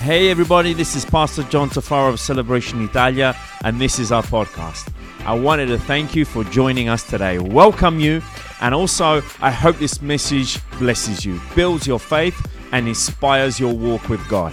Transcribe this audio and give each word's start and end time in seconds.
Hey, 0.00 0.30
everybody, 0.30 0.74
this 0.74 0.94
is 0.94 1.04
Pastor 1.04 1.42
John 1.42 1.68
Tafaro 1.68 2.10
of 2.10 2.20
Celebration 2.20 2.82
Italia, 2.82 3.36
and 3.64 3.80
this 3.80 3.98
is 3.98 4.12
our 4.12 4.22
podcast. 4.22 4.90
I 5.26 5.34
wanted 5.34 5.66
to 5.66 5.78
thank 5.78 6.14
you 6.14 6.24
for 6.24 6.44
joining 6.44 6.88
us 6.88 7.02
today, 7.02 7.38
welcome 7.38 7.98
you, 7.98 8.22
and 8.60 8.74
also 8.74 9.22
I 9.40 9.50
hope 9.50 9.76
this 9.78 10.00
message 10.00 10.60
blesses 10.78 11.26
you, 11.26 11.40
builds 11.54 11.86
your 11.86 11.98
faith, 11.98 12.40
and 12.72 12.86
inspires 12.86 13.58
your 13.58 13.74
walk 13.74 14.08
with 14.08 14.26
God. 14.28 14.52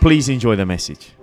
Please 0.00 0.28
enjoy 0.30 0.56
the 0.56 0.66
message. 0.66 1.15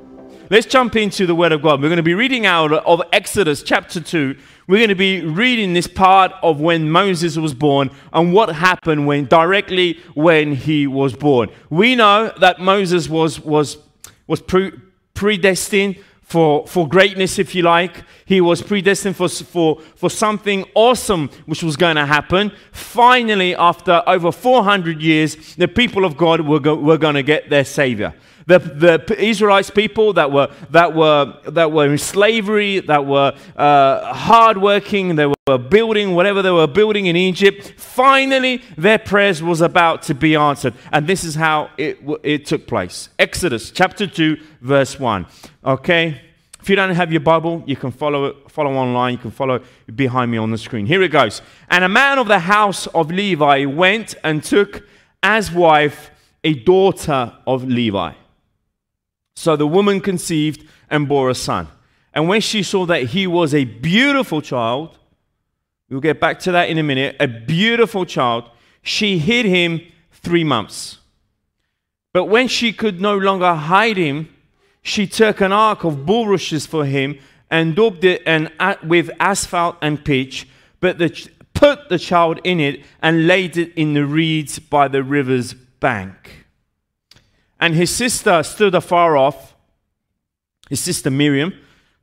Let's 0.53 0.67
jump 0.67 0.95
into 0.95 1.25
the 1.25 1.33
Word 1.33 1.51
of 1.51 1.63
God. 1.63 1.81
We're 1.81 1.89
going 1.89 1.97
to 1.97 2.03
be 2.03 2.13
reading 2.13 2.45
out 2.45 2.71
of 2.71 3.01
Exodus 3.11 3.63
chapter 3.63 3.99
2. 3.99 4.37
We're 4.67 4.77
going 4.77 4.89
to 4.89 4.93
be 4.93 5.25
reading 5.25 5.73
this 5.73 5.87
part 5.87 6.31
of 6.43 6.61
when 6.61 6.91
Moses 6.91 7.37
was 7.37 7.55
born 7.55 7.89
and 8.13 8.31
what 8.31 8.49
happened 8.49 9.07
when 9.07 9.25
directly 9.25 9.99
when 10.13 10.53
he 10.53 10.85
was 10.85 11.15
born. 11.15 11.49
We 11.71 11.95
know 11.95 12.31
that 12.39 12.59
Moses 12.59 13.09
was, 13.09 13.39
was, 13.39 13.79
was 14.27 14.43
pre- 14.43 14.79
predestined 15.15 15.97
for, 16.21 16.67
for 16.67 16.87
greatness, 16.87 17.39
if 17.39 17.55
you 17.55 17.63
like. 17.63 18.03
He 18.25 18.39
was 18.39 18.61
predestined 18.61 19.15
for, 19.15 19.29
for, 19.29 19.81
for 19.95 20.11
something 20.11 20.65
awesome 20.75 21.31
which 21.47 21.63
was 21.63 21.75
going 21.75 21.95
to 21.95 22.05
happen. 22.05 22.51
Finally, 22.71 23.55
after 23.55 24.03
over 24.05 24.31
400 24.31 25.01
years, 25.01 25.55
the 25.55 25.67
people 25.67 26.05
of 26.05 26.15
God 26.15 26.41
were, 26.41 26.59
go, 26.59 26.75
were 26.75 26.99
going 26.99 27.15
to 27.15 27.23
get 27.23 27.49
their 27.49 27.65
Savior. 27.65 28.13
The, 28.45 28.59
the 28.59 29.23
Israelites 29.23 29.69
people 29.69 30.13
that 30.13 30.31
were, 30.31 30.51
that, 30.71 30.93
were, 30.93 31.33
that 31.45 31.71
were 31.71 31.91
in 31.91 31.97
slavery, 31.97 32.79
that 32.81 33.05
were 33.05 33.35
uh, 33.55 34.13
hardworking, 34.13 35.15
they 35.15 35.27
were 35.27 35.57
building 35.57 36.15
whatever 36.15 36.41
they 36.41 36.51
were 36.51 36.67
building 36.67 37.05
in 37.07 37.15
Egypt, 37.15 37.73
finally 37.77 38.61
their 38.77 38.99
prayers 38.99 39.41
was 39.43 39.61
about 39.61 40.01
to 40.03 40.15
be 40.15 40.35
answered. 40.35 40.73
And 40.91 41.07
this 41.07 41.23
is 41.23 41.35
how 41.35 41.69
it, 41.77 41.99
it 42.23 42.45
took 42.45 42.67
place. 42.67 43.09
Exodus 43.19 43.71
chapter 43.71 44.07
2, 44.07 44.37
verse 44.61 44.99
1. 44.99 45.25
Okay? 45.65 46.21
If 46.63 46.69
you 46.69 46.77
don't 46.77 46.95
have 46.95 47.11
your 47.11 47.19
Bible, 47.19 47.61
you 47.65 47.75
can 47.75 47.91
follow 47.91 48.25
it, 48.25 48.49
follow 48.49 48.71
online. 48.71 49.11
You 49.11 49.17
can 49.17 49.31
follow 49.31 49.59
behind 49.93 50.31
me 50.31 50.37
on 50.37 50.49
the 50.49 50.57
screen. 50.57 50.85
Here 50.85 51.03
it 51.03 51.09
goes. 51.09 51.41
And 51.69 51.83
a 51.83 51.89
man 51.89 52.19
of 52.19 52.29
the 52.29 52.39
house 52.39 52.87
of 52.87 53.11
Levi 53.11 53.65
went 53.65 54.15
and 54.23 54.41
took 54.41 54.87
as 55.21 55.51
wife 55.51 56.11
a 56.41 56.53
daughter 56.53 57.33
of 57.45 57.65
Levi. 57.65 58.13
So 59.35 59.55
the 59.55 59.67
woman 59.67 59.99
conceived 59.99 60.67
and 60.89 61.07
bore 61.07 61.29
a 61.29 61.35
son. 61.35 61.67
And 62.13 62.27
when 62.27 62.41
she 62.41 62.63
saw 62.63 62.85
that 62.85 63.03
he 63.03 63.25
was 63.25 63.53
a 63.53 63.65
beautiful 63.65 64.41
child, 64.41 64.97
we'll 65.89 65.99
get 65.99 66.19
back 66.19 66.39
to 66.41 66.51
that 66.51 66.69
in 66.69 66.77
a 66.77 66.83
minute, 66.83 67.15
a 67.19 67.27
beautiful 67.27 68.05
child, 68.05 68.49
she 68.81 69.17
hid 69.17 69.45
him 69.45 69.81
three 70.11 70.43
months. 70.43 70.99
But 72.13 72.25
when 72.25 72.47
she 72.47 72.71
could 72.71 73.01
no 73.01 73.17
longer 73.17 73.55
hide 73.55 73.97
him, 73.97 74.29
she 74.83 75.07
took 75.07 75.41
an 75.41 75.51
ark 75.51 75.83
of 75.83 76.05
bulrushes 76.05 76.67
for 76.67 76.85
him 76.85 77.17
and 77.49 77.75
daubed 77.75 78.03
it 78.03 78.21
and, 78.25 78.51
with 78.83 79.09
asphalt 79.19 79.77
and 79.81 80.03
pitch, 80.03 80.47
but 80.79 80.99
the, 80.99 81.29
put 81.53 81.89
the 81.89 81.97
child 81.97 82.39
in 82.43 82.59
it 82.59 82.83
and 83.01 83.25
laid 83.25 83.57
it 83.57 83.73
in 83.75 83.93
the 83.93 84.05
reeds 84.05 84.59
by 84.59 84.87
the 84.87 85.03
river's 85.03 85.53
bank 85.53 86.42
and 87.63 87.75
his 87.75 87.95
sister 87.95 88.43
stood 88.43 88.75
afar 88.75 89.15
off, 89.15 89.55
his 90.69 90.81
sister 90.81 91.09
Miriam, 91.09 91.53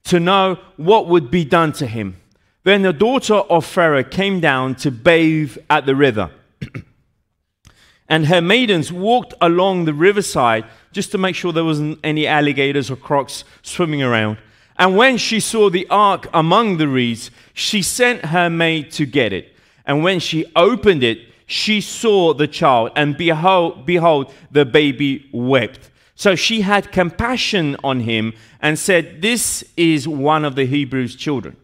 to 0.05 0.19
know 0.19 0.57
what 0.79 1.07
would 1.07 1.31
be 1.31 1.45
done 1.45 1.71
to 1.75 1.87
him. 1.87 2.17
Then 2.65 2.81
the 2.81 2.95
daughter 2.95 3.35
of 3.35 3.67
Pharaoh 3.67 4.03
came 4.03 4.41
down 4.41 4.75
to 4.77 4.91
bathe 4.91 5.59
at 5.69 5.85
the 5.85 5.95
river. 5.95 6.31
and 8.09 8.29
her 8.29 8.41
maidens 8.41 8.91
walked 8.91 9.35
along 9.39 9.85
the 9.85 9.93
riverside 9.93 10.65
just 10.93 11.13
to 11.13 11.19
make 11.19 11.37
sure 11.37 11.53
there 11.53 11.63
wasn't 11.63 11.99
any 12.03 12.27
alligators 12.27 12.91
or 12.91 12.97
crocs 12.97 13.45
swimming 13.61 14.03
around. 14.03 14.39
And 14.79 14.97
when 14.97 15.19
she 15.19 15.41
saw 15.41 15.69
the 15.69 15.87
ark 15.91 16.27
among 16.33 16.79
the 16.79 16.89
reeds, 16.89 17.31
she 17.53 17.83
sent 17.83 18.25
her 18.25 18.49
maid 18.49 18.93
to 18.93 19.05
get 19.05 19.35
it. 19.35 19.55
And 19.85 20.03
when 20.03 20.21
she 20.21 20.51
opened 20.57 21.03
it, 21.03 21.19
she 21.51 21.81
saw 21.81 22.33
the 22.33 22.47
child, 22.47 22.93
and 22.95 23.17
behold, 23.17 23.85
behold, 23.85 24.33
the 24.53 24.65
baby 24.65 25.29
wept. 25.33 25.91
So 26.15 26.37
she 26.37 26.61
had 26.61 26.93
compassion 26.93 27.77
on 27.83 27.99
him 28.01 28.35
and 28.63 28.79
said, 28.79 29.21
This 29.21 29.65
is 29.77 30.07
one 30.07 30.45
of 30.45 30.55
the 30.55 30.65
Hebrews' 30.65 31.17
children. 31.17 31.57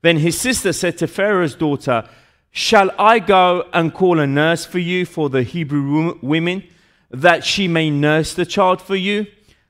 Then 0.00 0.16
his 0.16 0.40
sister 0.40 0.72
said 0.72 0.96
to 0.98 1.06
Pharaoh's 1.06 1.54
daughter, 1.54 2.08
Shall 2.52 2.90
I 2.98 3.18
go 3.18 3.68
and 3.74 3.92
call 3.92 4.18
a 4.18 4.26
nurse 4.26 4.64
for 4.64 4.78
you 4.78 5.04
for 5.04 5.28
the 5.28 5.42
Hebrew 5.42 6.18
women, 6.22 6.64
that 7.10 7.44
she 7.44 7.68
may 7.68 7.90
nurse 7.90 8.32
the 8.32 8.46
child 8.46 8.80
for 8.80 8.96
you? 8.96 9.26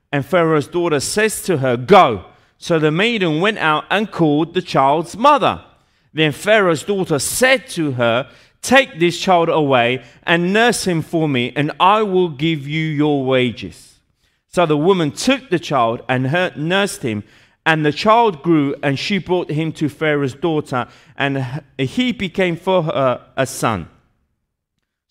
And 0.09 0.25
Pharaoh's 0.25 0.69
daughter 0.69 1.01
says 1.01 1.43
to 1.43 1.57
her, 1.57 1.75
Go. 1.75 2.23
So 2.57 2.79
the 2.79 2.91
maiden 2.91 3.41
went 3.41 3.57
out 3.57 3.83
and 3.89 4.09
called 4.09 4.53
the 4.53 4.61
child's 4.61 5.17
mother. 5.17 5.65
Then 6.13 6.31
Pharaoh's 6.31 6.83
daughter 6.83 7.19
said 7.19 7.67
to 7.69 7.91
her, 7.91 8.29
Take 8.61 8.99
this 8.99 9.19
child 9.19 9.49
away 9.49 10.03
and 10.23 10.51
nurse 10.53 10.85
him 10.85 11.01
for 11.01 11.29
me, 11.29 11.53
and 11.55 11.71
I 11.79 12.01
will 12.03 12.29
give 12.29 12.67
you 12.67 12.85
your 12.85 13.23
wages. 13.23 13.99
So 14.47 14.65
the 14.65 14.77
woman 14.77 15.11
took 15.11 15.49
the 15.49 15.59
child 15.59 16.01
and 16.09 16.31
nursed 16.57 17.03
him, 17.03 17.23
and 17.65 17.85
the 17.85 17.91
child 17.91 18.41
grew, 18.41 18.75
and 18.81 18.97
she 18.97 19.17
brought 19.17 19.49
him 19.49 19.71
to 19.73 19.89
Pharaoh's 19.89 20.33
daughter, 20.33 20.87
and 21.15 21.63
he 21.77 22.11
became 22.11 22.55
for 22.55 22.83
her 22.83 23.25
a 23.37 23.45
son. 23.45 23.87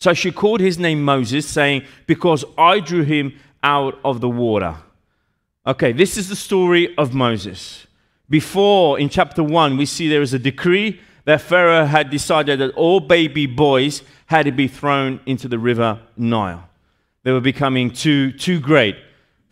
So 0.00 0.12
she 0.12 0.30
called 0.32 0.60
his 0.60 0.78
name 0.78 1.03
Moses, 1.03 1.47
saying, 1.47 1.84
Because 2.06 2.44
I 2.56 2.80
drew 2.80 3.03
him 3.03 3.38
out 3.62 3.98
of 4.04 4.20
the 4.20 4.28
water. 4.28 4.76
Okay, 5.66 5.92
this 5.92 6.16
is 6.16 6.28
the 6.28 6.36
story 6.36 6.97
of 6.97 7.15
Moses. 7.15 7.86
Before, 8.30 8.98
in 8.98 9.09
chapter 9.09 9.42
1, 9.42 9.76
we 9.76 9.86
see 9.86 10.09
there 10.09 10.22
is 10.22 10.34
a 10.34 10.38
decree 10.38 11.00
that 11.28 11.43
Pharaoh 11.43 11.84
had 11.84 12.09
decided 12.09 12.59
that 12.59 12.71
all 12.71 13.00
baby 13.00 13.44
boys 13.44 14.03
had 14.25 14.47
to 14.47 14.50
be 14.50 14.66
thrown 14.66 15.21
into 15.27 15.47
the 15.47 15.59
river 15.59 16.00
Nile. 16.16 16.66
They 17.22 17.33
were 17.33 17.43
becoming 17.43 17.91
too, 17.91 18.33
too 18.33 18.59
great. 18.59 18.97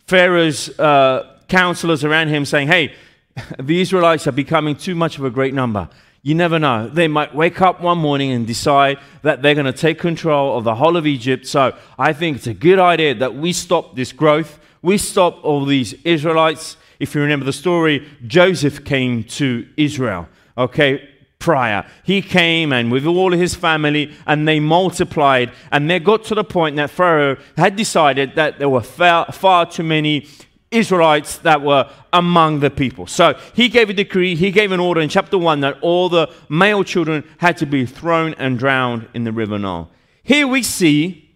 Pharaoh's 0.07 0.69
uh, 0.79 1.37
counselors 1.47 2.03
around 2.03 2.29
him 2.29 2.45
saying, 2.45 2.67
Hey, 2.67 2.95
the 3.59 3.79
Israelites 3.79 4.25
are 4.25 4.31
becoming 4.31 4.75
too 4.75 4.95
much 4.95 5.19
of 5.19 5.23
a 5.23 5.29
great 5.29 5.53
number. 5.53 5.87
You 6.23 6.33
never 6.33 6.57
know. 6.57 6.87
They 6.87 7.07
might 7.07 7.35
wake 7.35 7.61
up 7.61 7.79
one 7.79 7.99
morning 7.99 8.31
and 8.31 8.47
decide 8.47 8.97
that 9.21 9.43
they're 9.43 9.53
going 9.53 9.71
to 9.71 9.71
take 9.71 9.99
control 9.99 10.57
of 10.57 10.63
the 10.63 10.73
whole 10.73 10.97
of 10.97 11.05
Egypt. 11.05 11.45
So 11.45 11.77
I 11.99 12.11
think 12.11 12.37
it's 12.37 12.47
a 12.47 12.55
good 12.55 12.79
idea 12.79 13.13
that 13.13 13.35
we 13.35 13.53
stop 13.53 13.95
this 13.95 14.11
growth. 14.11 14.57
We 14.81 14.97
stop 14.97 15.45
all 15.45 15.63
these 15.63 15.93
Israelites. 16.03 16.75
If 16.99 17.13
you 17.13 17.21
remember 17.21 17.45
the 17.45 17.53
story, 17.53 18.07
Joseph 18.25 18.83
came 18.83 19.25
to 19.25 19.67
Israel. 19.77 20.27
Okay, 20.57 21.07
prior. 21.39 21.85
He 22.03 22.21
came 22.21 22.73
and 22.73 22.91
with 22.91 23.05
all 23.05 23.31
his 23.31 23.55
family 23.55 24.13
and 24.25 24.47
they 24.47 24.59
multiplied 24.59 25.51
and 25.71 25.89
they 25.89 25.99
got 25.99 26.23
to 26.25 26.35
the 26.35 26.43
point 26.43 26.75
that 26.77 26.89
Pharaoh 26.89 27.37
had 27.55 27.75
decided 27.75 28.35
that 28.35 28.59
there 28.59 28.69
were 28.69 28.81
far, 28.81 29.31
far 29.31 29.65
too 29.65 29.83
many 29.83 30.27
Israelites 30.71 31.37
that 31.39 31.61
were 31.61 31.89
among 32.11 32.59
the 32.59 32.69
people. 32.69 33.07
So 33.07 33.39
he 33.53 33.69
gave 33.69 33.89
a 33.89 33.93
decree, 33.93 34.35
he 34.35 34.51
gave 34.51 34.71
an 34.71 34.79
order 34.79 34.99
in 34.99 35.09
chapter 35.09 35.37
1 35.37 35.61
that 35.61 35.77
all 35.81 36.09
the 36.09 36.29
male 36.49 36.83
children 36.83 37.23
had 37.37 37.57
to 37.57 37.65
be 37.65 37.85
thrown 37.85 38.33
and 38.35 38.59
drowned 38.59 39.07
in 39.13 39.23
the 39.23 39.31
river 39.31 39.57
Nile. 39.57 39.89
Here 40.23 40.47
we 40.47 40.63
see 40.63 41.33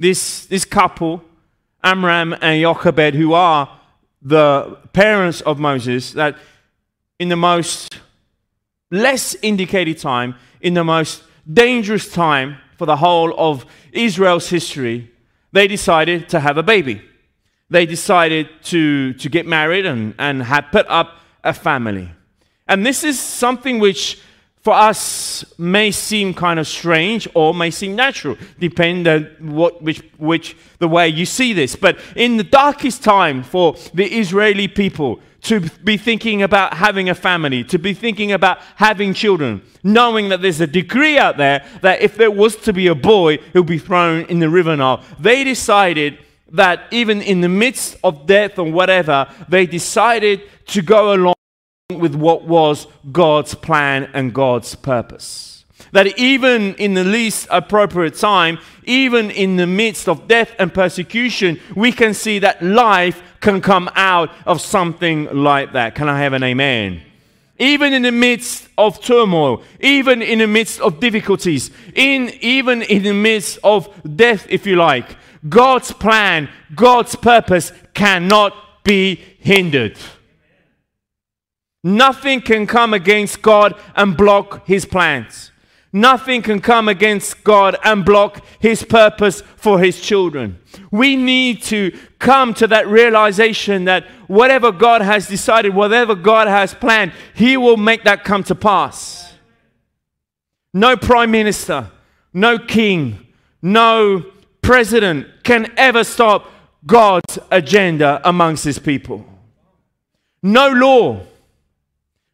this, 0.00 0.46
this 0.46 0.64
couple, 0.64 1.22
Amram 1.84 2.34
and 2.40 2.60
Jochebed, 2.60 3.14
who 3.14 3.32
are 3.32 3.78
the 4.20 4.78
parents 4.92 5.40
of 5.42 5.60
Moses, 5.60 6.12
that 6.12 6.36
in 7.20 7.28
the 7.28 7.36
most 7.36 8.00
less 8.92 9.34
indicated 9.42 9.98
time, 9.98 10.36
in 10.60 10.74
the 10.74 10.84
most 10.84 11.24
dangerous 11.52 12.12
time 12.12 12.58
for 12.76 12.86
the 12.86 12.96
whole 12.96 13.34
of 13.36 13.66
Israel's 13.90 14.48
history, 14.48 15.10
they 15.50 15.66
decided 15.66 16.28
to 16.28 16.38
have 16.38 16.56
a 16.56 16.62
baby. 16.62 17.02
They 17.68 17.86
decided 17.86 18.48
to, 18.64 19.14
to 19.14 19.28
get 19.28 19.46
married 19.46 19.86
and, 19.86 20.14
and 20.18 20.42
have 20.42 20.66
put 20.70 20.86
up 20.88 21.18
a 21.42 21.52
family. 21.52 22.10
And 22.68 22.86
this 22.86 23.02
is 23.02 23.18
something 23.18 23.80
which 23.80 24.20
for 24.60 24.74
us 24.74 25.44
may 25.58 25.90
seem 25.90 26.32
kind 26.32 26.60
of 26.60 26.68
strange 26.68 27.26
or 27.34 27.52
may 27.52 27.70
seem 27.70 27.96
natural, 27.96 28.36
depending 28.60 29.08
on 29.12 29.52
what, 29.52 29.82
which, 29.82 30.02
which 30.18 30.56
the 30.78 30.86
way 30.86 31.08
you 31.08 31.26
see 31.26 31.52
this. 31.52 31.74
But 31.74 31.98
in 32.14 32.36
the 32.36 32.44
darkest 32.44 33.02
time 33.02 33.42
for 33.42 33.74
the 33.92 34.06
Israeli 34.06 34.68
people, 34.68 35.20
to 35.42 35.60
be 35.60 35.96
thinking 35.96 36.42
about 36.42 36.74
having 36.74 37.08
a 37.08 37.14
family, 37.14 37.64
to 37.64 37.78
be 37.78 37.94
thinking 37.94 38.32
about 38.32 38.58
having 38.76 39.12
children, 39.12 39.60
knowing 39.82 40.28
that 40.28 40.40
there's 40.40 40.60
a 40.60 40.66
decree 40.66 41.18
out 41.18 41.36
there 41.36 41.66
that 41.82 42.00
if 42.00 42.16
there 42.16 42.30
was 42.30 42.54
to 42.56 42.72
be 42.72 42.86
a 42.86 42.94
boy, 42.94 43.38
he'll 43.52 43.64
be 43.64 43.78
thrown 43.78 44.24
in 44.26 44.38
the 44.38 44.48
river 44.48 44.76
Nile. 44.76 45.02
They 45.18 45.42
decided 45.42 46.18
that 46.52 46.84
even 46.92 47.20
in 47.22 47.40
the 47.40 47.48
midst 47.48 47.96
of 48.04 48.26
death 48.26 48.58
or 48.58 48.70
whatever, 48.70 49.26
they 49.48 49.66
decided 49.66 50.42
to 50.66 50.82
go 50.82 51.12
along 51.12 51.34
with 51.90 52.14
what 52.14 52.44
was 52.44 52.86
God's 53.10 53.54
plan 53.54 54.10
and 54.14 54.32
God's 54.32 54.74
purpose. 54.76 55.64
That 55.90 56.18
even 56.18 56.74
in 56.76 56.94
the 56.94 57.04
least 57.04 57.48
appropriate 57.50 58.14
time, 58.14 58.58
even 58.84 59.30
in 59.30 59.56
the 59.56 59.66
midst 59.66 60.08
of 60.08 60.28
death 60.28 60.54
and 60.58 60.72
persecution, 60.72 61.58
we 61.74 61.90
can 61.90 62.14
see 62.14 62.38
that 62.38 62.62
life 62.62 63.20
can 63.42 63.60
come 63.60 63.90
out 63.94 64.30
of 64.46 64.60
something 64.60 65.24
like 65.34 65.72
that. 65.72 65.94
Can 65.94 66.08
I 66.08 66.20
have 66.20 66.32
an 66.32 66.42
amen? 66.42 67.02
Even 67.58 67.92
in 67.92 68.02
the 68.02 68.10
midst 68.10 68.68
of 68.78 69.00
turmoil, 69.00 69.62
even 69.80 70.22
in 70.22 70.38
the 70.38 70.46
midst 70.46 70.80
of 70.80 70.98
difficulties, 70.98 71.70
in, 71.94 72.30
even 72.40 72.82
in 72.82 73.02
the 73.02 73.12
midst 73.12 73.58
of 73.62 73.88
death, 74.16 74.46
if 74.48 74.66
you 74.66 74.76
like, 74.76 75.16
God's 75.48 75.92
plan, 75.92 76.48
God's 76.74 77.14
purpose 77.14 77.72
cannot 77.92 78.54
be 78.82 79.16
hindered. 79.38 79.98
Nothing 81.84 82.40
can 82.40 82.66
come 82.66 82.94
against 82.94 83.42
God 83.42 83.78
and 83.94 84.16
block 84.16 84.66
his 84.66 84.84
plans. 84.84 85.51
Nothing 85.92 86.40
can 86.40 86.60
come 86.60 86.88
against 86.88 87.44
God 87.44 87.76
and 87.84 88.02
block 88.04 88.42
His 88.58 88.82
purpose 88.82 89.42
for 89.56 89.78
His 89.78 90.00
children. 90.00 90.58
We 90.90 91.16
need 91.16 91.62
to 91.64 91.96
come 92.18 92.54
to 92.54 92.66
that 92.68 92.88
realization 92.88 93.84
that 93.84 94.06
whatever 94.26 94.72
God 94.72 95.02
has 95.02 95.28
decided, 95.28 95.74
whatever 95.74 96.14
God 96.14 96.48
has 96.48 96.72
planned, 96.72 97.12
He 97.34 97.58
will 97.58 97.76
make 97.76 98.04
that 98.04 98.24
come 98.24 98.42
to 98.44 98.54
pass. 98.54 99.34
No 100.72 100.96
prime 100.96 101.30
minister, 101.30 101.90
no 102.32 102.58
king, 102.58 103.26
no 103.60 104.24
president 104.62 105.26
can 105.42 105.70
ever 105.76 106.04
stop 106.04 106.50
God's 106.86 107.38
agenda 107.50 108.20
amongst 108.24 108.64
His 108.64 108.78
people. 108.78 109.26
No 110.42 110.70
law, 110.70 111.20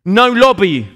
no 0.04 0.28
lobby, 0.30 0.88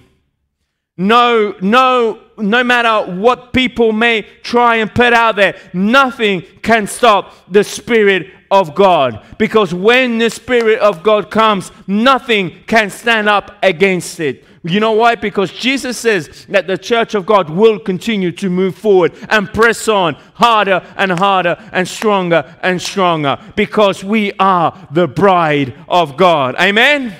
no, 0.96 1.56
no, 1.60 2.20
no 2.42 2.62
matter 2.64 3.10
what 3.12 3.52
people 3.52 3.92
may 3.92 4.22
try 4.42 4.76
and 4.76 4.92
put 4.92 5.12
out 5.12 5.36
there, 5.36 5.58
nothing 5.72 6.42
can 6.62 6.86
stop 6.86 7.34
the 7.48 7.64
Spirit 7.64 8.28
of 8.50 8.74
God. 8.74 9.24
Because 9.38 9.72
when 9.72 10.18
the 10.18 10.28
Spirit 10.28 10.78
of 10.80 11.02
God 11.02 11.30
comes, 11.30 11.70
nothing 11.86 12.62
can 12.66 12.90
stand 12.90 13.28
up 13.28 13.56
against 13.62 14.20
it. 14.20 14.44
You 14.64 14.78
know 14.78 14.92
why? 14.92 15.16
Because 15.16 15.52
Jesus 15.52 15.98
says 15.98 16.46
that 16.48 16.68
the 16.68 16.78
church 16.78 17.14
of 17.14 17.26
God 17.26 17.50
will 17.50 17.80
continue 17.80 18.30
to 18.32 18.48
move 18.48 18.76
forward 18.76 19.12
and 19.28 19.52
press 19.52 19.88
on 19.88 20.14
harder 20.34 20.86
and 20.96 21.10
harder 21.10 21.56
and 21.72 21.86
stronger 21.88 22.54
and 22.62 22.80
stronger 22.80 23.38
because 23.56 24.04
we 24.04 24.32
are 24.34 24.88
the 24.92 25.08
bride 25.08 25.74
of 25.88 26.16
God. 26.16 26.54
Amen? 26.60 27.16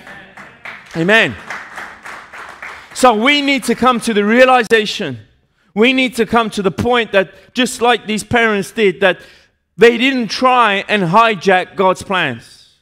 Amen. 0.97 1.35
So 3.03 3.15
we 3.15 3.43
need 3.43 3.65
to 3.65 3.75
come 3.75 3.99
to 4.03 4.15
the 4.15 4.25
realization, 4.25 5.19
we 5.75 5.93
need 5.93 6.15
to 6.15 6.25
come 6.25 6.51
to 6.51 6.63
the 6.63 6.71
point 6.71 7.11
that 7.11 7.35
just 7.53 7.83
like 7.83 8.07
these 8.07 8.23
parents 8.23 8.71
did, 8.71 9.01
that 9.01 9.21
they 9.77 9.99
didn't 9.99 10.29
try 10.29 10.85
and 10.87 11.03
hijack 11.03 11.75
God's 11.75 12.05
plans. 12.05 12.77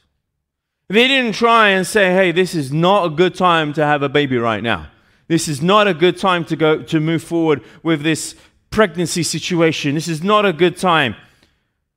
They 0.89 1.07
didn't 1.07 1.33
try 1.33 1.69
and 1.69 1.87
say, 1.87 2.13
hey, 2.13 2.31
this 2.31 2.53
is 2.53 2.71
not 2.71 3.07
a 3.07 3.09
good 3.09 3.33
time 3.33 3.73
to 3.73 3.83
have 3.83 4.03
a 4.03 4.09
baby 4.09 4.37
right 4.37 4.61
now. 4.61 4.91
This 5.27 5.47
is 5.47 5.59
not 5.59 5.87
a 5.87 5.93
good 5.95 6.19
time 6.19 6.45
to 6.45 6.55
go 6.55 6.83
to 6.83 6.99
move 6.99 7.23
forward 7.23 7.63
with 7.81 8.03
this 8.03 8.35
pregnancy 8.69 9.23
situation. 9.23 9.95
This 9.95 10.07
is 10.07 10.23
not 10.23 10.45
a 10.45 10.53
good 10.53 10.77
time. 10.77 11.15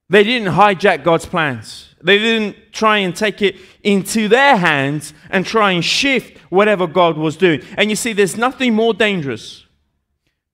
They 0.09 0.25
didn't 0.25 0.53
hijack 0.55 1.03
God's 1.03 1.27
plans. 1.27 1.95
They 2.03 2.19
didn't 2.19 2.73
try 2.73 2.99
and 2.99 3.17
take 3.17 3.41
it 3.41 3.57
into 3.83 4.29
their 4.29 4.57
hands 4.57 5.15
and 5.31 5.47
try 5.47 5.73
and 5.73 5.85
shift 5.85 6.39
whatever 6.51 6.87
God 6.87 7.17
was 7.17 7.37
doing. 7.37 7.63
And 7.79 7.89
you 7.89 7.97
see, 7.97 8.13
there's 8.13 8.37
nothing 8.37 8.75
more 8.75 8.93
dangerous. 8.93 9.65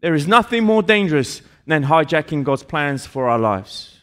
There 0.00 0.14
is 0.14 0.29
nothing 0.29 0.64
more 0.64 0.82
dangerous 0.82 1.43
than 1.67 1.85
hijacking 1.85 2.44
God's 2.44 2.62
plans 2.62 3.05
for 3.06 3.29
our 3.29 3.38
lives. 3.38 3.99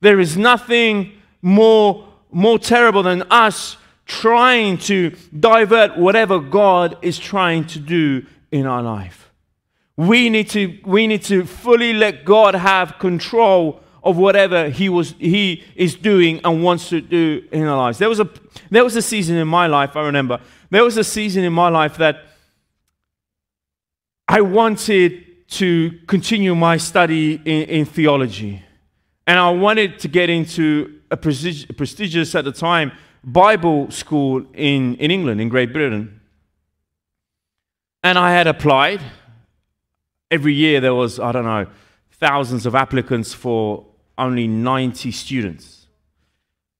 There 0.00 0.18
is 0.18 0.36
nothing 0.36 1.12
more, 1.40 2.08
more 2.30 2.58
terrible 2.58 3.04
than 3.04 3.22
us 3.30 3.76
trying 4.06 4.76
to 4.76 5.14
divert 5.38 5.96
whatever 5.96 6.40
God 6.40 6.98
is 7.02 7.18
trying 7.18 7.66
to 7.68 7.78
do 7.78 8.26
in 8.50 8.66
our 8.66 8.82
life. 8.82 9.30
We 9.96 10.28
need 10.28 10.50
to, 10.50 10.76
we 10.84 11.06
need 11.06 11.22
to 11.24 11.44
fully 11.44 11.92
let 11.92 12.24
God 12.24 12.54
have 12.54 12.98
control 12.98 13.80
of 14.04 14.18
whatever 14.18 14.68
he 14.68 14.88
was 14.88 15.14
he 15.18 15.64
is 15.74 15.94
doing 15.94 16.40
and 16.44 16.62
wants 16.62 16.90
to 16.90 17.00
do 17.00 17.42
in 17.50 17.64
our 17.64 17.76
lives. 17.76 17.98
There 17.98 18.08
was 18.08 18.20
a 18.20 18.28
there 18.70 18.84
was 18.84 18.94
a 18.94 19.02
season 19.02 19.36
in 19.36 19.48
my 19.48 19.66
life, 19.66 19.96
I 19.96 20.02
remember. 20.02 20.40
There 20.70 20.84
was 20.84 20.96
a 20.96 21.04
season 21.04 21.42
in 21.42 21.52
my 21.52 21.70
life 21.70 21.96
that 21.96 22.16
I 24.28 24.40
wanted 24.42 25.48
to 25.48 25.98
continue 26.06 26.54
my 26.54 26.76
study 26.76 27.34
in, 27.44 27.62
in 27.68 27.84
theology. 27.84 28.62
And 29.26 29.38
I 29.38 29.50
wanted 29.50 29.98
to 30.00 30.08
get 30.08 30.28
into 30.28 31.00
a 31.10 31.16
prestigious 31.16 32.34
at 32.34 32.44
the 32.44 32.52
time 32.52 32.92
Bible 33.22 33.90
school 33.90 34.44
in, 34.52 34.96
in 34.96 35.10
England, 35.10 35.40
in 35.40 35.48
Great 35.48 35.72
Britain. 35.72 36.20
And 38.02 38.18
I 38.18 38.32
had 38.32 38.46
applied. 38.46 39.00
Every 40.30 40.52
year 40.52 40.80
there 40.80 40.94
was, 40.94 41.20
I 41.20 41.32
don't 41.32 41.44
know, 41.44 41.66
thousands 42.10 42.66
of 42.66 42.74
applicants 42.74 43.32
for 43.32 43.86
only 44.16 44.46
90 44.46 45.10
students. 45.12 45.86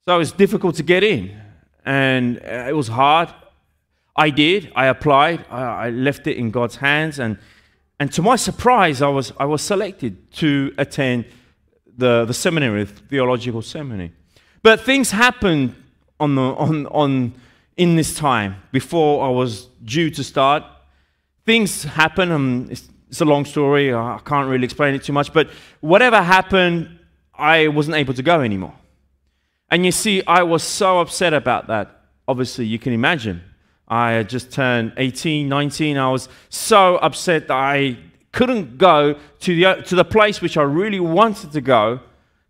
So 0.06 0.14
it 0.14 0.18
was 0.18 0.32
difficult 0.32 0.76
to 0.76 0.82
get 0.82 1.02
in, 1.02 1.34
and 1.84 2.38
uh, 2.38 2.66
it 2.68 2.76
was 2.76 2.88
hard. 2.88 3.32
I 4.16 4.30
did, 4.30 4.70
I 4.76 4.86
applied, 4.86 5.44
I, 5.50 5.90
left 5.90 6.26
it 6.26 6.36
in 6.36 6.50
God's 6.50 6.76
hands, 6.76 7.18
and, 7.18 7.38
and 7.98 8.12
to 8.12 8.22
my 8.22 8.36
surprise, 8.36 9.02
I 9.02 9.08
was, 9.08 9.32
I 9.40 9.44
was 9.44 9.60
selected 9.62 10.30
to 10.34 10.72
attend 10.78 11.24
the, 11.96 12.24
the 12.24 12.34
seminary, 12.34 12.84
the 12.84 12.92
theological 12.92 13.62
seminary. 13.62 14.12
But 14.62 14.80
things 14.80 15.10
happened 15.10 15.74
on 16.20 16.36
the, 16.36 16.42
on, 16.42 16.86
on, 16.86 17.34
in 17.76 17.96
this 17.96 18.14
time 18.14 18.56
before 18.70 19.24
I 19.24 19.30
was 19.30 19.66
due 19.84 20.10
to 20.10 20.22
start. 20.22 20.62
Things 21.44 21.82
happened, 21.82 22.30
and 22.30 22.70
it's, 22.70 22.88
it's 23.08 23.20
a 23.20 23.24
long 23.24 23.44
story, 23.44 23.92
I 23.92 24.20
can't 24.24 24.48
really 24.48 24.64
explain 24.64 24.94
it 24.94 25.02
too 25.02 25.12
much, 25.12 25.32
but 25.32 25.50
whatever 25.80 26.22
happened, 26.22 26.98
I 27.38 27.68
wasn't 27.68 27.96
able 27.96 28.14
to 28.14 28.22
go 28.22 28.40
anymore. 28.40 28.74
And 29.70 29.84
you 29.84 29.92
see, 29.92 30.22
I 30.26 30.42
was 30.42 30.62
so 30.62 31.00
upset 31.00 31.34
about 31.34 31.66
that. 31.68 32.02
Obviously, 32.28 32.66
you 32.66 32.78
can 32.78 32.92
imagine. 32.92 33.42
I 33.88 34.12
had 34.12 34.28
just 34.28 34.52
turned 34.52 34.92
18, 34.96 35.48
19. 35.48 35.96
I 35.98 36.10
was 36.10 36.28
so 36.48 36.96
upset 36.96 37.48
that 37.48 37.54
I 37.56 37.98
couldn't 38.32 38.78
go 38.78 39.18
to 39.40 39.54
the, 39.54 39.82
to 39.82 39.94
the 39.94 40.04
place 40.04 40.40
which 40.40 40.56
I 40.56 40.62
really 40.62 41.00
wanted 41.00 41.52
to 41.52 41.60
go, 41.60 42.00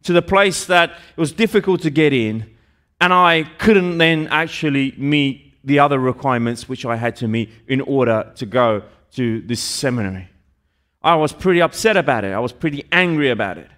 to 0.04 0.12
the 0.12 0.22
place 0.22 0.66
that 0.66 0.90
it 0.90 1.20
was 1.20 1.32
difficult 1.32 1.82
to 1.82 1.90
get 1.90 2.12
in, 2.12 2.50
and 3.00 3.12
I 3.12 3.44
couldn't 3.58 3.98
then 3.98 4.28
actually 4.28 4.94
meet 4.96 5.54
the 5.64 5.78
other 5.78 5.98
requirements 5.98 6.68
which 6.68 6.84
I 6.84 6.96
had 6.96 7.16
to 7.16 7.28
meet 7.28 7.50
in 7.66 7.80
order 7.80 8.32
to 8.36 8.46
go 8.46 8.82
to 9.12 9.40
this 9.42 9.60
seminary. 9.60 10.28
I 11.02 11.16
was 11.16 11.32
pretty 11.32 11.60
upset 11.60 11.96
about 11.96 12.24
it. 12.24 12.32
I 12.32 12.38
was 12.38 12.52
pretty 12.52 12.84
angry 12.92 13.30
about 13.30 13.58
it. 13.58 13.70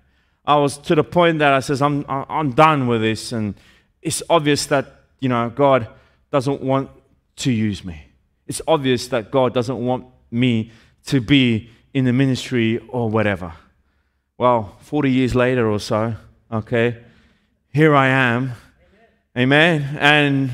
I 0.46 0.56
was 0.56 0.78
to 0.78 0.94
the 0.94 1.04
point 1.04 1.40
that 1.40 1.52
I 1.52 1.60
says, 1.60 1.82
I'm, 1.82 2.04
I'm 2.08 2.52
done 2.52 2.86
with 2.86 3.00
this. 3.00 3.32
And 3.32 3.54
it's 4.00 4.22
obvious 4.30 4.66
that, 4.66 5.02
you 5.20 5.28
know, 5.28 5.50
God 5.50 5.88
doesn't 6.30 6.62
want 6.62 6.90
to 7.36 7.50
use 7.50 7.84
me. 7.84 8.06
It's 8.46 8.62
obvious 8.68 9.08
that 9.08 9.30
God 9.30 9.52
doesn't 9.52 9.84
want 9.84 10.06
me 10.30 10.70
to 11.06 11.20
be 11.20 11.70
in 11.92 12.04
the 12.04 12.12
ministry 12.12 12.78
or 12.88 13.10
whatever. 13.10 13.52
Well, 14.38 14.76
40 14.80 15.10
years 15.10 15.34
later 15.34 15.68
or 15.68 15.80
so, 15.80 16.14
okay, 16.52 17.02
here 17.72 17.94
I 17.94 18.08
am. 18.08 18.52
Amen. 19.36 19.82
Amen. 19.82 19.98
And 19.98 20.50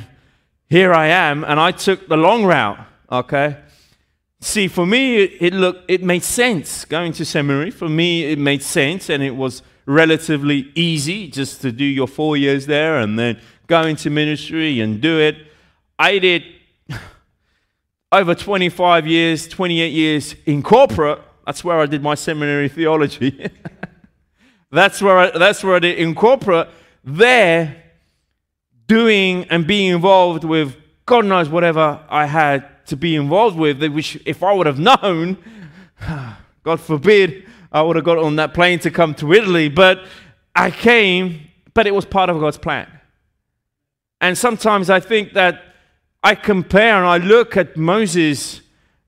here 0.68 0.94
I 0.94 1.08
am, 1.08 1.44
and 1.44 1.60
I 1.60 1.70
took 1.72 2.08
the 2.08 2.16
long 2.16 2.44
route, 2.44 2.78
okay? 3.10 3.58
See, 4.40 4.68
for 4.68 4.86
me, 4.86 5.16
it, 5.16 5.32
it 5.40 5.52
looked, 5.52 5.90
it 5.90 6.02
made 6.02 6.22
sense 6.22 6.86
going 6.86 7.12
to 7.12 7.26
seminary. 7.26 7.70
For 7.70 7.88
me, 7.88 8.24
it 8.24 8.38
made 8.38 8.62
sense, 8.62 9.10
and 9.10 9.22
it 9.22 9.36
was 9.36 9.62
relatively 9.86 10.70
easy 10.74 11.28
just 11.28 11.60
to 11.62 11.72
do 11.72 11.84
your 11.84 12.06
four 12.06 12.36
years 12.36 12.66
there 12.66 12.98
and 12.98 13.18
then 13.18 13.40
go 13.66 13.82
into 13.82 14.10
ministry 14.10 14.80
and 14.80 15.00
do 15.00 15.18
it. 15.18 15.36
I 15.98 16.18
did 16.18 16.44
over 18.12 18.34
25 18.34 19.06
years, 19.06 19.48
28 19.48 19.92
years 19.92 20.34
in 20.46 20.62
corporate. 20.62 21.20
That's 21.46 21.64
where 21.64 21.80
I 21.80 21.86
did 21.86 22.02
my 22.02 22.14
seminary 22.14 22.68
theology. 22.78 23.50
that's, 24.70 25.02
where 25.02 25.18
I, 25.18 25.38
that's 25.38 25.62
where 25.64 25.76
I 25.76 25.78
did 25.78 25.98
in 25.98 26.14
corporate. 26.14 26.68
There, 27.04 27.82
doing 28.86 29.44
and 29.44 29.66
being 29.66 29.92
involved 29.92 30.44
with 30.44 30.76
God 31.06 31.26
knows 31.26 31.48
whatever 31.48 32.00
I 32.08 32.26
had 32.26 32.86
to 32.86 32.96
be 32.96 33.16
involved 33.16 33.58
with, 33.58 33.82
which 33.82 34.20
if 34.24 34.42
I 34.42 34.52
would 34.52 34.66
have 34.66 34.78
known, 34.78 35.36
God 36.62 36.80
forbid, 36.80 37.46
I 37.72 37.82
would 37.82 37.96
have 37.96 38.04
got 38.04 38.18
on 38.18 38.36
that 38.36 38.54
plane 38.54 38.78
to 38.80 38.90
come 38.90 39.14
to 39.14 39.32
Italy, 39.32 39.68
but 39.68 40.04
I 40.54 40.70
came, 40.70 41.48
but 41.74 41.86
it 41.86 41.94
was 41.94 42.04
part 42.04 42.30
of 42.30 42.38
God's 42.38 42.58
plan. 42.58 42.86
And 44.20 44.36
sometimes 44.36 44.90
I 44.90 45.00
think 45.00 45.32
that 45.32 45.62
I 46.22 46.34
compare 46.34 46.96
and 46.96 47.06
I 47.06 47.16
look 47.16 47.56
at 47.56 47.76
Moses 47.76 48.62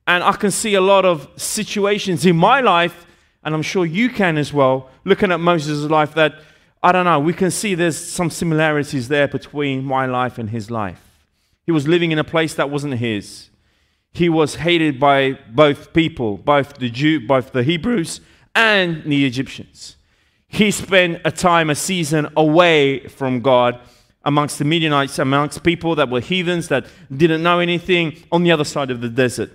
And 0.07 0.23
I 0.23 0.33
can 0.33 0.51
see 0.51 0.75
a 0.75 0.81
lot 0.81 1.05
of 1.05 1.29
situations 1.37 2.27
in 2.27 2.37
my 2.37 2.61
life, 2.61 3.07
and 3.43 3.55
I'm 3.55 3.63
sure 3.63 3.87
you 3.87 4.11
can 4.11 4.37
as 4.37 4.53
well, 4.53 4.91
looking 5.05 5.33
at 5.33 5.41
Moses' 5.41 5.91
life, 5.91 6.15
that 6.15 6.35
I 6.83 6.93
don't 6.93 7.07
know, 7.07 7.19
we 7.19 7.33
can 7.33 7.51
see 7.51 7.75
there's 7.75 7.97
some 7.97 8.29
similarities 8.29 9.09
there 9.09 9.27
between 9.27 9.85
my 9.85 10.05
life 10.05 10.37
and 10.37 10.51
his 10.51 10.71
life. 10.71 11.01
He 11.65 11.73
was 11.73 11.89
living 11.89 12.13
in 12.13 12.19
a 12.19 12.25
place 12.25 12.55
that 12.55 12.69
wasn't 12.69 12.95
his. 12.95 13.49
He 14.13 14.29
was 14.29 14.57
hated 14.57 15.01
by 15.01 15.39
both 15.51 15.95
people, 15.95 16.37
both 16.37 16.75
the 16.75 16.91
Jew, 16.91 17.27
both 17.27 17.53
the 17.53 17.63
Hebrews 17.63 18.21
and 18.55 19.03
the 19.05 19.25
Egyptians. 19.25 19.97
He 20.49 20.71
spent 20.71 21.21
a 21.25 21.33
time, 21.33 21.71
a 21.71 21.75
season 21.75 22.29
away 22.37 23.09
from 23.09 23.41
God 23.41 23.81
amongst 24.25 24.59
the 24.59 24.65
Midianites, 24.65 25.19
amongst 25.19 25.63
people 25.63 25.95
that 25.97 26.09
were 26.09 26.21
heathens, 26.21 26.69
that 26.69 26.87
didn't 27.15 27.43
know 27.43 27.59
anything 27.59 28.17
on 28.33 28.43
the 28.43 28.53
other 28.53 28.65
side 28.65 28.91
of 28.91 29.01
the 29.01 29.09
desert. 29.09 29.51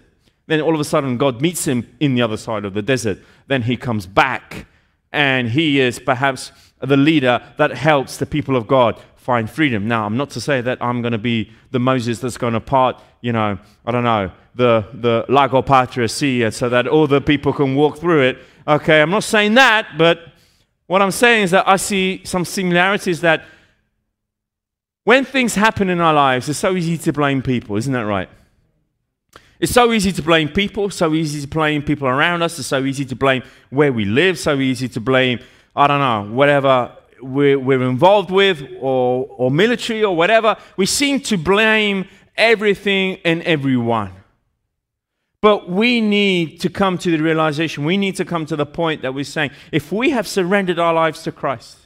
Then 0.47 0.61
all 0.61 0.73
of 0.73 0.79
a 0.79 0.83
sudden, 0.83 1.17
God 1.17 1.41
meets 1.41 1.65
him 1.65 1.87
in 1.99 2.15
the 2.15 2.21
other 2.21 2.37
side 2.37 2.65
of 2.65 2.73
the 2.73 2.81
desert. 2.81 3.19
Then 3.47 3.63
he 3.63 3.77
comes 3.77 4.05
back, 4.05 4.67
and 5.11 5.49
he 5.49 5.79
is 5.79 5.99
perhaps 5.99 6.51
the 6.81 6.97
leader 6.97 7.41
that 7.57 7.71
helps 7.71 8.17
the 8.17 8.25
people 8.25 8.55
of 8.55 8.67
God 8.67 8.99
find 9.15 9.49
freedom. 9.49 9.87
Now, 9.87 10.05
I'm 10.05 10.17
not 10.17 10.31
to 10.31 10.41
say 10.41 10.61
that 10.61 10.79
I'm 10.81 11.01
going 11.01 11.11
to 11.11 11.17
be 11.19 11.51
the 11.71 11.79
Moses 11.79 12.19
that's 12.19 12.37
going 12.37 12.53
to 12.53 12.59
part, 12.59 13.01
you 13.21 13.31
know, 13.31 13.59
I 13.85 13.91
don't 13.91 14.03
know, 14.03 14.31
the, 14.55 14.87
the 14.93 15.25
Lago 15.29 15.61
Patria 15.61 16.07
Sea 16.07 16.49
so 16.51 16.67
that 16.69 16.87
all 16.87 17.05
the 17.05 17.21
people 17.21 17.53
can 17.53 17.75
walk 17.75 17.99
through 17.99 18.21
it. 18.21 18.39
Okay, 18.67 19.01
I'm 19.01 19.09
not 19.09 19.23
saying 19.23 19.55
that, 19.55 19.97
but 19.97 20.19
what 20.87 21.01
I'm 21.01 21.11
saying 21.11 21.43
is 21.43 21.51
that 21.51 21.67
I 21.67 21.75
see 21.77 22.21
some 22.25 22.45
similarities 22.45 23.21
that 23.21 23.45
when 25.03 25.25
things 25.25 25.55
happen 25.55 25.89
in 25.89 25.99
our 26.01 26.13
lives, 26.13 26.49
it's 26.49 26.59
so 26.59 26.75
easy 26.75 26.97
to 26.97 27.13
blame 27.13 27.41
people, 27.41 27.77
isn't 27.77 27.93
that 27.93 28.05
right? 28.05 28.29
It's 29.59 29.71
so 29.71 29.91
easy 29.91 30.11
to 30.11 30.21
blame 30.21 30.49
people, 30.49 30.89
so 30.89 31.13
easy 31.13 31.41
to 31.41 31.47
blame 31.47 31.81
people 31.81 32.07
around 32.07 32.41
us, 32.41 32.59
it's 32.59 32.67
so 32.67 32.83
easy 32.85 33.05
to 33.05 33.15
blame 33.15 33.43
where 33.69 33.91
we 33.91 34.05
live, 34.05 34.37
so 34.37 34.59
easy 34.59 34.87
to 34.89 34.99
blame, 34.99 35.39
I 35.75 35.87
don't 35.87 35.99
know, 35.99 36.33
whatever 36.33 36.95
we're, 37.21 37.59
we're 37.59 37.83
involved 37.83 38.31
with 38.31 38.61
or, 38.79 39.27
or 39.29 39.51
military 39.51 40.03
or 40.03 40.15
whatever. 40.15 40.57
We 40.77 40.85
seem 40.85 41.19
to 41.21 41.37
blame 41.37 42.07
everything 42.37 43.19
and 43.25 43.41
everyone. 43.43 44.13
But 45.41 45.69
we 45.69 46.01
need 46.01 46.59
to 46.61 46.69
come 46.69 46.97
to 46.97 47.11
the 47.11 47.23
realization, 47.23 47.85
we 47.85 47.97
need 47.97 48.15
to 48.17 48.25
come 48.25 48.45
to 48.47 48.55
the 48.55 48.65
point 48.65 49.01
that 49.03 49.13
we're 49.13 49.23
saying, 49.23 49.51
if 49.71 49.91
we 49.91 50.09
have 50.09 50.27
surrendered 50.27 50.79
our 50.79 50.93
lives 50.93 51.23
to 51.23 51.31
Christ, 51.31 51.77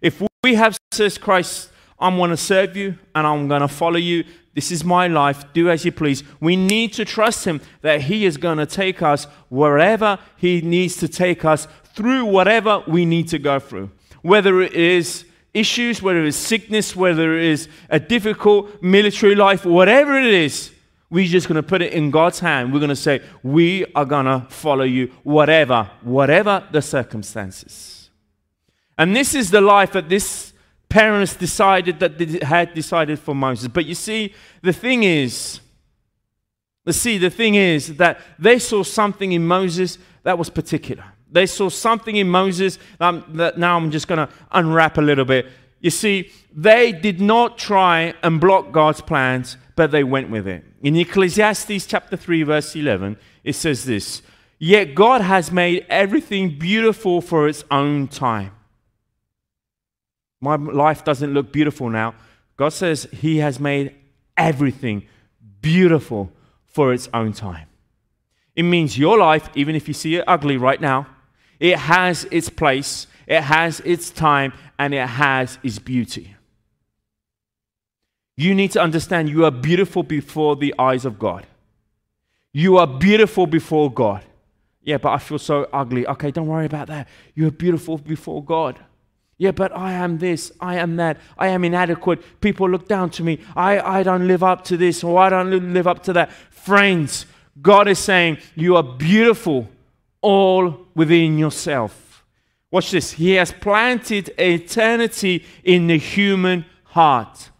if 0.00 0.20
we 0.42 0.54
have 0.54 0.76
said, 0.92 1.20
Christ, 1.20 1.70
I'm 1.98 2.16
going 2.16 2.30
to 2.30 2.36
serve 2.36 2.76
you 2.76 2.98
and 3.14 3.26
I'm 3.26 3.48
going 3.48 3.62
to 3.62 3.68
follow 3.68 3.96
you. 3.96 4.24
This 4.54 4.70
is 4.70 4.84
my 4.84 5.06
life. 5.06 5.44
Do 5.52 5.70
as 5.70 5.84
you 5.84 5.92
please. 5.92 6.24
We 6.40 6.56
need 6.56 6.92
to 6.94 7.04
trust 7.04 7.44
Him 7.44 7.60
that 7.82 8.02
He 8.02 8.24
is 8.24 8.36
going 8.36 8.58
to 8.58 8.66
take 8.66 9.02
us 9.02 9.26
wherever 9.48 10.18
He 10.36 10.60
needs 10.60 10.96
to 10.96 11.08
take 11.08 11.44
us 11.44 11.68
through 11.94 12.26
whatever 12.26 12.82
we 12.86 13.04
need 13.04 13.28
to 13.28 13.38
go 13.38 13.58
through. 13.58 13.90
Whether 14.22 14.60
it 14.62 14.72
is 14.72 15.24
issues, 15.54 16.02
whether 16.02 16.20
it 16.20 16.28
is 16.28 16.36
sickness, 16.36 16.94
whether 16.94 17.36
it 17.36 17.44
is 17.44 17.68
a 17.88 18.00
difficult 18.00 18.82
military 18.82 19.34
life, 19.34 19.64
whatever 19.64 20.18
it 20.18 20.26
is, 20.26 20.70
we're 21.08 21.28
just 21.28 21.48
going 21.48 21.56
to 21.56 21.62
put 21.62 21.82
it 21.82 21.92
in 21.92 22.10
God's 22.10 22.40
hand. 22.40 22.72
We're 22.72 22.80
going 22.80 22.88
to 22.88 22.96
say, 22.96 23.22
We 23.42 23.84
are 23.94 24.04
going 24.04 24.26
to 24.26 24.46
follow 24.48 24.84
you, 24.84 25.12
whatever, 25.22 25.90
whatever 26.02 26.66
the 26.72 26.82
circumstances. 26.82 28.10
And 28.98 29.14
this 29.14 29.34
is 29.34 29.50
the 29.50 29.60
life 29.60 29.92
that 29.92 30.08
this 30.08 30.52
parents 30.88 31.36
decided 31.36 32.00
that 32.00 32.18
they 32.18 32.38
had 32.44 32.74
decided 32.74 33.18
for 33.18 33.34
Moses. 33.34 33.68
But 33.68 33.86
you 33.86 33.94
see, 33.94 34.34
the 34.62 34.72
thing 34.72 35.02
is, 35.02 35.60
you 36.84 36.92
see, 36.92 37.18
the 37.18 37.30
thing 37.30 37.56
is 37.56 37.96
that 37.96 38.20
they 38.38 38.58
saw 38.58 38.82
something 38.82 39.32
in 39.32 39.46
Moses 39.46 39.98
that 40.22 40.38
was 40.38 40.48
particular. 40.48 41.04
They 41.30 41.46
saw 41.46 41.68
something 41.68 42.16
in 42.16 42.28
Moses 42.28 42.78
um, 43.00 43.24
that 43.34 43.58
now 43.58 43.76
I'm 43.76 43.90
just 43.90 44.08
going 44.08 44.26
to 44.26 44.32
unwrap 44.52 44.96
a 44.96 45.02
little 45.02 45.24
bit. 45.24 45.46
You 45.80 45.90
see, 45.90 46.30
they 46.54 46.92
did 46.92 47.20
not 47.20 47.58
try 47.58 48.14
and 48.22 48.40
block 48.40 48.72
God's 48.72 49.00
plans, 49.00 49.56
but 49.74 49.90
they 49.90 50.04
went 50.04 50.30
with 50.30 50.46
it. 50.46 50.64
In 50.86 50.94
Ecclesiastes 50.94 51.84
chapter 51.84 52.16
3, 52.16 52.44
verse 52.44 52.76
11, 52.76 53.16
it 53.42 53.54
says 53.54 53.86
this 53.86 54.22
Yet 54.56 54.94
God 54.94 55.20
has 55.20 55.50
made 55.50 55.84
everything 55.88 56.60
beautiful 56.60 57.20
for 57.20 57.48
its 57.48 57.64
own 57.72 58.06
time. 58.06 58.52
My 60.40 60.54
life 60.54 61.02
doesn't 61.02 61.34
look 61.34 61.50
beautiful 61.50 61.90
now. 61.90 62.14
God 62.56 62.68
says 62.68 63.08
He 63.10 63.38
has 63.38 63.58
made 63.58 63.96
everything 64.36 65.08
beautiful 65.60 66.30
for 66.66 66.92
its 66.92 67.08
own 67.12 67.32
time. 67.32 67.66
It 68.54 68.62
means 68.62 68.96
your 68.96 69.18
life, 69.18 69.50
even 69.56 69.74
if 69.74 69.88
you 69.88 69.94
see 69.94 70.14
it 70.14 70.24
ugly 70.28 70.56
right 70.56 70.80
now, 70.80 71.08
it 71.58 71.78
has 71.78 72.28
its 72.30 72.48
place, 72.48 73.08
it 73.26 73.40
has 73.42 73.80
its 73.80 74.08
time, 74.10 74.52
and 74.78 74.94
it 74.94 75.08
has 75.08 75.58
its 75.64 75.80
beauty. 75.80 76.35
You 78.36 78.54
need 78.54 78.70
to 78.72 78.82
understand 78.82 79.28
you 79.28 79.44
are 79.44 79.50
beautiful 79.50 80.02
before 80.02 80.56
the 80.56 80.74
eyes 80.78 81.04
of 81.04 81.18
God. 81.18 81.46
You 82.52 82.76
are 82.78 82.86
beautiful 82.86 83.46
before 83.46 83.90
God. 83.90 84.22
Yeah, 84.82 84.98
but 84.98 85.10
I 85.10 85.18
feel 85.18 85.38
so 85.38 85.68
ugly. 85.72 86.06
Okay, 86.06 86.30
don't 86.30 86.46
worry 86.46 86.66
about 86.66 86.86
that. 86.88 87.08
You 87.34 87.48
are 87.48 87.50
beautiful 87.50 87.98
before 87.98 88.42
God. 88.44 88.78
Yeah, 89.38 89.50
but 89.50 89.76
I 89.76 89.92
am 89.92 90.18
this, 90.18 90.50
I 90.60 90.76
am 90.76 90.96
that, 90.96 91.18
I 91.36 91.48
am 91.48 91.64
inadequate. 91.64 92.40
People 92.40 92.70
look 92.70 92.88
down 92.88 93.10
to 93.10 93.22
me. 93.22 93.40
I, 93.54 93.80
I 93.80 94.02
don't 94.02 94.26
live 94.26 94.42
up 94.42 94.64
to 94.64 94.76
this 94.76 95.04
or 95.04 95.18
I 95.18 95.28
don't 95.28 95.74
live 95.74 95.86
up 95.86 96.02
to 96.04 96.12
that. 96.14 96.32
Friends, 96.50 97.26
God 97.60 97.88
is 97.88 97.98
saying, 97.98 98.38
You 98.54 98.76
are 98.76 98.82
beautiful 98.82 99.68
all 100.22 100.86
within 100.94 101.38
yourself. 101.38 102.24
Watch 102.70 102.90
this. 102.90 103.12
He 103.12 103.32
has 103.32 103.52
planted 103.52 104.32
eternity 104.38 105.44
in 105.62 105.86
the 105.86 105.98
human 105.98 106.64
heart. 106.84 107.50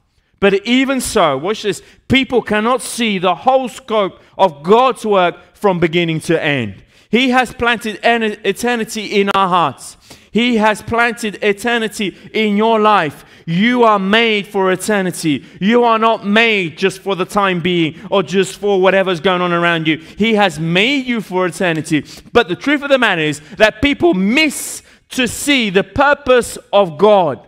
But 0.40 0.66
even 0.66 1.00
so, 1.00 1.38
watch 1.38 1.62
this. 1.62 1.83
People 2.09 2.43
cannot 2.43 2.83
see 2.83 3.19
the 3.19 3.35
whole 3.35 3.69
scope 3.69 4.21
of 4.37 4.62
God's 4.62 5.05
work 5.05 5.37
from 5.55 5.81
beginning 5.81 6.21
to 6.21 6.43
end. 6.43 6.83
He 7.11 7.31
has 7.31 7.55
planted 7.55 7.99
eternity 8.02 9.21
in 9.21 9.31
our 9.31 9.49
hearts. 9.49 9.97
He 10.33 10.57
has 10.57 10.83
planted 10.83 11.43
eternity 11.43 12.14
in 12.35 12.59
your 12.59 12.78
life. 12.78 13.25
You 13.47 13.85
are 13.85 13.99
made 13.99 14.47
for 14.47 14.71
eternity. 14.71 15.47
You 15.61 15.85
are 15.85 15.99
not 15.99 16.26
made 16.26 16.76
just 16.76 16.99
for 16.99 17.14
the 17.14 17.25
time 17.25 17.61
being 17.61 17.99
or 18.11 18.23
just 18.23 18.59
for 18.59 18.81
whatever's 18.81 19.21
going 19.21 19.40
on 19.40 19.52
around 19.52 19.87
you. 19.87 19.97
He 19.97 20.35
has 20.35 20.61
made 20.61 21.07
you 21.07 21.21
for 21.23 21.47
eternity. 21.47 22.05
But 22.33 22.49
the 22.49 22.57
truth 22.57 22.83
of 22.83 22.90
the 22.90 22.99
matter 22.99 23.23
is 23.23 23.40
that 23.57 23.81
people 23.81 24.12
miss 24.12 24.83
to 25.11 25.26
see 25.26 25.71
the 25.71 25.85
purpose 25.85 26.59
of 26.73 26.99
God 26.99 27.47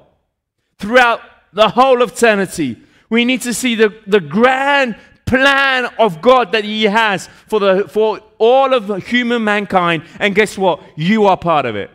throughout 0.79 1.21
the 1.53 1.69
whole 1.71 2.03
of 2.03 2.13
eternity. 2.13 2.77
We 3.11 3.25
need 3.25 3.43
to 3.43 3.55
see 3.55 3.75
the, 3.75 3.95
the 4.07 4.21
grand 4.21 4.97
plan 5.25 5.87
of 5.99 6.21
God 6.21 6.53
that 6.53 6.65
He 6.65 6.85
has 6.85 7.29
for, 7.47 7.61
the, 7.61 7.89
for 7.89 8.21
all 8.39 8.75
of 8.75 9.07
human 9.07 9.45
mankind. 9.45 10.05
And 10.19 10.35
guess 10.35 10.57
what? 10.59 10.83
You 10.97 11.27
are 11.27 11.37
part 11.37 11.67
of 11.67 11.77
it. 11.77 11.91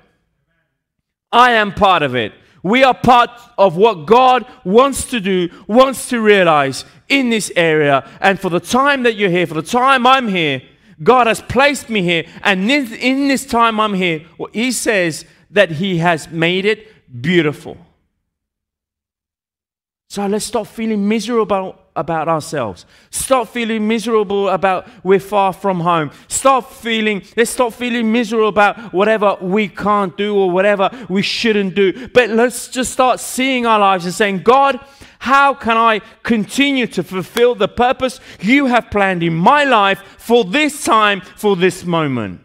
I 1.31 1.53
am 1.53 1.73
part 1.73 2.03
of 2.03 2.15
it. 2.15 2.33
We 2.61 2.83
are 2.83 2.93
part 2.93 3.29
of 3.57 3.75
what 3.75 4.05
God 4.05 4.45
wants 4.63 5.05
to 5.05 5.19
do, 5.19 5.49
wants 5.67 6.07
to 6.09 6.21
realize 6.21 6.85
in 7.09 7.29
this 7.29 7.51
area. 7.55 8.09
And 8.21 8.39
for 8.39 8.49
the 8.49 8.61
time 8.61 9.03
that 9.03 9.15
you're 9.15 9.29
here, 9.29 9.47
for 9.47 9.55
the 9.55 9.61
time 9.61 10.07
I'm 10.07 10.29
here, 10.29 10.61
God 11.01 11.27
has 11.27 11.41
placed 11.41 11.89
me 11.89 12.01
here. 12.01 12.25
And 12.43 12.71
in 12.71 13.27
this 13.27 13.45
time 13.45 13.79
I'm 13.79 13.93
here, 13.93 14.25
well, 14.37 14.49
He 14.53 14.71
says 14.71 15.25
that 15.51 15.71
He 15.71 15.97
has 15.97 16.29
made 16.29 16.65
it 16.65 17.21
beautiful. 17.21 17.77
So 20.13 20.27
let's 20.27 20.45
stop 20.45 20.67
feeling 20.67 21.07
miserable 21.07 21.75
about 21.95 22.27
ourselves. 22.27 22.85
Stop 23.09 23.47
feeling 23.47 23.87
miserable 23.87 24.47
about 24.49 24.87
we're 25.03 25.19
far 25.19 25.53
from 25.53 25.79
home. 25.79 26.11
Stop 26.27 26.71
feeling, 26.71 27.23
let's 27.35 27.49
stop 27.49 27.73
feeling 27.73 28.11
miserable 28.11 28.49
about 28.49 28.93
whatever 28.93 29.35
we 29.41 29.67
can't 29.67 30.15
do 30.15 30.35
or 30.35 30.51
whatever 30.51 30.91
we 31.09 31.23
shouldn't 31.23 31.73
do. 31.73 32.09
But 32.09 32.29
let's 32.29 32.67
just 32.67 32.93
start 32.93 33.21
seeing 33.21 33.65
our 33.65 33.79
lives 33.79 34.05
and 34.05 34.13
saying, 34.13 34.43
God, 34.43 34.79
how 35.17 35.55
can 35.55 35.77
I 35.77 36.01
continue 36.21 36.85
to 36.85 37.01
fulfill 37.01 37.55
the 37.55 37.67
purpose 37.67 38.19
you 38.39 38.67
have 38.67 38.91
planned 38.91 39.23
in 39.23 39.33
my 39.33 39.63
life 39.63 40.03
for 40.19 40.43
this 40.43 40.83
time, 40.83 41.21
for 41.21 41.55
this 41.55 41.85
moment? 41.85 42.39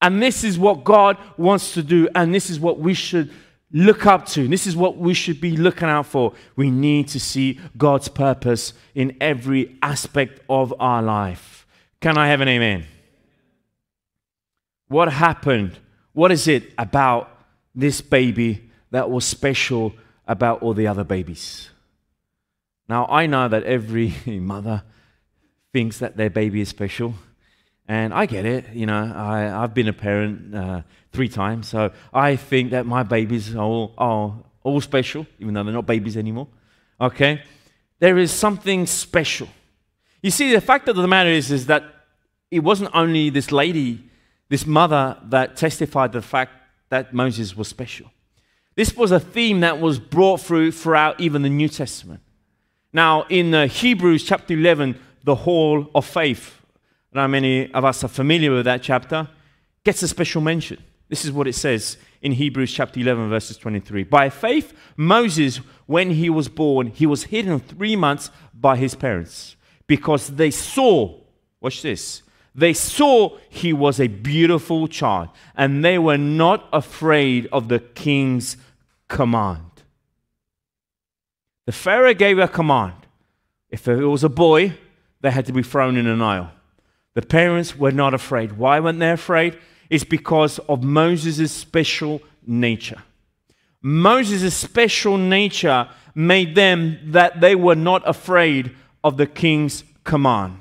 And 0.00 0.22
this 0.22 0.42
is 0.42 0.58
what 0.58 0.84
God 0.84 1.18
wants 1.36 1.74
to 1.74 1.82
do, 1.82 2.08
and 2.14 2.34
this 2.34 2.48
is 2.48 2.58
what 2.58 2.78
we 2.78 2.94
should 2.94 3.30
look 3.74 4.06
up 4.06 4.24
to. 4.24 4.46
This 4.46 4.66
is 4.66 4.76
what 4.76 4.96
we 4.96 5.12
should 5.12 5.40
be 5.40 5.56
looking 5.56 5.88
out 5.88 6.06
for. 6.06 6.32
We 6.56 6.70
need 6.70 7.08
to 7.08 7.20
see 7.20 7.60
God's 7.76 8.08
purpose 8.08 8.72
in 8.94 9.16
every 9.20 9.76
aspect 9.82 10.40
of 10.48 10.72
our 10.78 11.02
life. 11.02 11.66
Can 12.00 12.16
I 12.16 12.28
have 12.28 12.40
an 12.40 12.48
amen? 12.48 12.86
What 14.88 15.12
happened? 15.12 15.76
What 16.12 16.30
is 16.30 16.46
it 16.46 16.72
about 16.78 17.28
this 17.74 18.00
baby 18.00 18.70
that 18.92 19.10
was 19.10 19.24
special 19.24 19.92
about 20.28 20.62
all 20.62 20.72
the 20.72 20.86
other 20.86 21.02
babies? 21.02 21.70
Now, 22.88 23.06
I 23.06 23.26
know 23.26 23.48
that 23.48 23.64
every 23.64 24.14
mother 24.26 24.84
thinks 25.72 25.98
that 25.98 26.16
their 26.16 26.30
baby 26.30 26.60
is 26.60 26.68
special. 26.68 27.14
And 27.88 28.14
I 28.14 28.26
get 28.26 28.46
it, 28.46 28.72
you 28.72 28.86
know, 28.86 29.12
I, 29.14 29.62
I've 29.62 29.74
been 29.74 29.88
a 29.88 29.92
parent 29.92 30.54
uh, 30.54 30.82
three 31.14 31.28
times, 31.28 31.68
so 31.68 31.92
I 32.12 32.36
think 32.36 32.72
that 32.72 32.86
my 32.86 33.02
babies 33.02 33.54
are 33.54 33.62
all, 33.62 33.94
are 33.96 34.34
all 34.62 34.80
special, 34.80 35.26
even 35.38 35.54
though 35.54 35.62
they're 35.62 35.72
not 35.72 35.86
babies 35.86 36.16
anymore. 36.16 36.48
Okay? 37.00 37.42
There 38.00 38.18
is 38.18 38.30
something 38.30 38.86
special. 38.86 39.48
You 40.22 40.30
see, 40.30 40.52
the 40.52 40.60
fact 40.60 40.88
of 40.88 40.96
the 40.96 41.08
matter 41.08 41.30
is, 41.30 41.50
is 41.50 41.66
that 41.66 41.84
it 42.50 42.60
wasn't 42.60 42.90
only 42.94 43.30
this 43.30 43.52
lady, 43.52 44.04
this 44.48 44.66
mother, 44.66 45.18
that 45.24 45.56
testified 45.56 46.12
the 46.12 46.22
fact 46.22 46.52
that 46.88 47.14
Moses 47.14 47.56
was 47.56 47.68
special. 47.68 48.10
This 48.74 48.96
was 48.96 49.12
a 49.12 49.20
theme 49.20 49.60
that 49.60 49.80
was 49.80 49.98
brought 49.98 50.40
through 50.40 50.72
throughout 50.72 51.20
even 51.20 51.42
the 51.42 51.48
New 51.48 51.68
Testament. 51.68 52.20
Now, 52.92 53.26
in 53.28 53.54
uh, 53.54 53.66
Hebrews 53.66 54.24
chapter 54.24 54.54
11, 54.54 54.98
the 55.24 55.34
Hall 55.34 55.90
of 55.94 56.04
Faith, 56.04 56.60
how 57.14 57.26
many 57.26 57.72
of 57.72 57.84
us 57.84 58.04
are 58.04 58.08
familiar 58.08 58.52
with 58.52 58.64
that 58.64 58.82
chapter, 58.82 59.28
gets 59.84 60.02
a 60.02 60.08
special 60.08 60.40
mention. 60.40 60.82
This 61.08 61.24
is 61.24 61.32
what 61.32 61.46
it 61.46 61.54
says 61.54 61.96
in 62.22 62.32
Hebrews 62.32 62.72
chapter 62.72 62.98
11, 62.98 63.28
verses 63.28 63.56
23. 63.56 64.04
By 64.04 64.30
faith, 64.30 64.72
Moses, 64.96 65.58
when 65.86 66.10
he 66.10 66.30
was 66.30 66.48
born, 66.48 66.88
he 66.88 67.06
was 67.06 67.24
hidden 67.24 67.60
three 67.60 67.96
months 67.96 68.30
by 68.54 68.76
his 68.76 68.94
parents 68.94 69.56
because 69.86 70.28
they 70.28 70.50
saw, 70.50 71.20
watch 71.60 71.82
this, 71.82 72.22
they 72.54 72.72
saw 72.72 73.36
he 73.48 73.72
was 73.72 74.00
a 74.00 74.06
beautiful 74.06 74.88
child 74.88 75.28
and 75.56 75.84
they 75.84 75.98
were 75.98 76.16
not 76.16 76.68
afraid 76.72 77.48
of 77.52 77.68
the 77.68 77.80
king's 77.80 78.56
command. 79.08 79.82
The 81.66 81.72
Pharaoh 81.72 82.14
gave 82.14 82.38
a 82.38 82.48
command. 82.48 82.94
If 83.70 83.88
it 83.88 84.04
was 84.04 84.22
a 84.22 84.28
boy, 84.28 84.78
they 85.20 85.30
had 85.30 85.46
to 85.46 85.52
be 85.52 85.62
thrown 85.62 85.96
in 85.96 86.06
a 86.06 86.14
Nile. 86.14 86.52
The 87.14 87.22
parents 87.22 87.76
were 87.76 87.92
not 87.92 88.14
afraid. 88.14 88.52
Why 88.52 88.78
weren't 88.80 89.00
they 89.00 89.10
afraid? 89.10 89.58
It's 89.90 90.04
because 90.04 90.58
of 90.60 90.82
Moses' 90.82 91.52
special 91.52 92.22
nature. 92.46 93.02
Moses' 93.82 94.54
special 94.54 95.16
nature 95.16 95.88
made 96.14 96.54
them 96.54 96.98
that 97.12 97.40
they 97.40 97.54
were 97.54 97.74
not 97.74 98.02
afraid 98.06 98.74
of 99.02 99.16
the 99.16 99.26
king's 99.26 99.84
command. 100.04 100.58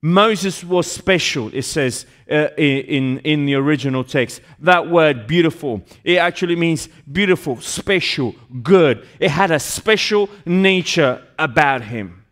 Moses 0.00 0.62
was 0.62 0.90
special, 0.90 1.50
it 1.52 1.62
says 1.62 2.06
uh, 2.30 2.48
in, 2.56 3.18
in 3.18 3.46
the 3.46 3.54
original 3.54 4.04
text. 4.04 4.40
That 4.60 4.88
word 4.88 5.26
beautiful, 5.26 5.82
it 6.04 6.18
actually 6.18 6.54
means 6.54 6.88
beautiful, 7.10 7.60
special, 7.60 8.36
good. 8.62 9.06
It 9.18 9.30
had 9.30 9.50
a 9.50 9.58
special 9.58 10.30
nature 10.46 11.26
about 11.36 11.82
him. 11.82 12.24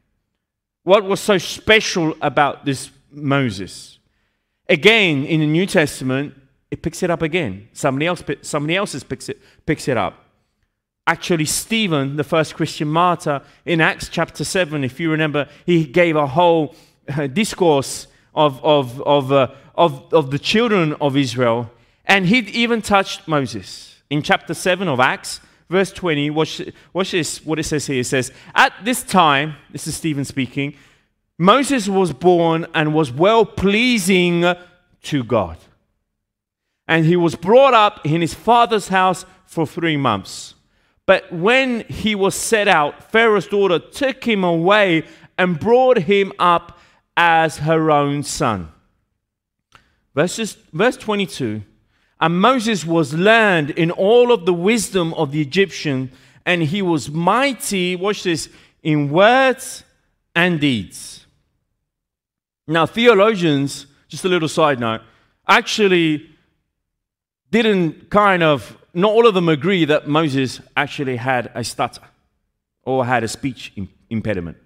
What 0.84 1.02
was 1.02 1.18
so 1.18 1.38
special 1.38 2.14
about 2.22 2.64
this 2.64 2.90
Moses? 3.10 3.95
Again, 4.68 5.24
in 5.24 5.40
the 5.40 5.46
New 5.46 5.66
Testament, 5.66 6.34
it 6.70 6.82
picks 6.82 7.02
it 7.02 7.10
up 7.10 7.22
again. 7.22 7.68
Somebody 7.72 8.06
else, 8.06 8.22
somebody 8.42 8.76
else 8.76 9.02
picks 9.04 9.28
it, 9.28 9.40
picks 9.64 9.88
it 9.88 9.96
up. 9.96 10.24
Actually, 11.06 11.44
Stephen, 11.44 12.16
the 12.16 12.24
first 12.24 12.56
Christian 12.56 12.88
martyr, 12.88 13.40
in 13.64 13.80
Acts 13.80 14.08
chapter 14.08 14.42
7, 14.42 14.82
if 14.82 14.98
you 14.98 15.10
remember, 15.10 15.48
he 15.64 15.84
gave 15.84 16.16
a 16.16 16.26
whole 16.26 16.74
uh, 17.16 17.28
discourse 17.28 18.08
of, 18.34 18.62
of, 18.64 19.00
of, 19.02 19.30
uh, 19.30 19.48
of, 19.76 20.12
of 20.12 20.32
the 20.32 20.38
children 20.38 20.94
of 20.94 21.16
Israel, 21.16 21.70
and 22.04 22.26
he 22.26 22.38
even 22.38 22.82
touched 22.82 23.28
Moses. 23.28 24.02
In 24.10 24.20
chapter 24.20 24.52
7 24.52 24.88
of 24.88 24.98
Acts, 24.98 25.40
verse 25.70 25.92
20, 25.92 26.30
watch, 26.30 26.60
watch 26.92 27.12
this, 27.12 27.44
what 27.44 27.60
it 27.60 27.64
says 27.64 27.86
here. 27.86 28.00
It 28.00 28.06
says, 28.06 28.32
At 28.54 28.72
this 28.82 29.04
time, 29.04 29.54
this 29.70 29.86
is 29.86 29.94
Stephen 29.94 30.24
speaking, 30.24 30.76
Moses 31.38 31.88
was 31.88 32.12
born 32.12 32.66
and 32.74 32.94
was 32.94 33.12
well 33.12 33.44
pleasing 33.44 34.44
to 35.02 35.24
God. 35.24 35.58
And 36.88 37.04
he 37.04 37.16
was 37.16 37.34
brought 37.34 37.74
up 37.74 38.06
in 38.06 38.20
his 38.20 38.32
father's 38.32 38.88
house 38.88 39.26
for 39.44 39.66
three 39.66 39.96
months. 39.96 40.54
But 41.04 41.30
when 41.32 41.80
he 41.88 42.14
was 42.14 42.34
set 42.34 42.68
out, 42.68 43.12
Pharaoh's 43.12 43.46
daughter 43.46 43.78
took 43.78 44.24
him 44.24 44.44
away 44.44 45.04
and 45.38 45.60
brought 45.60 45.98
him 45.98 46.32
up 46.38 46.78
as 47.16 47.58
her 47.58 47.90
own 47.90 48.22
son. 48.22 48.72
Verses, 50.14 50.56
verse 50.72 50.96
22 50.96 51.62
And 52.20 52.40
Moses 52.40 52.84
was 52.84 53.14
learned 53.14 53.70
in 53.70 53.90
all 53.90 54.32
of 54.32 54.46
the 54.46 54.54
wisdom 54.54 55.12
of 55.14 55.32
the 55.32 55.40
Egyptian, 55.40 56.10
and 56.44 56.62
he 56.62 56.82
was 56.82 57.10
mighty, 57.10 57.94
watch 57.94 58.22
this, 58.22 58.48
in 58.82 59.10
words 59.10 59.84
and 60.34 60.60
deeds. 60.60 61.25
Now, 62.66 62.86
theologians, 62.86 63.86
just 64.08 64.24
a 64.24 64.28
little 64.28 64.48
side 64.48 64.80
note, 64.80 65.02
actually 65.48 66.30
didn't 67.50 68.10
kind 68.10 68.42
of, 68.42 68.76
not 68.92 69.12
all 69.12 69.26
of 69.26 69.34
them 69.34 69.48
agree 69.48 69.84
that 69.84 70.08
Moses 70.08 70.60
actually 70.76 71.16
had 71.16 71.50
a 71.54 71.62
stutter 71.62 72.02
or 72.82 73.04
had 73.06 73.22
a 73.22 73.28
speech 73.28 73.72
impediment. 74.10 74.56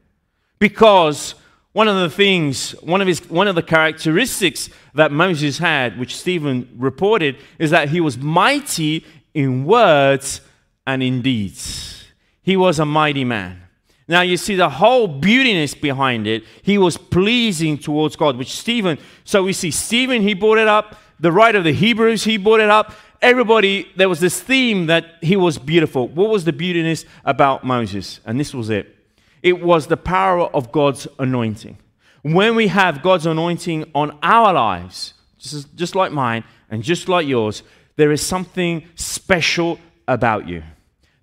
Because 0.59 1.35
one 1.73 1.89
of 1.89 1.97
the 1.97 2.11
things, 2.11 2.73
one 2.83 3.01
of, 3.01 3.07
his, 3.07 3.21
one 3.31 3.49
of 3.49 3.55
the 3.55 3.63
characteristics 3.63 4.71
that 4.95 5.13
Moses 5.13 5.59
had, 5.59 5.99
which 5.99 6.17
Stephen 6.17 6.69
reported, 6.77 7.37
is 7.59 7.71
that 7.71 7.91
he 7.91 8.01
was 8.01 8.19
mighty 8.19 9.05
in 9.35 9.65
words 9.65 10.41
and 10.87 11.03
in 11.03 11.23
deeds. 11.23 12.05
He 12.43 12.57
was 12.57 12.79
a 12.79 12.87
mighty 12.87 13.25
man. 13.25 13.63
Now 14.11 14.21
you 14.21 14.37
see 14.37 14.57
the 14.57 14.69
whole 14.69 15.09
beautiness 15.09 15.81
behind 15.81 16.27
it. 16.27 16.45
He 16.63 16.77
was 16.77 16.99
pleasing 16.99 17.79
towards 17.79 18.17
God, 18.17 18.37
which 18.37 18.53
Stephen, 18.53 18.99
so 19.25 19.45
we 19.45 19.55
see 19.55 19.71
Stephen, 19.71 20.21
he 20.21 20.35
brought 20.35 20.59
it 20.59 20.69
up 20.69 20.97
the 21.21 21.31
writer 21.31 21.59
of 21.59 21.65
the 21.65 21.73
Hebrews, 21.73 22.25
he 22.25 22.39
brought 22.39 22.61
it 22.61 22.71
up. 22.71 22.95
Everybody, 23.23 23.87
there 23.97 24.09
was 24.09 24.21
this 24.21 24.41
theme 24.41 24.87
that 24.87 25.17
he 25.21 25.37
was 25.37 25.59
beautiful. 25.59 26.09
What 26.09 26.31
was 26.31 26.45
the 26.45 26.53
beautiness 26.53 27.05
about 27.25 27.63
Moses? 27.63 28.21
And 28.25 28.41
this 28.41 28.55
was 28.55 28.71
it 28.71 28.97
it 29.43 29.63
was 29.63 29.87
the 29.87 29.97
power 29.97 30.43
of 30.55 30.71
God's 30.71 31.09
anointing. 31.19 31.79
When 32.23 32.55
we 32.55 32.67
have 32.69 33.03
God's 33.03 33.25
anointing 33.25 33.91
on 33.95 34.19
our 34.23 34.53
lives, 34.53 35.15
just, 35.39 35.75
just 35.75 35.95
like 35.95 36.13
mine 36.13 36.45
and 36.69 36.83
just 36.83 37.09
like 37.09 37.27
yours, 37.27 37.63
there 37.97 38.13
is 38.13 38.21
something 38.21 38.87
special 38.97 39.79
about 40.07 40.47
you. 40.47 40.63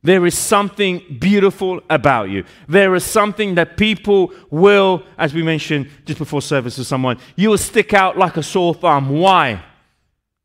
There 0.07 0.25
is 0.25 0.37
something 0.37 1.17
beautiful 1.19 1.81
about 1.89 2.29
you. 2.29 2.45
There 2.69 2.95
is 2.95 3.03
something 3.03 3.55
that 3.55 3.75
people 3.75 4.31
will, 4.49 5.03
as 5.17 5.33
we 5.33 5.43
mentioned 5.43 5.89
just 6.05 6.17
before 6.17 6.41
service 6.41 6.77
to 6.77 6.85
someone, 6.85 7.17
you 7.35 7.49
will 7.49 7.57
stick 7.57 7.93
out 7.93 8.17
like 8.17 8.37
a 8.37 8.41
sore 8.41 8.73
thumb. 8.73 9.09
Why? 9.09 9.61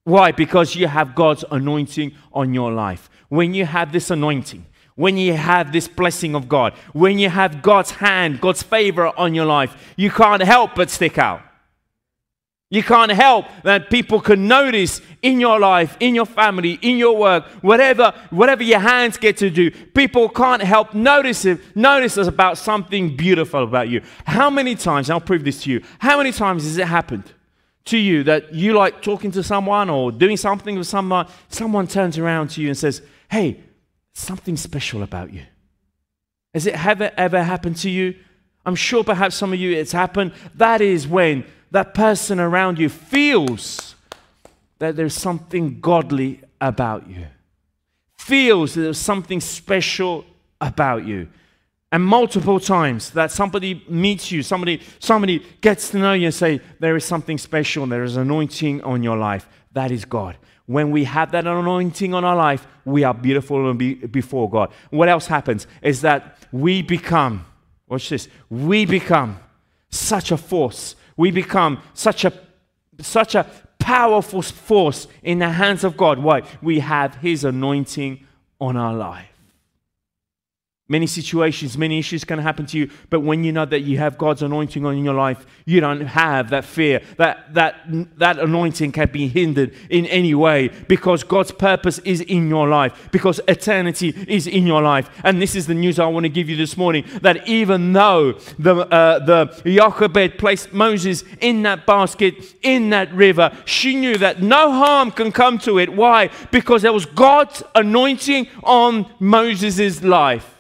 Why? 0.03 0.33
Because 0.33 0.75
you 0.75 0.88
have 0.88 1.14
God's 1.14 1.44
anointing 1.48 2.12
on 2.33 2.53
your 2.53 2.72
life. 2.72 3.09
When 3.29 3.55
you 3.55 3.64
have 3.64 3.92
this 3.92 4.11
anointing, 4.11 4.66
when 4.96 5.16
you 5.16 5.35
have 5.35 5.70
this 5.70 5.87
blessing 5.87 6.35
of 6.35 6.48
God, 6.48 6.72
when 6.92 7.20
you 7.20 7.29
have 7.29 7.62
God's 7.62 7.92
hand, 7.92 8.40
God's 8.40 8.64
favor 8.64 9.16
on 9.16 9.33
your 9.33 9.46
life, 9.46 9.94
you 9.96 10.11
can't 10.11 10.42
help 10.42 10.75
but 10.75 10.90
stick 10.90 11.18
out. 11.18 11.40
You 12.72 12.82
can't 12.82 13.12
help 13.12 13.44
that 13.64 13.90
people 13.90 14.18
can 14.18 14.48
notice 14.48 15.02
in 15.20 15.40
your 15.40 15.61
life, 15.61 15.94
in 16.00 16.14
your 16.14 16.24
family, 16.24 16.78
in 16.80 16.96
your 16.96 17.14
work, 17.14 17.44
whatever, 17.61 18.14
whatever 18.30 18.62
your 18.62 18.78
hands 18.78 19.18
get 19.18 19.37
to 19.37 19.50
do. 19.50 19.70
People 19.70 20.30
can't 20.30 20.62
help 20.62 20.94
notice 20.94 21.44
it, 21.44 21.61
notice 21.76 22.16
us 22.16 22.28
about 22.28 22.56
something 22.56 23.14
beautiful 23.14 23.62
about 23.62 23.90
you. 23.90 24.00
How 24.24 24.48
many 24.48 24.74
times, 24.74 25.11
I'll 25.11 25.20
prove 25.20 25.44
this 25.44 25.64
to 25.64 25.70
you, 25.70 25.82
how 25.98 26.16
many 26.16 26.32
times 26.32 26.64
has 26.64 26.78
it 26.78 26.88
happened? 26.88 27.24
to 27.85 27.98
you 27.98 28.22
that 28.22 28.54
you 28.54 28.74
like 28.74 29.02
talking 29.02 29.32
to 29.32 29.42
someone 29.42 29.90
or 29.90 30.12
doing 30.12 30.37
something 30.37 30.78
with 30.78 30.87
someone, 30.87 31.26
someone 31.48 31.88
turns 31.88 32.16
around 32.16 32.48
to 32.48 32.62
you 32.62 32.68
and 32.68 32.78
says, 32.78 33.02
Hey, 33.28 33.61
something 34.12 34.56
special 34.56 35.02
about 35.02 35.32
you. 35.32 35.42
Has 36.54 36.64
it 36.64 36.87
ever, 36.87 37.11
ever 37.16 37.42
happened 37.42 37.76
to 37.78 37.90
you? 37.90 38.14
I'm 38.64 38.76
sure 38.76 39.02
perhaps 39.02 39.35
some 39.35 39.52
of 39.52 39.58
you 39.58 39.72
it's 39.72 39.90
happened. 39.90 40.30
That 40.54 40.80
is 40.80 41.08
when 41.08 41.44
that 41.72 41.94
person 41.94 42.38
around 42.38 42.78
you 42.78 42.88
feels 42.88 43.94
that 44.78 44.96
there's 44.96 45.14
something 45.14 45.80
godly 45.80 46.40
about 46.61 47.08
you, 47.08 47.26
feels 48.16 48.74
that 48.74 48.82
there's 48.82 48.98
something 48.98 49.40
special 49.40 50.24
about 50.61 51.04
you 51.04 51.28
and 51.92 52.02
multiple 52.02 52.58
times 52.58 53.11
that 53.11 53.30
somebody 53.30 53.85
meets 53.87 54.32
you, 54.32 54.42
somebody, 54.42 54.80
somebody 54.98 55.44
gets 55.61 55.90
to 55.90 55.98
know 55.98 56.14
you 56.14 56.26
and 56.26 56.35
say, 56.35 56.58
there 56.80 56.96
is 56.96 57.04
something 57.04 57.37
special, 57.37 57.87
there 57.87 58.02
is 58.02 58.16
anointing 58.16 58.80
on 58.82 59.02
your 59.02 59.18
life. 59.18 59.46
That 59.72 59.90
is 59.90 60.06
God. 60.06 60.38
When 60.64 60.90
we 60.90 61.04
have 61.04 61.32
that 61.32 61.46
anointing 61.46 62.14
on 62.14 62.24
our 62.24 62.35
life, 62.35 62.66
we 62.87 63.04
are 63.04 63.12
beautiful 63.12 63.74
before 63.74 64.48
God. 64.48 64.72
What 64.88 65.11
else 65.11 65.26
happens 65.26 65.66
is 65.82 66.00
that 66.00 66.38
we 66.50 66.80
become, 66.80 67.44
watch 67.87 68.08
this, 68.08 68.26
we 68.48 68.87
become 68.87 69.38
such 69.90 70.32
a 70.32 70.38
force. 70.38 70.96
We 71.22 71.30
become 71.30 71.80
such 71.94 72.24
a, 72.24 72.32
such 72.98 73.37
a 73.37 73.46
powerful 73.78 74.42
force 74.42 75.06
in 75.22 75.38
the 75.38 75.50
hands 75.50 75.85
of 75.85 75.96
God. 75.96 76.18
Why? 76.18 76.42
We 76.61 76.80
have 76.80 77.14
His 77.14 77.44
anointing 77.44 78.26
on 78.61 78.76
our 78.76 78.92
life. 78.92 79.32
Many 80.88 81.07
situations, 81.07 81.79
many 81.79 82.01
issues 82.01 82.25
can 82.25 82.40
happen 82.40 82.66
to 82.66 82.77
you, 82.77 82.90
but 83.09 83.21
when 83.21 83.45
you 83.45 83.53
know 83.53 83.64
that 83.64 83.81
you 83.81 83.99
have 83.99 84.18
God's 84.18 84.42
anointing 84.42 84.85
on 84.85 85.03
your 85.05 85.14
life, 85.14 85.47
you 85.64 85.81
don't 85.81 86.01
have 86.01 86.51
that 86.51 86.64
fear. 86.64 87.01
That, 87.18 87.55
that, 87.55 87.77
that 88.18 88.40
anointing 88.40 88.90
can 88.90 89.09
be 89.11 89.29
hindered 89.29 89.75
in 89.90 90.07
any 90.07 90.35
way 90.35 90.68
because 90.88 91.23
God's 91.23 91.53
purpose 91.53 92.01
is 92.01 92.21
in 92.21 92.49
your 92.49 92.68
life, 92.68 93.09
because 93.12 93.40
eternity 93.47 94.09
is 94.27 94.49
in 94.49 94.66
your 94.66 94.83
life. 94.83 95.09
And 95.23 95.40
this 95.40 95.55
is 95.55 95.68
the 95.68 95.75
news 95.75 96.01
I 96.01 96.07
want 96.07 96.25
to 96.25 96.29
give 96.29 96.51
you 96.51 96.57
this 96.57 96.77
morning 96.77 97.05
that 97.23 97.47
even 97.47 97.92
though 97.92 98.33
the, 98.59 98.75
uh, 98.75 99.21
the 99.21 99.62
Jochebed 99.64 100.37
placed 100.37 100.73
Moses 100.73 101.23
in 101.40 101.62
that 101.62 101.87
basket, 101.87 102.57
in 102.61 102.90
that 102.90 103.14
river, 103.14 103.57
she 103.66 103.95
knew 103.95 104.18
that 104.18 104.42
no 104.42 104.73
harm 104.73 105.12
can 105.12 105.31
come 105.31 105.59
to 105.61 105.79
it. 105.79 105.90
Why? 105.90 106.29
Because 106.51 106.83
there 106.83 106.92
was 106.92 107.07
God's 107.07 107.62
anointing 107.77 108.49
on 108.64 109.11
Moses' 109.21 110.03
life. 110.03 110.52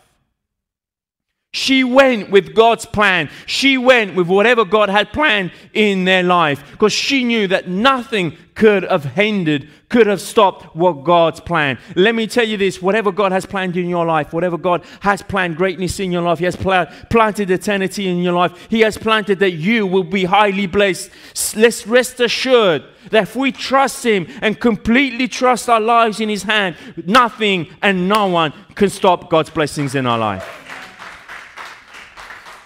She 1.54 1.84
went 1.84 2.30
with 2.30 2.54
God's 2.54 2.86
plan. 2.86 3.28
She 3.44 3.76
went 3.76 4.14
with 4.14 4.26
whatever 4.26 4.64
God 4.64 4.88
had 4.88 5.12
planned 5.12 5.52
in 5.74 6.04
their 6.04 6.22
life 6.22 6.64
because 6.70 6.94
she 6.94 7.24
knew 7.24 7.46
that 7.48 7.68
nothing 7.68 8.38
could 8.54 8.84
have 8.84 9.04
hindered, 9.04 9.68
could 9.90 10.06
have 10.06 10.22
stopped 10.22 10.74
what 10.74 11.04
God's 11.04 11.40
plan. 11.40 11.78
Let 11.94 12.14
me 12.14 12.26
tell 12.26 12.48
you 12.48 12.56
this 12.56 12.80
whatever 12.80 13.12
God 13.12 13.32
has 13.32 13.44
planned 13.44 13.76
in 13.76 13.86
your 13.86 14.06
life, 14.06 14.32
whatever 14.32 14.56
God 14.56 14.82
has 15.00 15.20
planned 15.20 15.58
greatness 15.58 16.00
in 16.00 16.10
your 16.10 16.22
life, 16.22 16.38
He 16.38 16.46
has 16.46 16.56
pl- 16.56 16.86
planted 17.10 17.50
eternity 17.50 18.08
in 18.08 18.22
your 18.22 18.32
life, 18.32 18.68
He 18.70 18.80
has 18.80 18.96
planted 18.96 19.38
that 19.40 19.52
you 19.52 19.86
will 19.86 20.04
be 20.04 20.24
highly 20.24 20.66
blessed. 20.66 21.10
Let's 21.54 21.86
rest 21.86 22.18
assured 22.20 22.84
that 23.10 23.24
if 23.24 23.36
we 23.36 23.52
trust 23.52 24.06
Him 24.06 24.26
and 24.40 24.58
completely 24.58 25.28
trust 25.28 25.68
our 25.68 25.80
lives 25.80 26.18
in 26.18 26.30
His 26.30 26.44
hand, 26.44 26.76
nothing 27.04 27.68
and 27.82 28.08
no 28.08 28.28
one 28.28 28.54
can 28.74 28.88
stop 28.88 29.28
God's 29.28 29.50
blessings 29.50 29.94
in 29.94 30.06
our 30.06 30.18
life. 30.18 30.61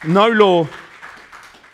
No 0.06 0.28
law, 0.28 0.68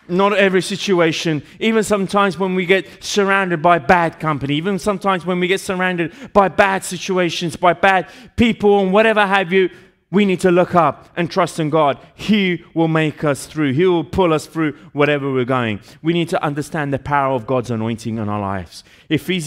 not 0.08 0.36
every 0.36 0.62
situation, 0.62 1.42
even 1.60 1.82
sometimes 1.82 2.38
when 2.38 2.54
we 2.54 2.66
get 2.66 3.02
surrounded 3.02 3.62
by 3.62 3.78
bad 3.78 4.18
company, 4.18 4.54
even 4.54 4.78
sometimes 4.78 5.24
when 5.24 5.38
we 5.40 5.46
get 5.46 5.60
surrounded 5.60 6.12
by 6.32 6.48
bad 6.48 6.84
situations, 6.84 7.56
by 7.56 7.72
bad 7.72 8.08
people, 8.36 8.80
and 8.80 8.92
whatever 8.92 9.26
have 9.26 9.52
you, 9.52 9.70
we 10.10 10.26
need 10.26 10.40
to 10.40 10.50
look 10.50 10.74
up 10.74 11.08
and 11.16 11.30
trust 11.30 11.58
in 11.58 11.70
God. 11.70 11.98
He 12.14 12.62
will 12.74 12.88
make 12.88 13.24
us 13.24 13.46
through, 13.46 13.72
He 13.72 13.86
will 13.86 14.04
pull 14.04 14.34
us 14.34 14.46
through 14.46 14.74
whatever 14.92 15.32
we're 15.32 15.46
going. 15.46 15.80
We 16.02 16.12
need 16.12 16.28
to 16.28 16.44
understand 16.44 16.92
the 16.92 16.98
power 16.98 17.34
of 17.34 17.46
God's 17.46 17.70
anointing 17.70 18.18
in 18.18 18.28
our 18.28 18.40
lives. 18.40 18.84
If, 19.08 19.26
he, 19.26 19.38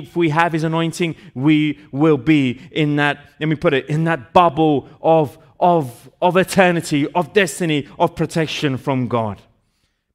if 0.00 0.16
we 0.16 0.30
have 0.30 0.54
His 0.54 0.64
anointing, 0.64 1.16
we 1.34 1.78
will 1.92 2.16
be 2.16 2.60
in 2.72 2.96
that, 2.96 3.18
let 3.38 3.48
me 3.50 3.56
put 3.56 3.74
it, 3.74 3.86
in 3.90 4.04
that 4.04 4.32
bubble 4.32 4.88
of 5.02 5.36
of, 5.60 6.10
of 6.20 6.36
eternity, 6.36 7.06
of 7.12 7.32
destiny, 7.32 7.88
of 7.98 8.14
protection 8.14 8.76
from 8.76 9.08
God. 9.08 9.40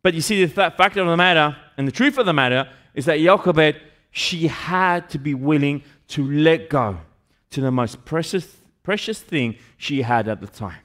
But 0.02 0.14
you 0.14 0.22
see, 0.22 0.46
the 0.46 0.54
th- 0.54 0.74
fact 0.74 0.98
of 0.98 1.08
the 1.08 1.18
matter 1.18 1.56
and 1.78 1.88
the 1.88 1.92
truth 1.92 2.18
of 2.18 2.26
the 2.26 2.34
matter 2.34 2.70
is 2.94 3.06
that 3.06 3.20
Jochebed, 3.20 3.80
she 4.12 4.48
had 4.48 5.10
to 5.10 5.18
be 5.18 5.34
willing 5.34 5.84
to 6.10 6.30
let 6.30 6.70
go 6.70 6.98
to 7.52 7.62
the 7.62 7.72
most 7.72 8.04
precious, 8.06 8.58
precious 8.84 9.22
thing 9.22 9.56
she 9.78 10.02
had 10.02 10.28
at 10.28 10.42
the 10.42 10.48
time. 10.48 10.80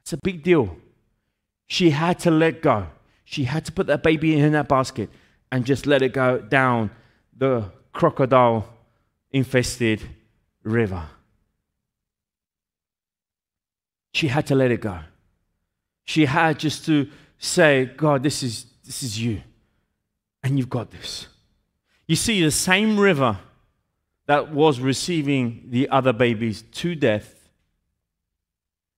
It's 0.00 0.12
a 0.12 0.18
big 0.18 0.42
deal. 0.42 0.76
She 1.66 1.90
had 1.90 2.18
to 2.20 2.30
let 2.30 2.62
go. 2.62 2.86
She 3.24 3.44
had 3.44 3.64
to 3.64 3.72
put 3.72 3.88
that 3.88 4.02
baby 4.02 4.38
in 4.38 4.52
that 4.52 4.68
basket 4.68 5.10
and 5.50 5.64
just 5.64 5.86
let 5.86 6.02
it 6.02 6.12
go 6.12 6.38
down 6.38 6.90
the 7.36 7.72
crocodile 7.92 8.68
infested 9.32 10.02
river. 10.62 11.08
She 14.12 14.28
had 14.28 14.46
to 14.46 14.54
let 14.54 14.70
it 14.70 14.80
go. 14.80 14.98
She 16.04 16.24
had 16.24 16.58
just 16.58 16.86
to 16.86 17.08
say, 17.38 17.86
God, 17.96 18.22
this 18.22 18.42
is, 18.42 18.66
this 18.84 19.02
is 19.02 19.20
you. 19.20 19.42
And 20.42 20.58
you've 20.58 20.70
got 20.70 20.90
this. 20.90 21.26
You 22.06 22.16
see, 22.16 22.42
the 22.42 22.50
same 22.50 22.98
river 22.98 23.38
that 24.26 24.52
was 24.52 24.80
receiving 24.80 25.66
the 25.68 25.88
other 25.88 26.12
babies 26.12 26.62
to 26.62 26.94
death, 26.94 27.48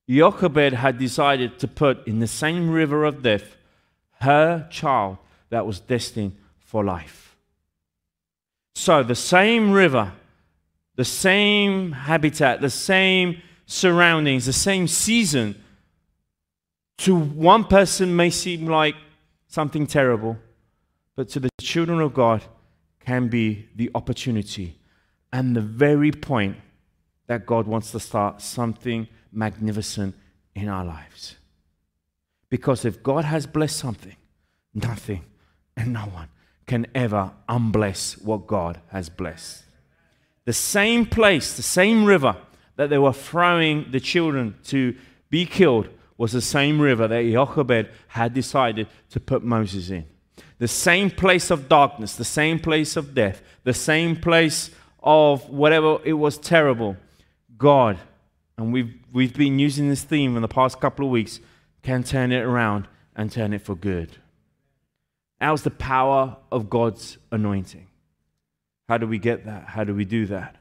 Jochebed 0.08 0.74
had 0.74 0.98
decided 0.98 1.58
to 1.58 1.68
put 1.68 2.06
in 2.06 2.18
the 2.18 2.26
same 2.26 2.70
river 2.70 3.04
of 3.04 3.22
death 3.22 3.56
her 4.20 4.66
child 4.70 5.18
that 5.50 5.66
was 5.66 5.80
destined 5.80 6.36
for 6.58 6.84
life. 6.84 7.36
So 8.74 9.02
the 9.02 9.14
same 9.14 9.70
river, 9.70 10.12
the 10.96 11.04
same 11.04 11.92
habitat, 11.92 12.60
the 12.60 12.70
same 12.70 13.42
surroundings, 13.68 14.46
the 14.46 14.52
same 14.52 14.88
season, 14.88 15.54
to 16.96 17.14
one 17.14 17.64
person 17.64 18.16
may 18.16 18.30
seem 18.30 18.66
like 18.66 18.96
something 19.46 19.86
terrible, 19.86 20.36
but 21.14 21.28
to 21.28 21.38
the 21.38 21.50
children 21.60 22.00
of 22.00 22.14
God 22.14 22.42
can 22.98 23.28
be 23.28 23.68
the 23.76 23.90
opportunity 23.94 24.78
and 25.32 25.54
the 25.54 25.60
very 25.60 26.10
point 26.10 26.56
that 27.26 27.44
God 27.44 27.66
wants 27.66 27.92
to 27.92 28.00
start 28.00 28.40
something 28.40 29.06
magnificent 29.30 30.14
in 30.54 30.68
our 30.68 30.84
lives. 30.84 31.36
Because 32.48 32.86
if 32.86 33.02
God 33.02 33.26
has 33.26 33.46
blessed 33.46 33.76
something, 33.76 34.16
nothing 34.72 35.24
and 35.76 35.92
no 35.92 36.00
one 36.00 36.28
can 36.66 36.86
ever 36.94 37.32
unbless 37.48 38.16
what 38.18 38.46
God 38.46 38.80
has 38.88 39.10
blessed. 39.10 39.64
The 40.46 40.54
same 40.54 41.04
place, 41.04 41.54
the 41.54 41.62
same 41.62 42.06
river 42.06 42.36
that 42.78 42.90
they 42.90 42.98
were 42.98 43.12
throwing 43.12 43.90
the 43.90 43.98
children 43.98 44.54
to 44.62 44.94
be 45.30 45.44
killed 45.44 45.88
was 46.16 46.30
the 46.30 46.40
same 46.40 46.80
river 46.80 47.08
that 47.08 47.24
Jochebed 47.24 47.88
had 48.06 48.32
decided 48.32 48.86
to 49.10 49.18
put 49.18 49.42
Moses 49.42 49.90
in. 49.90 50.04
The 50.58 50.68
same 50.68 51.10
place 51.10 51.50
of 51.50 51.68
darkness, 51.68 52.14
the 52.14 52.24
same 52.24 52.60
place 52.60 52.96
of 52.96 53.14
death, 53.14 53.42
the 53.64 53.74
same 53.74 54.14
place 54.14 54.70
of 55.02 55.48
whatever 55.50 55.98
it 56.04 56.12
was 56.12 56.38
terrible. 56.38 56.96
God, 57.56 57.98
and 58.56 58.72
we've, 58.72 58.94
we've 59.12 59.34
been 59.34 59.58
using 59.58 59.88
this 59.88 60.04
theme 60.04 60.36
in 60.36 60.42
the 60.42 60.48
past 60.48 60.80
couple 60.80 61.04
of 61.04 61.10
weeks, 61.10 61.40
can 61.82 62.04
turn 62.04 62.30
it 62.30 62.42
around 62.42 62.86
and 63.16 63.30
turn 63.30 63.52
it 63.52 63.62
for 63.62 63.74
good. 63.74 64.18
How's 65.40 65.62
the 65.62 65.70
power 65.72 66.36
of 66.52 66.70
God's 66.70 67.18
anointing? 67.32 67.88
How 68.88 68.98
do 68.98 69.08
we 69.08 69.18
get 69.18 69.46
that? 69.46 69.64
How 69.64 69.82
do 69.82 69.96
we 69.96 70.04
do 70.04 70.26
that? 70.26 70.57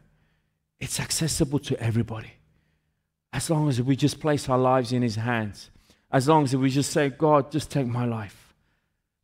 It's 0.80 1.00
accessible 1.00 1.60
to 1.60 1.80
everybody. 1.82 2.32
As 3.34 3.50
long 3.50 3.68
as 3.70 3.82
we 3.82 3.96
just 3.96 4.20
place 4.20 4.48
our 4.50 4.58
lives 4.58 4.92
in 4.92 5.02
His 5.02 5.16
hands. 5.16 5.70
As 6.12 6.28
long 6.28 6.44
as 6.46 6.56
we 6.56 6.70
just 6.70 6.92
say, 6.92 7.10
God, 7.10 7.52
just 7.52 7.70
take 7.70 7.88
my 7.88 8.06
life. 8.06 8.54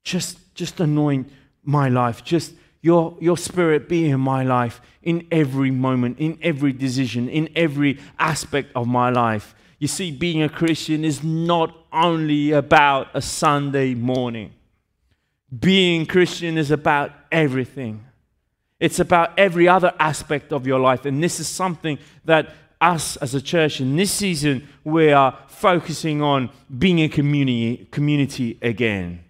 Just, 0.04 0.54
just 0.56 0.80
anoint 0.80 1.32
my 1.64 1.90
life. 1.90 2.24
Just 2.24 2.54
your, 2.82 3.16
your 3.22 3.38
spirit 3.38 3.88
be 3.88 4.10
in 4.10 4.20
my 4.20 4.44
life 4.44 4.82
in 5.02 5.26
every 5.32 5.72
moment, 5.72 6.20
in 6.20 6.38
every 6.42 6.74
decision, 6.74 7.30
in 7.30 7.50
every 7.56 8.00
aspect 8.20 8.72
of 8.76 8.88
my 8.88 9.10
life. 9.10 9.56
You 9.80 9.88
see, 9.88 10.12
being 10.12 10.44
a 10.44 10.50
Christian 10.50 11.06
is 11.06 11.24
not 11.24 11.76
only 11.92 12.52
about 12.52 13.08
a 13.14 13.22
Sunday 13.22 13.94
morning. 13.94 14.52
Being 15.58 16.06
Christian 16.06 16.58
is 16.58 16.72
about 16.72 17.12
everything. 17.32 18.04
It's 18.84 19.00
about 19.00 19.40
every 19.40 19.70
other 19.70 19.94
aspect 19.98 20.52
of 20.52 20.68
your 20.68 20.78
life. 20.78 21.06
And 21.06 21.24
this 21.24 21.40
is 21.40 21.48
something 21.48 21.98
that 22.26 22.50
us 22.82 23.16
as 23.16 23.34
a 23.34 23.42
church 23.42 23.80
in 23.80 23.96
this 23.96 24.12
season, 24.12 24.68
we 24.84 25.14
are 25.14 25.40
focusing 25.48 26.22
on 26.22 26.50
being 26.78 27.00
a 27.00 27.08
community, 27.08 27.88
community 27.92 28.58
again. 28.62 29.24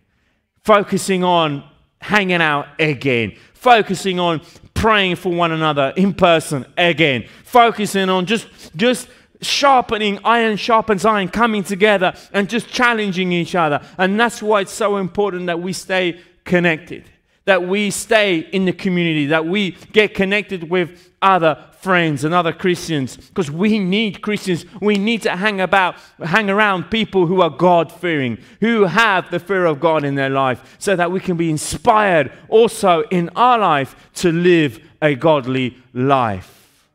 Focusing 0.64 1.24
on 1.24 1.64
hanging 2.02 2.42
out 2.42 2.66
again. 2.80 3.38
Focusing 3.54 4.20
on 4.20 4.42
praying 4.74 5.18
for 5.18 5.32
one 5.32 5.52
another 5.52 5.94
in 5.96 6.16
person 6.16 6.66
again. 6.76 7.28
Focusing 7.44 8.10
on 8.10 8.26
just, 8.26 8.48
just 8.76 9.08
sharpening 9.40 10.18
iron 10.26 10.58
sharpens 10.58 11.06
iron, 11.06 11.28
coming 11.28 11.64
together 11.64 12.16
and 12.32 12.50
just 12.50 12.70
challenging 12.70 13.32
each 13.32 13.54
other. 13.54 13.86
And 14.00 14.20
that's 14.20 14.42
why 14.42 14.62
it's 14.62 14.74
so 14.74 14.98
important 14.98 15.46
that 15.46 15.62
we 15.62 15.74
stay 15.74 16.20
connected 16.44 17.04
that 17.46 17.68
we 17.68 17.92
stay 17.92 18.40
in 18.40 18.66
the 18.66 18.74
community, 18.74 19.28
that 19.28 19.46
we 19.46 19.72
get 19.92 20.14
connected 20.14 20.70
with 20.70 21.12
other 21.22 21.64
friends 21.80 22.24
and 22.24 22.34
other 22.34 22.54
Christians 22.54 23.18
because 23.18 23.52
we 23.52 23.78
need 23.78 24.22
Christians. 24.22 24.66
We 24.82 24.98
need 24.98 25.22
to 25.24 25.36
hang 25.36 25.60
about, 25.60 25.96
hang 26.24 26.50
around 26.50 26.90
people 26.90 27.28
who 27.28 27.42
are 27.42 27.50
God 27.50 27.92
fearing, 27.92 28.38
who 28.62 28.86
have 28.86 29.30
the 29.30 29.40
fear 29.40 29.66
of 29.66 29.82
God 29.82 30.06
in 30.06 30.16
their 30.16 30.30
life, 30.30 30.78
so 30.80 30.96
that 30.96 31.12
we 31.12 31.20
can 31.20 31.36
be 31.36 31.50
inspired 31.50 32.32
also 32.48 33.02
in 33.12 33.30
our 33.36 33.60
life 33.60 33.96
to 34.16 34.32
live 34.32 34.80
a 35.02 35.16
godly 35.16 35.78
life. 35.94 36.88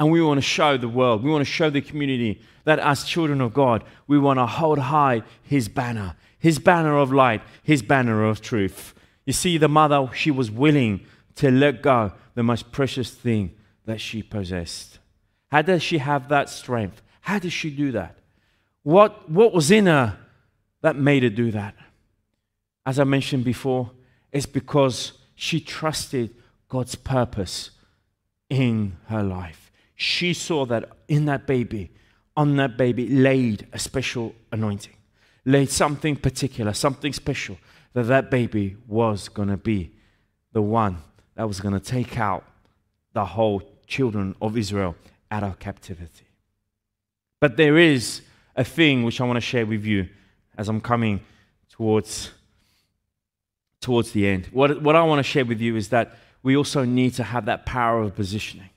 And 0.00 0.10
we 0.10 0.22
want 0.22 0.38
to 0.38 0.42
show 0.42 0.76
the 0.76 0.88
world, 0.88 1.22
we 1.22 1.30
want 1.30 1.46
to 1.46 1.52
show 1.52 1.70
the 1.70 1.82
community 1.82 2.40
that 2.64 2.78
as 2.78 3.04
children 3.04 3.40
of 3.40 3.52
God, 3.52 3.84
we 4.06 4.18
want 4.18 4.38
to 4.38 4.46
hold 4.46 4.78
high 4.78 5.22
His 5.42 5.68
banner 5.68 6.16
his 6.40 6.58
banner 6.58 6.96
of 6.96 7.12
light, 7.12 7.42
his 7.62 7.82
banner 7.82 8.24
of 8.24 8.40
truth. 8.40 8.94
You 9.24 9.32
see, 9.32 9.58
the 9.58 9.68
mother, 9.68 10.08
she 10.12 10.30
was 10.30 10.50
willing 10.50 11.06
to 11.36 11.50
let 11.50 11.82
go 11.82 12.12
the 12.34 12.42
most 12.42 12.72
precious 12.72 13.10
thing 13.12 13.54
that 13.84 14.00
she 14.00 14.22
possessed. 14.22 14.98
How 15.52 15.62
does 15.62 15.82
she 15.82 15.98
have 15.98 16.28
that 16.30 16.48
strength? 16.48 17.02
How 17.20 17.38
does 17.38 17.52
she 17.52 17.70
do 17.70 17.92
that? 17.92 18.18
What, 18.82 19.30
what 19.30 19.52
was 19.52 19.70
in 19.70 19.86
her 19.86 20.18
that 20.80 20.96
made 20.96 21.22
her 21.22 21.30
do 21.30 21.50
that? 21.52 21.74
As 22.86 22.98
I 22.98 23.04
mentioned 23.04 23.44
before, 23.44 23.90
it's 24.32 24.46
because 24.46 25.12
she 25.34 25.60
trusted 25.60 26.34
God's 26.68 26.94
purpose 26.94 27.70
in 28.48 28.96
her 29.06 29.22
life. 29.22 29.70
She 29.94 30.32
saw 30.32 30.64
that 30.66 30.88
in 31.08 31.26
that 31.26 31.46
baby, 31.46 31.90
on 32.36 32.56
that 32.56 32.76
baby, 32.78 33.08
laid 33.08 33.66
a 33.72 33.78
special 33.78 34.34
anointing, 34.50 34.94
laid 35.44 35.70
something 35.70 36.16
particular, 36.16 36.72
something 36.72 37.12
special, 37.12 37.56
that 37.92 38.04
that 38.04 38.30
baby 38.30 38.76
was 38.86 39.28
going 39.28 39.48
to 39.48 39.56
be 39.56 39.90
the 40.52 40.62
one 40.62 40.98
that 41.34 41.46
was 41.46 41.60
going 41.60 41.74
to 41.74 41.80
take 41.80 42.18
out 42.18 42.44
the 43.12 43.24
whole 43.24 43.62
children 43.86 44.34
of 44.40 44.56
Israel 44.56 44.94
out 45.30 45.42
of 45.42 45.58
captivity. 45.58 46.26
But 47.40 47.56
there 47.56 47.78
is 47.78 48.22
a 48.56 48.64
thing 48.64 49.04
which 49.04 49.20
I 49.20 49.24
want 49.24 49.36
to 49.38 49.40
share 49.40 49.66
with 49.66 49.84
you 49.84 50.08
as 50.58 50.68
I'm 50.68 50.80
coming 50.80 51.20
towards, 51.70 52.30
towards 53.80 54.12
the 54.12 54.26
end. 54.26 54.46
What, 54.52 54.82
what 54.82 54.94
I 54.94 55.02
want 55.02 55.20
to 55.20 55.22
share 55.22 55.44
with 55.44 55.60
you 55.60 55.76
is 55.76 55.88
that 55.88 56.16
we 56.42 56.56
also 56.56 56.84
need 56.84 57.14
to 57.14 57.24
have 57.24 57.46
that 57.46 57.66
power 57.66 58.02
of 58.02 58.14
positioning. 58.14 58.70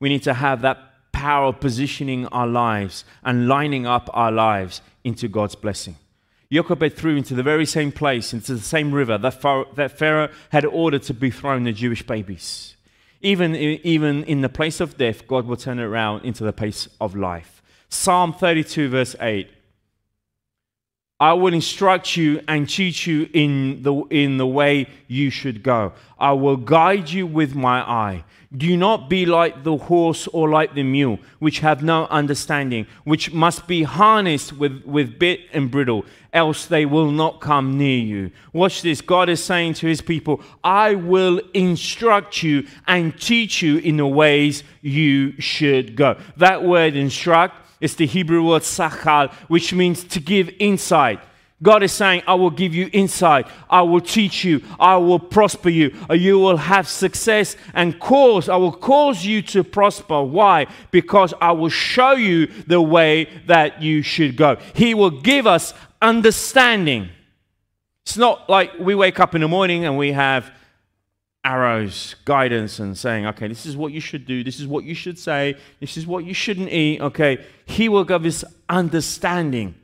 We 0.00 0.08
need 0.08 0.22
to 0.24 0.34
have 0.34 0.62
that 0.62 0.78
power 1.12 1.46
of 1.46 1.60
positioning 1.60 2.26
our 2.28 2.46
lives 2.46 3.04
and 3.24 3.48
lining 3.48 3.86
up 3.86 4.10
our 4.12 4.30
lives 4.30 4.82
into 5.04 5.28
God's 5.28 5.54
blessing. 5.54 5.96
Jochebed 6.54 6.96
threw 6.96 7.16
into 7.16 7.34
the 7.34 7.42
very 7.42 7.66
same 7.66 7.90
place, 7.90 8.32
into 8.32 8.54
the 8.54 8.60
same 8.60 8.92
river 8.92 9.18
that 9.18 9.42
Pharaoh, 9.42 9.66
that 9.74 9.98
Pharaoh 9.98 10.28
had 10.50 10.64
ordered 10.64 11.02
to 11.04 11.14
be 11.14 11.30
thrown 11.30 11.64
the 11.64 11.72
Jewish 11.72 12.06
babies. 12.06 12.76
Even, 13.20 13.56
even 13.56 14.22
in 14.24 14.42
the 14.42 14.48
place 14.48 14.80
of 14.80 14.96
death, 14.96 15.26
God 15.26 15.46
will 15.46 15.56
turn 15.56 15.78
it 15.78 15.84
around 15.84 16.24
into 16.24 16.44
the 16.44 16.52
place 16.52 16.88
of 17.00 17.16
life. 17.16 17.62
Psalm 17.88 18.32
32, 18.32 18.88
verse 18.88 19.16
8. 19.20 19.48
I 21.24 21.32
will 21.32 21.54
instruct 21.54 22.18
you 22.18 22.42
and 22.46 22.68
teach 22.68 23.06
you 23.06 23.30
in 23.32 23.82
the, 23.82 23.94
in 24.10 24.36
the 24.36 24.46
way 24.46 24.88
you 25.08 25.30
should 25.30 25.62
go. 25.62 25.94
I 26.18 26.32
will 26.32 26.58
guide 26.58 27.08
you 27.08 27.26
with 27.26 27.54
my 27.54 27.80
eye. 27.80 28.24
Do 28.54 28.76
not 28.76 29.08
be 29.08 29.24
like 29.24 29.64
the 29.64 29.78
horse 29.78 30.28
or 30.34 30.50
like 30.50 30.74
the 30.74 30.82
mule, 30.82 31.18
which 31.38 31.60
have 31.60 31.82
no 31.82 32.04
understanding, 32.08 32.86
which 33.04 33.32
must 33.32 33.66
be 33.66 33.84
harnessed 33.84 34.52
with, 34.52 34.84
with 34.84 35.18
bit 35.18 35.40
and 35.54 35.70
bridle, 35.70 36.04
else 36.34 36.66
they 36.66 36.84
will 36.84 37.10
not 37.10 37.40
come 37.40 37.78
near 37.78 38.00
you. 38.00 38.30
Watch 38.52 38.82
this. 38.82 39.00
God 39.00 39.30
is 39.30 39.42
saying 39.42 39.74
to 39.74 39.86
his 39.86 40.02
people, 40.02 40.42
I 40.62 40.94
will 40.94 41.40
instruct 41.54 42.42
you 42.42 42.66
and 42.86 43.18
teach 43.18 43.62
you 43.62 43.78
in 43.78 43.96
the 43.96 44.06
ways 44.06 44.62
you 44.82 45.40
should 45.40 45.96
go. 45.96 46.20
That 46.36 46.64
word 46.64 46.96
instruct 46.96 47.63
is 47.84 47.94
the 47.96 48.06
Hebrew 48.06 48.42
word 48.48 48.62
sachal, 48.62 49.32
which 49.48 49.72
means 49.72 50.02
to 50.04 50.20
give 50.20 50.50
insight 50.58 51.20
God 51.64 51.82
is 51.82 51.92
saying, 51.92 52.22
I 52.26 52.34
will 52.34 52.50
give 52.50 52.74
you 52.74 52.90
insight. 52.92 53.46
I 53.70 53.80
will 53.82 54.02
teach 54.02 54.44
you. 54.44 54.62
I 54.78 54.98
will 54.98 55.18
prosper 55.18 55.70
you. 55.70 55.94
You 56.10 56.38
will 56.38 56.58
have 56.58 56.86
success 56.86 57.56
and 57.72 57.98
cause. 57.98 58.50
I 58.50 58.56
will 58.56 58.70
cause 58.70 59.24
you 59.24 59.40
to 59.42 59.64
prosper. 59.64 60.22
Why? 60.22 60.66
Because 60.90 61.32
I 61.40 61.52
will 61.52 61.70
show 61.70 62.12
you 62.12 62.48
the 62.66 62.82
way 62.82 63.28
that 63.46 63.80
you 63.80 64.02
should 64.02 64.36
go. 64.36 64.58
He 64.74 64.92
will 64.92 65.22
give 65.22 65.46
us 65.46 65.72
understanding. 66.02 67.08
It's 68.02 68.18
not 68.18 68.50
like 68.50 68.78
we 68.78 68.94
wake 68.94 69.18
up 69.18 69.34
in 69.34 69.40
the 69.40 69.48
morning 69.48 69.86
and 69.86 69.96
we 69.96 70.12
have 70.12 70.50
arrows, 71.44 72.16
guidance, 72.24 72.78
and 72.78 72.96
saying, 72.96 73.26
okay, 73.26 73.48
this 73.48 73.66
is 73.66 73.76
what 73.76 73.92
you 73.92 74.00
should 74.00 74.26
do, 74.26 74.42
this 74.42 74.58
is 74.58 74.66
what 74.66 74.84
you 74.84 74.94
should 74.94 75.18
say, 75.18 75.56
this 75.80 75.96
is 75.96 76.06
what 76.06 76.24
you 76.24 76.34
shouldn't 76.34 76.70
eat. 76.70 77.00
Okay, 77.00 77.44
He 77.66 77.88
will 77.88 78.04
give 78.04 78.24
us 78.24 78.44
understanding 78.68 79.74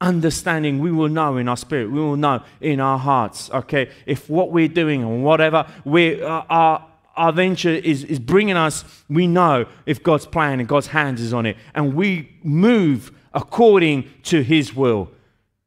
understanding 0.00 0.80
we 0.80 0.92
will 0.92 1.08
know 1.08 1.38
in 1.38 1.48
our 1.48 1.56
spirit, 1.56 1.90
we 1.90 1.98
will 1.98 2.16
know 2.16 2.42
in 2.60 2.78
our 2.78 2.98
hearts, 2.98 3.50
okay, 3.50 3.90
if 4.06 4.28
what 4.28 4.50
we're 4.50 4.68
doing 4.68 5.02
and 5.02 5.24
whatever 5.24 5.66
we 5.84 6.22
uh, 6.22 6.42
our, 6.50 6.86
our 7.16 7.32
venture 7.32 7.70
is, 7.70 8.04
is 8.04 8.18
bringing 8.18 8.56
us, 8.56 8.84
we 9.08 9.26
know 9.26 9.64
if 9.86 10.02
God's 10.02 10.26
plan 10.26 10.60
and 10.60 10.68
God's 10.68 10.88
hands 10.88 11.20
is 11.20 11.32
on 11.32 11.46
it, 11.46 11.56
and 11.74 11.94
we 11.94 12.36
move 12.42 13.12
according 13.32 14.10
to 14.24 14.42
His 14.42 14.74
will. 14.74 15.10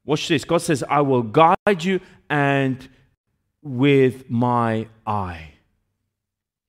Watch 0.05 0.27
this. 0.27 0.45
God 0.45 0.60
says, 0.60 0.83
I 0.89 1.01
will 1.01 1.23
guide 1.23 1.83
you 1.83 1.99
and 2.29 2.88
with 3.67 4.30
my 4.30 4.88
eye. 5.06 5.51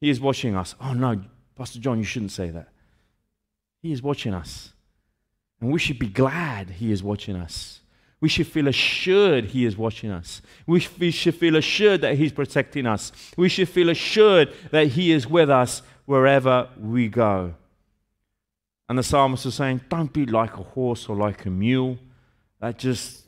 He 0.01 0.11
is 0.11 0.21
watching 0.21 0.57
us. 0.57 0.75
Oh 0.81 0.93
no, 0.93 1.21
Pastor 1.57 1.79
John, 1.79 1.99
you 1.99 2.05
shouldn't 2.05 2.33
say 2.33 2.51
that. 2.51 2.69
He 3.83 3.93
is 3.93 4.03
watching 4.03 4.35
us. 4.35 4.73
And 5.61 5.73
we 5.73 5.79
should 5.79 5.99
be 5.99 6.09
glad 6.09 6.71
He 6.71 6.93
is 6.93 7.03
watching 7.03 7.37
us. 7.37 7.81
We 8.21 8.29
should 8.29 8.47
feel 8.47 8.69
assured 8.69 9.47
He 9.47 9.65
is 9.65 9.77
watching 9.77 10.11
us. 10.11 10.43
We, 10.67 10.81
should 10.81 11.35
feel 11.35 11.57
assured 11.57 12.01
that 12.03 12.17
He's 12.17 12.33
protecting 12.33 12.87
us. 12.87 13.13
We 13.37 13.49
should 13.49 13.69
feel 13.69 13.89
assured 13.89 14.53
that 14.71 14.89
He 14.89 15.13
is 15.13 15.27
with 15.27 15.51
us 15.51 15.83
wherever 16.05 16.69
we 16.79 17.09
go. 17.09 17.55
And 18.89 18.99
the 18.99 19.03
psalmist 19.03 19.47
is 19.47 19.55
saying, 19.55 19.83
Don't 19.89 20.13
be 20.13 20.27
like 20.27 20.55
a 20.55 20.63
horse 20.63 21.09
or 21.09 21.17
like 21.17 21.45
a 21.45 21.51
mule 21.51 21.99
that 22.61 22.79
just 22.79 23.25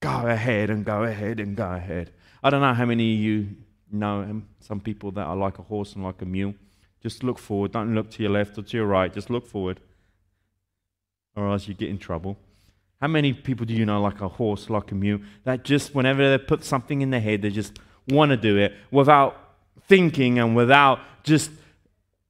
go 0.00 0.26
ahead 0.26 0.70
and 0.70 0.84
go 0.84 1.04
ahead 1.04 1.40
and 1.40 1.56
go 1.56 1.72
ahead. 1.72 2.12
I 2.42 2.50
don't 2.50 2.60
know 2.60 2.74
how 2.74 2.84
many 2.84 3.14
of 3.14 3.20
you 3.20 3.48
know 3.90 4.22
him, 4.22 4.48
some 4.60 4.80
people 4.80 5.10
that 5.12 5.26
are 5.26 5.36
like 5.36 5.58
a 5.58 5.62
horse 5.62 5.94
and 5.94 6.04
like 6.04 6.22
a 6.22 6.26
mule. 6.26 6.54
Just 7.02 7.22
look 7.22 7.38
forward. 7.38 7.72
Don't 7.72 7.94
look 7.94 8.10
to 8.12 8.22
your 8.22 8.32
left 8.32 8.58
or 8.58 8.62
to 8.62 8.76
your 8.76 8.86
right. 8.86 9.12
Just 9.12 9.30
look 9.30 9.46
forward 9.46 9.80
or 11.38 11.52
else 11.52 11.68
you 11.68 11.74
get 11.74 11.88
in 11.88 11.98
trouble. 11.98 12.36
How 13.00 13.06
many 13.06 13.32
people 13.32 13.64
do 13.64 13.72
you 13.72 13.86
know, 13.86 14.02
like 14.02 14.20
a 14.20 14.28
horse, 14.28 14.68
like 14.68 14.90
a 14.90 14.94
mule, 14.94 15.20
that 15.44 15.62
just 15.62 15.94
whenever 15.94 16.30
they 16.30 16.38
put 16.42 16.64
something 16.64 17.00
in 17.00 17.10
their 17.10 17.20
head, 17.20 17.42
they 17.42 17.50
just 17.50 17.78
want 18.08 18.30
to 18.30 18.36
do 18.36 18.56
it 18.56 18.74
without 18.90 19.36
thinking 19.86 20.38
and 20.38 20.56
without 20.56 20.98
just 21.22 21.50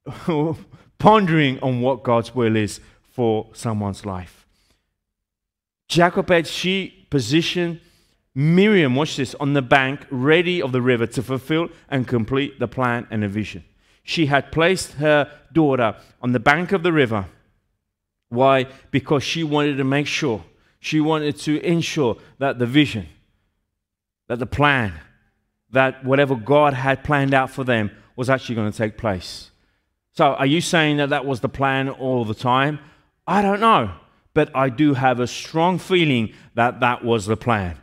pondering 0.98 1.58
on 1.60 1.80
what 1.80 2.02
God's 2.02 2.34
will 2.34 2.54
is 2.54 2.80
for 3.10 3.48
someone's 3.54 4.04
life? 4.04 4.46
Jochebed, 5.88 6.46
she 6.46 7.06
positioned 7.08 7.80
Miriam, 8.34 8.94
watch 8.94 9.16
this, 9.16 9.34
on 9.36 9.54
the 9.54 9.62
bank, 9.62 10.06
ready 10.10 10.62
of 10.62 10.72
the 10.72 10.82
river 10.82 11.06
to 11.06 11.22
fulfill 11.22 11.68
and 11.88 12.06
complete 12.06 12.60
the 12.60 12.68
plan 12.68 13.06
and 13.10 13.22
the 13.22 13.28
vision. 13.28 13.64
She 14.02 14.26
had 14.26 14.52
placed 14.52 14.94
her 14.94 15.30
daughter 15.52 15.96
on 16.22 16.32
the 16.32 16.40
bank 16.40 16.72
of 16.72 16.82
the 16.82 16.92
river 16.92 17.26
why? 18.28 18.66
Because 18.90 19.22
she 19.22 19.42
wanted 19.42 19.76
to 19.76 19.84
make 19.84 20.06
sure, 20.06 20.44
she 20.80 21.00
wanted 21.00 21.38
to 21.40 21.60
ensure 21.64 22.16
that 22.38 22.58
the 22.58 22.66
vision, 22.66 23.08
that 24.28 24.38
the 24.38 24.46
plan, 24.46 24.92
that 25.70 26.04
whatever 26.04 26.34
God 26.34 26.74
had 26.74 27.04
planned 27.04 27.34
out 27.34 27.50
for 27.50 27.64
them 27.64 27.90
was 28.16 28.28
actually 28.28 28.54
going 28.56 28.70
to 28.70 28.76
take 28.76 28.98
place. 28.98 29.50
So, 30.12 30.34
are 30.34 30.46
you 30.46 30.60
saying 30.60 30.96
that 30.98 31.10
that 31.10 31.24
was 31.24 31.40
the 31.40 31.48
plan 31.48 31.88
all 31.88 32.24
the 32.24 32.34
time? 32.34 32.80
I 33.26 33.42
don't 33.42 33.60
know. 33.60 33.92
But 34.34 34.54
I 34.54 34.68
do 34.68 34.94
have 34.94 35.20
a 35.20 35.26
strong 35.26 35.78
feeling 35.78 36.32
that 36.54 36.80
that 36.80 37.04
was 37.04 37.26
the 37.26 37.36
plan. 37.36 37.76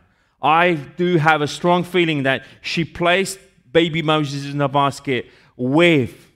I 0.46 0.74
do 0.74 1.16
have 1.16 1.42
a 1.42 1.48
strong 1.48 1.82
feeling 1.82 2.22
that 2.22 2.44
she 2.60 2.84
placed 2.84 3.40
baby 3.72 4.00
Moses 4.00 4.44
in 4.46 4.58
the 4.58 4.68
basket 4.68 5.26
with 5.56 6.30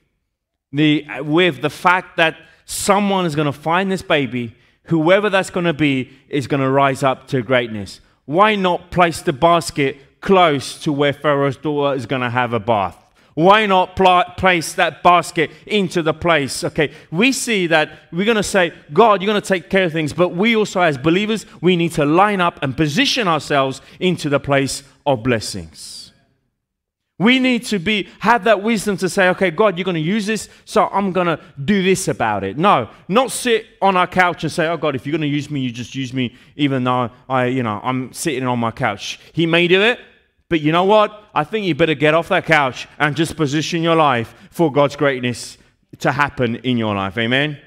the, 0.73 1.05
with 1.21 1.61
the 1.61 1.69
fact 1.69 2.17
that 2.17 2.35
someone 2.65 3.25
is 3.25 3.35
going 3.37 3.45
to 3.45 3.53
find 3.53 3.89
this 3.89 4.01
baby, 4.01 4.53
whoever 4.83 5.29
that's 5.29 5.49
going 5.49 5.65
to 5.65 5.73
be 5.73 6.09
is 6.27 6.47
going 6.47 6.59
to 6.59 6.69
rise 6.69 7.03
up 7.03 7.27
to 7.29 7.41
greatness. 7.41 8.01
Why 8.25 8.55
not 8.55 8.91
place 8.91 9.21
the 9.21 9.31
basket 9.31 9.95
close 10.19 10.81
to 10.83 10.91
where 10.91 11.13
Pharaoh's 11.13 11.55
daughter 11.55 11.95
is 11.95 12.05
going 12.05 12.21
to 12.21 12.29
have 12.29 12.51
a 12.51 12.59
bath? 12.59 13.00
Why 13.33 13.65
not 13.65 13.95
pl- 13.95 14.25
place 14.37 14.73
that 14.73 15.03
basket 15.03 15.51
into 15.65 16.01
the 16.01 16.13
place? 16.13 16.63
Okay, 16.63 16.91
we 17.11 17.31
see 17.31 17.67
that 17.67 17.91
we're 18.11 18.25
going 18.25 18.35
to 18.35 18.43
say, 18.43 18.73
God, 18.91 19.21
you're 19.21 19.31
going 19.31 19.41
to 19.41 19.47
take 19.47 19.69
care 19.69 19.85
of 19.85 19.93
things, 19.93 20.11
but 20.11 20.29
we 20.29 20.55
also, 20.55 20.81
as 20.81 20.97
believers, 20.97 21.45
we 21.61 21.75
need 21.75 21.93
to 21.93 22.05
line 22.05 22.41
up 22.41 22.61
and 22.61 22.75
position 22.75 23.27
ourselves 23.27 23.81
into 23.99 24.27
the 24.27 24.39
place 24.39 24.83
of 25.05 25.23
blessings. 25.23 26.01
We 27.17 27.37
need 27.37 27.65
to 27.67 27.77
be 27.77 28.09
have 28.19 28.45
that 28.45 28.63
wisdom 28.63 28.97
to 28.97 29.07
say, 29.07 29.29
okay, 29.29 29.51
God, 29.51 29.77
you're 29.77 29.85
going 29.85 29.93
to 29.93 30.01
use 30.01 30.25
this, 30.25 30.49
so 30.65 30.87
I'm 30.87 31.11
going 31.11 31.27
to 31.27 31.39
do 31.63 31.83
this 31.83 32.07
about 32.07 32.43
it. 32.43 32.57
No, 32.57 32.89
not 33.07 33.31
sit 33.31 33.67
on 33.79 33.95
our 33.95 34.07
couch 34.07 34.43
and 34.43 34.51
say, 34.51 34.67
oh 34.67 34.75
God, 34.75 34.95
if 34.95 35.05
you're 35.05 35.11
going 35.11 35.21
to 35.21 35.27
use 35.27 35.51
me, 35.51 35.59
you 35.59 35.71
just 35.71 35.93
use 35.93 36.13
me, 36.13 36.35
even 36.55 36.83
though 36.83 37.11
I, 37.29 37.45
you 37.45 37.61
know, 37.61 37.79
I'm 37.83 38.11
sitting 38.11 38.47
on 38.47 38.57
my 38.57 38.71
couch. 38.71 39.19
He 39.33 39.45
may 39.45 39.67
do 39.67 39.83
it, 39.83 39.99
but 40.51 40.59
you 40.59 40.73
know 40.73 40.83
what? 40.83 41.23
I 41.33 41.45
think 41.45 41.65
you 41.65 41.73
better 41.73 41.93
get 41.93 42.13
off 42.13 42.27
that 42.27 42.45
couch 42.45 42.85
and 42.99 43.15
just 43.15 43.37
position 43.37 43.81
your 43.81 43.95
life 43.95 44.35
for 44.49 44.69
God's 44.69 44.97
greatness 44.97 45.57
to 45.99 46.11
happen 46.11 46.57
in 46.57 46.77
your 46.77 46.93
life. 46.93 47.17
Amen. 47.17 47.57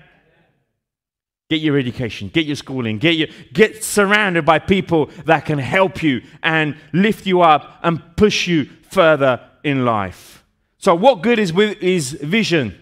Get 1.48 1.62
your 1.62 1.78
education, 1.78 2.28
get 2.28 2.44
your 2.44 2.56
schooling, 2.56 2.98
get 2.98 3.16
your 3.16 3.28
get 3.54 3.82
surrounded 3.82 4.44
by 4.44 4.58
people 4.58 5.06
that 5.24 5.46
can 5.46 5.58
help 5.58 6.02
you 6.02 6.20
and 6.42 6.76
lift 6.92 7.24
you 7.24 7.40
up 7.40 7.80
and 7.82 8.02
push 8.18 8.46
you 8.46 8.66
further 8.90 9.40
in 9.62 9.86
life. 9.86 10.44
So, 10.76 10.94
what 10.94 11.22
good 11.22 11.38
is, 11.38 11.54
with, 11.54 11.82
is 11.82 12.12
vision 12.12 12.78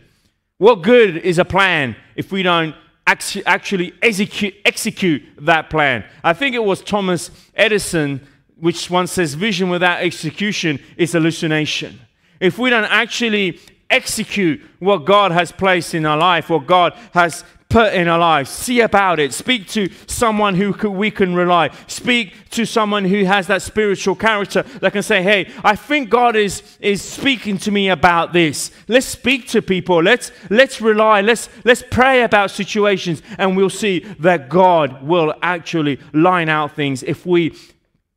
What 0.58 0.82
good 0.82 1.16
is 1.18 1.38
a 1.38 1.44
plan 1.44 1.94
if 2.16 2.32
we 2.32 2.42
don't 2.42 2.74
actually 3.06 3.92
execute, 4.02 4.54
execute 4.64 5.22
that 5.42 5.70
plan? 5.70 6.04
I 6.24 6.32
think 6.32 6.56
it 6.56 6.64
was 6.64 6.82
Thomas 6.82 7.30
Edison 7.54 8.26
which 8.62 8.88
one 8.88 9.08
says 9.08 9.34
vision 9.34 9.68
without 9.68 10.00
execution 10.02 10.78
is 10.96 11.10
hallucination. 11.10 11.98
If 12.38 12.58
we 12.58 12.70
don't 12.70 12.84
actually 12.84 13.58
execute 13.90 14.62
what 14.78 15.04
God 15.04 15.32
has 15.32 15.50
placed 15.50 15.94
in 15.94 16.06
our 16.06 16.16
life, 16.16 16.48
what 16.48 16.64
God 16.64 16.92
has 17.12 17.42
put 17.68 17.92
in 17.92 18.06
our 18.06 18.20
lives. 18.20 18.50
See 18.50 18.80
about 18.80 19.18
it. 19.18 19.32
Speak 19.32 19.66
to 19.70 19.90
someone 20.06 20.54
who 20.54 20.70
we 20.90 21.10
can 21.10 21.34
rely. 21.34 21.70
Speak 21.88 22.50
to 22.50 22.64
someone 22.64 23.04
who 23.04 23.24
has 23.24 23.48
that 23.48 23.62
spiritual 23.62 24.14
character 24.14 24.62
that 24.80 24.92
can 24.92 25.02
say, 25.02 25.24
Hey, 25.24 25.50
I 25.64 25.74
think 25.74 26.08
God 26.08 26.36
is, 26.36 26.62
is 26.80 27.02
speaking 27.02 27.58
to 27.58 27.72
me 27.72 27.88
about 27.88 28.32
this. 28.32 28.70
Let's 28.86 29.06
speak 29.06 29.48
to 29.48 29.60
people. 29.60 30.00
Let's, 30.00 30.30
let's 30.50 30.80
rely. 30.80 31.22
Let's, 31.22 31.48
let's 31.64 31.82
pray 31.90 32.22
about 32.22 32.52
situations, 32.52 33.22
and 33.38 33.56
we'll 33.56 33.70
see 33.70 34.00
that 34.20 34.48
God 34.48 35.02
will 35.02 35.34
actually 35.42 35.98
line 36.12 36.48
out 36.48 36.76
things 36.76 37.02
if 37.02 37.26
we 37.26 37.56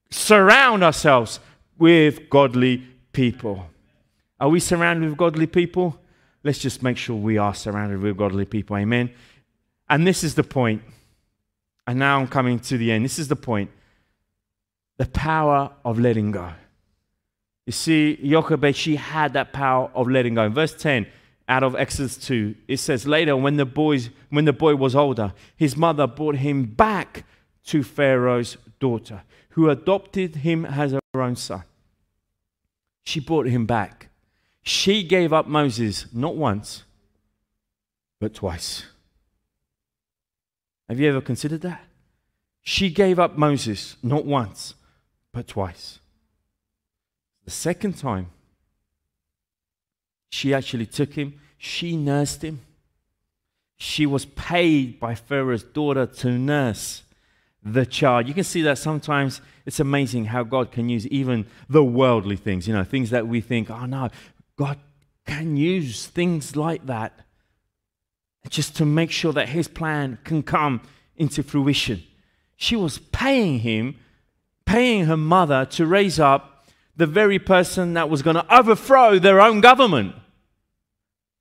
surround 0.10 0.84
ourselves 0.84 1.40
with 1.78 2.30
godly 2.30 2.84
people. 3.12 3.66
Are 4.40 4.50
we 4.50 4.60
surrounded 4.60 5.10
with 5.10 5.18
godly 5.18 5.48
people? 5.48 6.00
Let's 6.44 6.60
just 6.60 6.84
make 6.84 6.98
sure 6.98 7.16
we 7.16 7.38
are 7.38 7.54
surrounded 7.54 8.02
with 8.02 8.18
godly 8.18 8.46
people. 8.46 8.78
Amen. 8.78 9.12
And 9.90 10.06
this 10.06 10.24
is 10.24 10.36
the 10.36 10.44
point. 10.44 10.84
And 11.88 12.00
now 12.00 12.20
I'm 12.20 12.28
coming 12.28 12.60
to 12.60 12.78
the 12.78 12.92
end. 12.92 13.06
This 13.06 13.20
is 13.20 13.28
the 13.28 13.36
point. 13.36 13.72
The 14.98 15.06
power 15.06 15.72
of 15.84 16.00
letting 16.00 16.32
go. 16.32 16.52
You 17.66 17.72
see, 17.72 18.18
Jochebed, 18.24 18.76
she 18.76 18.96
had 18.96 19.34
that 19.34 19.54
power 19.54 19.90
of 19.94 20.08
letting 20.08 20.36
go. 20.36 20.44
In 20.44 20.54
verse 20.54 20.74
10, 20.74 21.08
out 21.48 21.64
of 21.64 21.76
Exodus 21.76 22.18
2, 22.18 22.56
it 22.68 22.78
says, 22.78 23.08
Later, 23.08 23.36
when 23.36 23.58
the, 23.58 23.66
boys, 23.66 24.10
when 24.30 24.46
the 24.46 24.54
boy 24.54 24.76
was 24.76 24.96
older, 24.96 25.34
his 25.56 25.76
mother 25.76 26.08
brought 26.08 26.38
him 26.38 26.66
back 26.66 27.26
to 27.66 27.84
Pharaoh's 27.84 28.58
daughter, 28.80 29.24
who 29.56 29.70
adopted 29.70 30.36
him 30.36 30.66
as 30.66 30.92
her 30.92 31.22
own 31.22 31.34
son. 31.34 31.64
She 33.06 33.22
brought 33.22 33.48
him 33.48 33.66
back. 33.66 34.10
She 34.64 35.02
gave 35.02 35.32
up 35.32 35.48
Moses 35.48 36.08
not 36.12 36.36
once, 36.36 36.84
but 38.20 38.34
twice. 38.34 38.84
Have 40.90 41.00
you 41.00 41.08
ever 41.08 41.22
considered 41.22 41.62
that? 41.62 41.86
She 42.64 42.90
gave 42.90 43.18
up 43.18 43.38
Moses 43.38 43.96
not 44.04 44.26
once, 44.26 44.74
but 45.32 45.48
twice. 45.48 46.00
The 47.46 47.52
second 47.52 47.98
time, 47.98 48.32
she 50.30 50.54
actually 50.54 50.88
took 50.88 51.14
him, 51.14 51.40
she 51.58 51.96
nursed 51.96 52.44
him. 52.44 52.60
She 53.78 54.06
was 54.06 54.26
paid 54.26 55.00
by 55.00 55.16
Pharaoh's 55.16 55.64
daughter 55.64 56.06
to 56.06 56.32
nurse 56.32 57.04
the 57.66 57.86
child. 57.86 58.28
You 58.28 58.36
can 58.36 58.44
see 58.44 58.62
that 58.62 58.78
sometimes 58.78 59.42
it's 59.66 59.80
amazing 59.80 60.26
how 60.26 60.44
God 60.44 60.72
can 60.72 60.88
use 60.88 61.08
even 61.08 61.48
the 61.68 61.84
worldly 61.84 62.36
things, 62.38 62.68
you 62.68 62.74
know, 62.74 62.84
things 62.84 63.10
that 63.10 63.28
we 63.28 63.42
think, 63.42 63.72
oh 63.72 63.88
no, 63.88 64.10
God 64.56 64.78
can 65.26 65.58
use 65.58 66.06
things 66.06 66.56
like 66.56 66.86
that 66.86 67.20
just 68.50 68.76
to 68.76 68.86
make 68.86 69.10
sure 69.10 69.34
that 69.34 69.50
his 69.50 69.68
plan 69.68 70.20
can 70.24 70.44
come 70.44 70.82
into 71.16 71.42
fruition. 71.42 72.04
She 72.56 72.76
was 72.76 73.00
paying 73.00 73.60
him, 73.60 73.96
paying 74.66 75.06
her 75.06 75.18
mother 75.18 75.66
to 75.72 75.88
raise 75.88 76.20
up 76.20 76.68
the 76.96 77.08
very 77.08 77.40
person 77.40 77.96
that 77.96 78.10
was 78.10 78.22
going 78.22 78.36
to 78.36 78.56
overthrow 78.56 79.18
their 79.18 79.42
own 79.42 79.62
government 79.62 80.16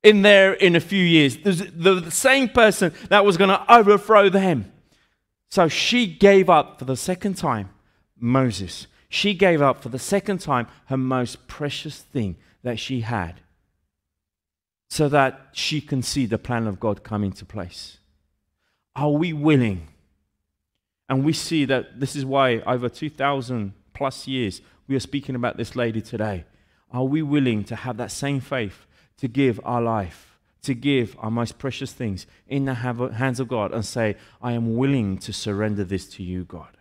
in 0.03 0.23
there 0.23 0.55
in 0.55 0.75
a 0.75 0.81
few 0.81 1.03
years. 1.05 1.37
The, 1.37 2.01
the 2.01 2.11
same 2.11 2.49
person 2.49 2.95
that 3.11 3.25
was 3.25 3.37
going 3.37 3.51
to 3.51 3.73
overthrow 3.73 4.31
them. 4.31 4.73
So 5.55 5.69
she 5.69 6.09
gave 6.09 6.51
up 6.51 6.81
for 6.81 6.85
the 6.85 6.97
second 6.97 7.35
time 7.35 7.69
Moses. 8.19 8.89
She 9.09 9.35
gave 9.35 9.63
up 9.63 9.81
for 9.81 9.89
the 9.89 10.01
second 10.01 10.39
time 10.39 10.67
her 10.87 10.97
most 10.97 11.47
precious 11.47 12.01
thing 12.01 12.35
that 12.65 12.81
she 12.81 13.03
had 13.03 13.41
so 14.89 15.09
that 15.11 15.51
she 15.53 15.81
can 15.81 16.03
see 16.03 16.27
the 16.27 16.39
plan 16.39 16.67
of 16.67 16.81
God 16.81 17.05
come 17.05 17.23
into 17.23 17.45
place? 17.45 17.99
Are 18.97 19.13
we 19.13 19.33
willing? 19.33 19.87
And 21.09 21.25
we 21.25 21.33
see 21.33 21.65
that 21.67 22.01
this 22.01 22.17
is 22.17 22.25
why 22.25 22.59
over 22.67 22.89
2,000 22.89 23.75
plus 23.93 24.27
years 24.27 24.61
we 24.89 24.97
are 24.97 25.07
speaking 25.09 25.37
about 25.37 25.57
this 25.57 25.77
lady 25.77 26.03
today. 26.03 26.47
Are 26.91 27.05
we 27.05 27.23
willing 27.23 27.63
to 27.67 27.77
have 27.77 27.97
that 27.99 28.11
same 28.11 28.41
faith 28.41 28.87
to 29.19 29.29
give 29.29 29.61
our 29.63 29.81
life, 29.81 30.34
to 30.65 30.75
give 30.75 31.17
our 31.19 31.31
most 31.31 31.59
precious 31.59 31.93
things 31.93 32.27
in 32.47 32.65
the 32.65 32.75
hands 32.75 33.41
of 33.41 33.49
God 33.49 33.73
and 33.73 33.85
say, 33.85 34.17
I 34.43 34.53
am 34.53 34.77
willing 34.77 35.19
to 35.19 35.33
surrender 35.33 35.85
this 35.85 36.07
to 36.11 36.23
you, 36.23 36.45
God? 36.45 36.77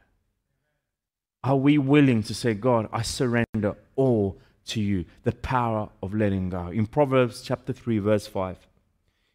Are 1.44 1.58
we 1.58 1.78
willing 1.78 2.24
to 2.24 2.34
say, 2.34 2.54
God, 2.54 2.88
I 2.92 3.02
surrender 3.02 3.76
all 3.96 4.40
to 4.66 4.82
you 4.82 5.06
the 5.24 5.32
power 5.32 5.90
of 6.02 6.14
letting 6.14 6.50
go. 6.50 6.68
In 6.68 6.88
Proverbs 6.88 7.42
chapter 7.42 7.74
3, 7.74 8.00
verse 8.00 8.28
5, 8.28 8.58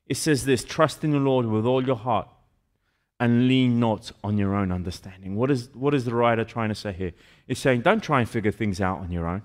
it 0.07 0.17
says 0.17 0.45
this 0.45 0.65
Trust 0.65 1.05
in 1.05 1.11
the 1.11 1.19
Lord 1.19 1.47
with 1.47 1.67
all 1.67 1.85
your 1.85 1.97
heart 1.97 2.29
and 3.21 3.49
lean 3.49 3.81
not 3.81 4.13
on 4.23 4.39
your 4.39 4.55
own 4.55 4.71
understanding. 4.71 5.35
What 5.35 5.51
is, 5.51 5.71
what 5.75 5.93
is 5.95 6.05
the 6.05 6.15
writer 6.15 6.45
trying 6.45 6.69
to 6.69 6.75
say 6.75 6.93
here? 6.93 7.13
It's 7.49 7.61
saying, 7.61 7.81
don't 7.81 8.03
try 8.03 8.21
and 8.21 8.29
figure 8.29 8.53
things 8.53 8.81
out 8.81 9.01
on 9.01 9.11
your 9.11 9.27
own. 9.27 9.43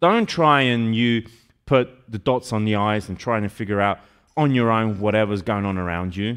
Don't 0.00 0.28
try 0.28 0.62
and 0.62 0.94
you 0.94 1.26
put 1.72 1.88
the 2.06 2.18
dots 2.18 2.52
on 2.52 2.66
the 2.66 2.76
I's 2.76 3.08
and 3.08 3.18
try 3.18 3.38
and 3.38 3.50
figure 3.50 3.80
out 3.80 3.98
on 4.36 4.54
your 4.54 4.70
own 4.70 5.00
whatever's 5.00 5.40
going 5.40 5.64
on 5.64 5.78
around 5.78 6.14
you. 6.14 6.36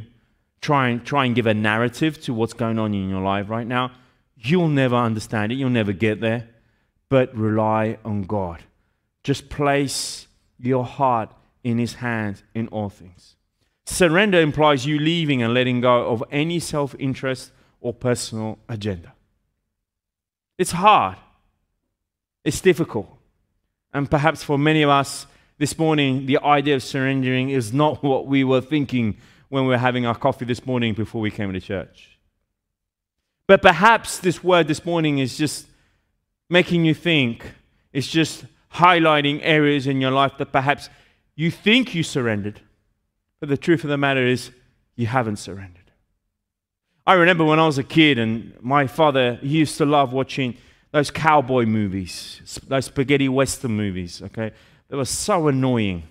Try 0.61 0.87
and, 0.87 1.05
try 1.05 1.25
and 1.25 1.35
give 1.35 1.45
a 1.45 1.53
narrative 1.53 2.21
to 2.21 2.33
what's 2.33 2.53
going 2.53 2.79
on 2.79 2.93
in 2.93 3.09
your 3.09 3.21
life 3.21 3.49
right 3.49 3.67
now. 3.67 3.91
You'll 4.37 4.69
never 4.69 4.95
understand 4.95 5.51
it. 5.51 5.55
You'll 5.55 5.71
never 5.81 5.91
get 5.91 6.21
there 6.21 6.47
but 7.09 7.35
rely 7.35 7.97
on 8.05 8.23
God. 8.23 8.63
Just 9.23 9.49
place 9.49 10.27
your 10.57 10.85
heart 10.85 11.33
in 11.65 11.79
His 11.79 11.95
hands 11.95 12.41
in 12.53 12.69
all 12.69 12.89
things. 12.89 13.35
Surrender 13.85 14.39
implies 14.39 14.85
you 14.85 14.97
leaving 14.97 15.43
and 15.43 15.53
letting 15.53 15.81
go 15.81 16.07
of 16.07 16.23
any 16.31 16.59
self 16.59 16.95
interest 16.97 17.51
or 17.81 17.93
personal 17.93 18.57
agenda. 18.69 19.11
It's 20.57 20.71
hard, 20.71 21.17
it's 22.45 22.61
difficult. 22.61 23.14
And 23.95 24.11
perhaps 24.11 24.43
for 24.43 24.59
many 24.59 24.81
of 24.81 24.89
us 24.89 25.25
this 25.57 25.79
morning, 25.79 26.25
the 26.25 26.37
idea 26.39 26.75
of 26.75 26.83
surrendering 26.83 27.49
is 27.49 27.71
not 27.71 28.03
what 28.03 28.27
we 28.27 28.43
were 28.43 28.59
thinking 28.59 29.17
when 29.47 29.63
we 29.63 29.69
were 29.69 29.77
having 29.77 30.05
our 30.05 30.13
coffee 30.13 30.43
this 30.43 30.65
morning 30.65 30.93
before 30.93 31.21
we 31.21 31.31
came 31.31 31.53
to 31.53 31.61
church. 31.61 32.19
But 33.47 33.61
perhaps 33.61 34.17
this 34.19 34.43
word 34.43 34.67
this 34.67 34.83
morning 34.85 35.19
is 35.19 35.37
just 35.37 35.67
making 36.49 36.83
you 36.83 36.93
think. 36.93 37.45
It's 37.93 38.07
just 38.07 38.43
highlighting 38.73 39.39
areas 39.43 39.87
in 39.87 40.01
your 40.01 40.11
life 40.11 40.33
that 40.39 40.51
perhaps 40.51 40.89
you 41.37 41.49
think 41.49 41.95
you 41.95 42.03
surrendered, 42.03 42.59
but 43.39 43.47
the 43.47 43.55
truth 43.55 43.85
of 43.85 43.89
the 43.89 43.97
matter 43.97 44.27
is 44.27 44.51
you 44.97 45.07
haven't 45.07 45.37
surrendered. 45.37 45.91
I 47.07 47.13
remember 47.13 47.45
when 47.45 47.59
I 47.59 47.65
was 47.65 47.77
a 47.77 47.83
kid, 47.83 48.19
and 48.19 48.57
my 48.61 48.87
father 48.87 49.35
he 49.35 49.59
used 49.59 49.77
to 49.77 49.85
love 49.85 50.11
watching 50.11 50.57
those 50.95 51.11
cowboy 51.11 51.65
movies, 51.65 52.61
those 52.69 52.85
spaghetti 52.85 53.27
western 53.27 53.71
movies. 53.71 54.21
Okay, 54.21 54.53
they 54.87 54.95
were 54.95 55.03
so 55.03 55.49
annoying. 55.49 56.03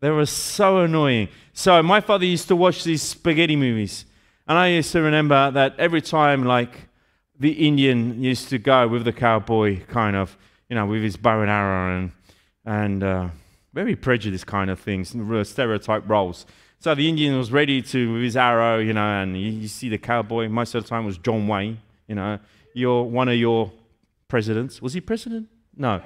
They 0.00 0.10
were 0.10 0.26
so 0.26 0.80
annoying. 0.80 1.28
So 1.54 1.82
my 1.82 2.02
father 2.02 2.26
used 2.26 2.48
to 2.48 2.56
watch 2.56 2.84
these 2.84 3.00
spaghetti 3.00 3.56
movies. 3.56 4.04
And 4.46 4.58
I 4.58 4.68
used 4.68 4.92
to 4.92 5.00
remember 5.00 5.50
that 5.52 5.74
every 5.78 6.02
time, 6.02 6.44
like, 6.44 6.90
the 7.40 7.66
Indian 7.66 8.22
used 8.22 8.50
to 8.50 8.58
go 8.58 8.86
with 8.88 9.06
the 9.06 9.12
cowboy, 9.14 9.86
kind 9.86 10.16
of, 10.16 10.36
you 10.68 10.76
know, 10.76 10.84
with 10.84 11.02
his 11.02 11.16
bow 11.16 11.40
and 11.40 11.50
arrow 11.50 11.96
and, 11.96 12.12
and 12.66 13.02
uh, 13.02 13.28
very 13.72 13.96
prejudiced 13.96 14.46
kind 14.46 14.68
of 14.68 14.78
things, 14.78 15.16
stereotype 15.48 16.06
roles. 16.06 16.44
So 16.78 16.94
the 16.94 17.08
Indian 17.08 17.36
was 17.36 17.50
ready 17.50 17.82
to, 17.82 18.12
with 18.12 18.22
his 18.22 18.36
arrow, 18.36 18.78
you 18.78 18.92
know, 18.92 19.22
and 19.22 19.36
you, 19.36 19.50
you 19.50 19.68
see 19.68 19.88
the 19.88 19.98
cowboy, 19.98 20.48
most 20.48 20.74
of 20.74 20.84
the 20.84 20.88
time 20.88 21.04
was 21.04 21.18
John 21.18 21.48
Wayne, 21.48 21.78
you 22.06 22.14
know, 22.14 22.38
your, 22.74 23.08
one 23.08 23.28
of 23.28 23.36
your 23.36 23.72
presidents. 24.28 24.80
Was 24.80 24.92
he 24.92 25.00
president? 25.00 25.48
No 25.76 26.02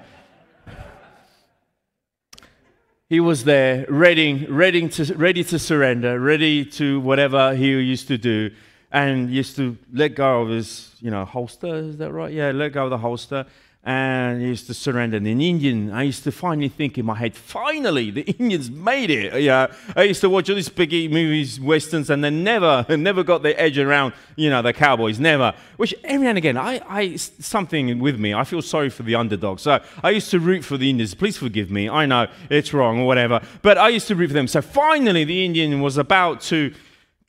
he 3.11 3.19
was 3.19 3.43
there, 3.43 3.85
ready, 3.89 4.47
ready, 4.47 4.89
to, 4.89 5.15
ready 5.15 5.43
to 5.43 5.59
surrender, 5.59 6.21
ready 6.21 6.65
to 6.65 7.01
whatever 7.01 7.57
he 7.57 7.71
used 7.71 8.07
to 8.07 8.17
do, 8.17 8.53
and 8.93 9.29
used 9.29 9.57
to 9.57 9.77
let 9.93 10.15
go 10.15 10.43
of 10.43 10.49
his, 10.49 10.95
you 11.01 11.11
know, 11.11 11.25
holster. 11.25 11.75
Is 11.75 11.97
that 11.97 12.13
right? 12.13 12.33
Yeah, 12.33 12.53
let 12.53 12.73
go 12.73 12.85
of 12.85 12.91
the 12.91 12.99
holster, 12.99 13.47
and 13.83 14.43
he 14.43 14.49
used 14.49 14.67
to 14.67 14.75
surrender. 14.75 15.17
In 15.17 15.27
Indian, 15.27 15.91
I 15.91 16.03
used 16.03 16.23
to 16.25 16.33
finally 16.33 16.69
think 16.69 16.99
in 16.99 17.07
my 17.07 17.15
head, 17.15 17.35
finally, 17.35 18.11
the 18.11 18.23
Indians 18.23 18.71
made 18.71 19.09
it. 19.09 19.41
Yeah, 19.43 19.69
I 19.97 20.03
used 20.03 20.21
to 20.21 20.29
watch 20.29 20.51
all 20.51 20.57
these 20.57 20.67
spaghetti 20.67 21.09
movies, 21.09 21.59
westerns, 21.59 22.11
and 22.11 22.23
they 22.23 22.29
never, 22.29 22.85
never 22.97 23.23
got 23.23 23.43
their 23.43 23.59
edge 23.59 23.79
around, 23.79 24.13
you 24.37 24.51
know, 24.51 24.61
the 24.61 24.75
cowboys, 24.75 25.19
never. 25.19 25.55
Which 25.79 25.95
every 26.05 26.25
now 26.25 26.31
and 26.31 26.39
again, 26.39 26.59
I, 26.59 26.83
I, 26.89 27.17
something 27.17 27.99
with 28.01 28.19
me, 28.19 28.35
I 28.35 28.45
feel 28.45 28.61
sorry 28.61 28.91
for 28.91 29.03
the 29.03 29.15
underdog. 29.15 29.61
So 29.61 29.81
I 30.03 30.11
used 30.11 30.31
to 30.33 30.41
root 30.41 30.63
for 30.63 30.77
the 30.77 30.91
Indians. 30.91 31.15
Please 31.15 31.39
forgive 31.39 31.71
me. 31.71 31.89
I 31.89 32.05
know 32.05 32.27
it's 32.51 32.75
wrong 32.75 33.01
or 33.01 33.07
whatever, 33.07 33.41
but 33.63 33.79
I 33.79 33.89
used 33.89 34.09
to 34.09 34.15
root 34.15 34.29
for 34.29 34.35
them. 34.35 34.47
So 34.47 34.61
finally, 34.61 35.25
the 35.25 35.43
Indian 35.45 35.81
was 35.81 35.97
about 35.97 36.43
to 36.43 36.75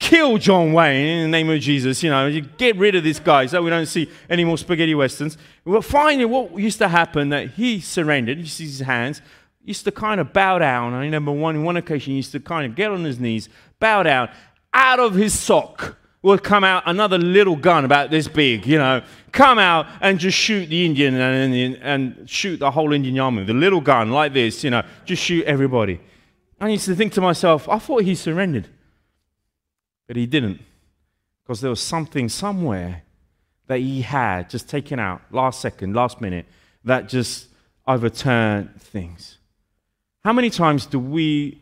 kill 0.01 0.37
John 0.37 0.73
Wayne 0.73 1.05
in 1.05 1.21
the 1.23 1.37
name 1.37 1.49
of 1.49 1.61
Jesus. 1.61 2.03
You 2.03 2.09
know, 2.09 2.41
get 2.57 2.75
rid 2.75 2.95
of 2.95 3.03
this 3.03 3.19
guy 3.19 3.45
so 3.45 3.61
we 3.61 3.69
don't 3.69 3.85
see 3.85 4.09
any 4.29 4.43
more 4.43 4.57
spaghetti 4.57 4.95
westerns. 4.95 5.37
Well, 5.63 5.81
finally, 5.81 6.25
what 6.25 6.59
used 6.59 6.79
to 6.79 6.89
happen 6.89 7.29
that 7.29 7.51
he 7.51 7.79
surrendered. 7.79 8.39
You 8.39 8.47
see 8.47 8.65
his 8.65 8.79
hands. 8.79 9.21
Used 9.63 9.85
to 9.85 9.91
kind 9.91 10.19
of 10.19 10.33
bow 10.33 10.57
down. 10.57 10.93
I 10.93 11.01
remember 11.01 11.31
one 11.31 11.63
one 11.63 11.77
occasion. 11.77 12.11
He 12.11 12.17
used 12.17 12.31
to 12.31 12.39
kind 12.39 12.65
of 12.65 12.75
get 12.75 12.89
on 12.89 13.03
his 13.03 13.19
knees, 13.19 13.47
bow 13.79 14.01
down. 14.01 14.29
Out 14.73 14.99
of 14.99 15.13
his 15.13 15.37
sock 15.37 15.97
would 16.23 16.43
come 16.43 16.63
out 16.63 16.83
another 16.87 17.19
little 17.19 17.55
gun 17.55 17.85
about 17.85 18.09
this 18.09 18.27
big. 18.27 18.65
You 18.65 18.79
know, 18.79 19.03
come 19.31 19.59
out 19.59 19.85
and 20.01 20.17
just 20.17 20.35
shoot 20.35 20.65
the 20.65 20.83
Indian 20.83 21.13
and, 21.13 21.53
and, 21.53 21.75
and 21.83 22.29
shoot 22.29 22.57
the 22.57 22.71
whole 22.71 22.91
Indian 22.91 23.19
army. 23.19 23.43
The 23.43 23.53
little 23.53 23.81
gun 23.81 24.09
like 24.09 24.33
this. 24.33 24.63
You 24.63 24.71
know, 24.71 24.83
just 25.05 25.21
shoot 25.21 25.45
everybody. 25.45 26.01
I 26.59 26.69
used 26.69 26.85
to 26.85 26.95
think 26.95 27.13
to 27.13 27.21
myself, 27.21 27.69
I 27.69 27.77
thought 27.77 28.03
he 28.03 28.15
surrendered. 28.15 28.67
But 30.11 30.17
he 30.17 30.25
didn't. 30.25 30.59
Because 31.41 31.61
there 31.61 31.69
was 31.69 31.79
something 31.79 32.27
somewhere 32.27 33.03
that 33.67 33.79
he 33.79 34.01
had 34.01 34.49
just 34.49 34.67
taken 34.67 34.99
out 34.99 35.21
last 35.31 35.61
second, 35.61 35.95
last 35.95 36.19
minute, 36.19 36.47
that 36.83 37.07
just 37.07 37.47
overturned 37.87 38.81
things. 38.81 39.37
How 40.25 40.33
many 40.33 40.49
times 40.49 40.85
do 40.85 40.99
we 40.99 41.61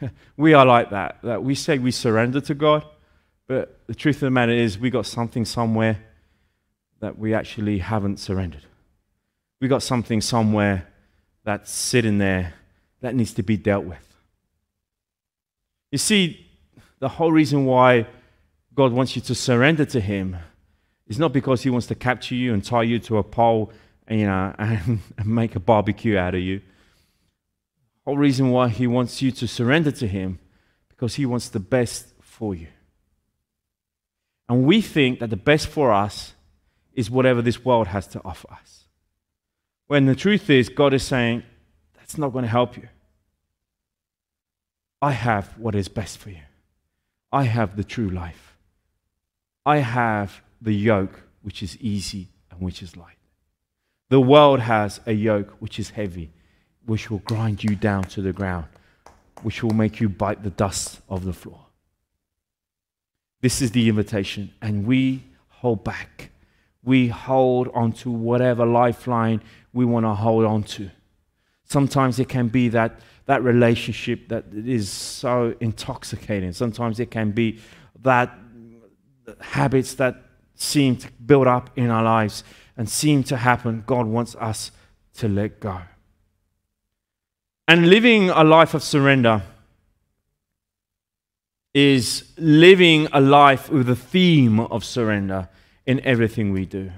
we 0.36 0.54
are 0.54 0.66
like 0.66 0.90
that? 0.90 1.18
That 1.22 1.44
we 1.44 1.54
say 1.54 1.78
we 1.78 1.92
surrender 1.92 2.40
to 2.40 2.54
God, 2.56 2.84
but 3.46 3.78
the 3.86 3.94
truth 3.94 4.16
of 4.16 4.22
the 4.22 4.32
matter 4.32 4.50
is 4.50 4.76
we 4.76 4.90
got 4.90 5.06
something 5.06 5.44
somewhere 5.44 6.00
that 6.98 7.16
we 7.16 7.32
actually 7.32 7.78
haven't 7.78 8.18
surrendered. 8.18 8.64
We 9.60 9.68
got 9.68 9.84
something 9.84 10.20
somewhere 10.20 10.88
that's 11.44 11.70
sitting 11.70 12.18
there 12.18 12.54
that 13.02 13.14
needs 13.14 13.34
to 13.34 13.44
be 13.44 13.56
dealt 13.56 13.84
with. 13.84 14.16
You 15.92 15.98
see, 15.98 16.45
the 16.98 17.08
whole 17.08 17.32
reason 17.32 17.66
why 17.66 18.06
God 18.74 18.92
wants 18.92 19.16
you 19.16 19.22
to 19.22 19.34
surrender 19.34 19.84
to 19.86 20.00
Him 20.00 20.36
is 21.06 21.18
not 21.18 21.32
because 21.32 21.62
He 21.62 21.70
wants 21.70 21.86
to 21.88 21.94
capture 21.94 22.34
you 22.34 22.52
and 22.52 22.64
tie 22.64 22.82
you 22.82 22.98
to 23.00 23.18
a 23.18 23.22
pole 23.22 23.72
and, 24.06 24.20
you 24.20 24.26
know, 24.26 24.54
and, 24.58 25.00
and 25.18 25.26
make 25.26 25.56
a 25.56 25.60
barbecue 25.60 26.16
out 26.16 26.34
of 26.34 26.40
you. 26.40 26.58
The 26.58 28.10
whole 28.10 28.18
reason 28.18 28.50
why 28.50 28.68
He 28.68 28.86
wants 28.86 29.22
you 29.22 29.30
to 29.32 29.48
surrender 29.48 29.90
to 29.92 30.06
Him 30.06 30.38
because 30.88 31.14
He 31.14 31.26
wants 31.26 31.48
the 31.48 31.60
best 31.60 32.12
for 32.20 32.54
you. 32.54 32.68
And 34.48 34.64
we 34.64 34.80
think 34.80 35.18
that 35.20 35.30
the 35.30 35.36
best 35.36 35.66
for 35.66 35.92
us 35.92 36.34
is 36.94 37.10
whatever 37.10 37.42
this 37.42 37.64
world 37.64 37.88
has 37.88 38.06
to 38.08 38.20
offer 38.24 38.48
us. 38.52 38.84
When 39.86 40.06
the 40.06 40.14
truth 40.14 40.48
is, 40.50 40.68
God 40.68 40.94
is 40.94 41.02
saying, 41.02 41.42
that's 41.96 42.16
not 42.16 42.32
going 42.32 42.44
to 42.44 42.50
help 42.50 42.76
you. 42.76 42.88
I 45.02 45.12
have 45.12 45.58
what 45.58 45.74
is 45.74 45.88
best 45.88 46.18
for 46.18 46.30
you. 46.30 46.45
I 47.32 47.44
have 47.44 47.76
the 47.76 47.84
true 47.84 48.08
life. 48.08 48.56
I 49.64 49.78
have 49.78 50.42
the 50.60 50.72
yoke 50.72 51.22
which 51.42 51.62
is 51.62 51.76
easy 51.80 52.28
and 52.50 52.60
which 52.60 52.82
is 52.82 52.96
light. 52.96 53.16
The 54.08 54.20
world 54.20 54.60
has 54.60 55.00
a 55.06 55.12
yoke 55.12 55.56
which 55.58 55.78
is 55.78 55.90
heavy, 55.90 56.30
which 56.84 57.10
will 57.10 57.18
grind 57.18 57.64
you 57.64 57.74
down 57.74 58.04
to 58.04 58.22
the 58.22 58.32
ground, 58.32 58.66
which 59.42 59.62
will 59.62 59.74
make 59.74 60.00
you 60.00 60.08
bite 60.08 60.44
the 60.44 60.50
dust 60.50 61.00
of 61.08 61.24
the 61.24 61.32
floor. 61.32 61.66
This 63.40 63.60
is 63.60 63.72
the 63.72 63.88
invitation, 63.88 64.52
and 64.62 64.86
we 64.86 65.24
hold 65.48 65.84
back. 65.84 66.30
We 66.84 67.08
hold 67.08 67.68
on 67.74 67.92
to 67.94 68.10
whatever 68.10 68.64
lifeline 68.64 69.42
we 69.72 69.84
want 69.84 70.06
to 70.06 70.14
hold 70.14 70.44
on 70.44 70.62
to. 70.62 70.90
Sometimes 71.66 72.18
it 72.18 72.28
can 72.28 72.48
be 72.48 72.68
that 72.70 73.00
that 73.26 73.42
relationship 73.42 74.28
that 74.28 74.44
is 74.54 74.90
so 74.90 75.54
intoxicating. 75.60 76.52
Sometimes 76.52 77.00
it 77.00 77.10
can 77.10 77.32
be 77.32 77.58
that 78.02 78.32
habits 79.40 79.94
that 79.94 80.22
seem 80.54 80.96
to 80.96 81.10
build 81.26 81.46
up 81.46 81.70
in 81.76 81.90
our 81.90 82.04
lives 82.04 82.44
and 82.76 82.88
seem 82.88 83.22
to 83.24 83.36
happen. 83.36 83.82
God 83.84 84.06
wants 84.06 84.36
us 84.36 84.70
to 85.14 85.28
let 85.28 85.60
go. 85.60 85.80
And 87.68 87.90
living 87.90 88.30
a 88.30 88.44
life 88.44 88.74
of 88.74 88.82
surrender 88.82 89.42
is 91.74 92.32
living 92.38 93.08
a 93.12 93.20
life 93.20 93.68
with 93.68 93.90
a 93.90 93.96
theme 93.96 94.60
of 94.60 94.84
surrender 94.84 95.48
in 95.84 96.00
everything 96.00 96.52
we 96.52 96.64
do. 96.64 96.92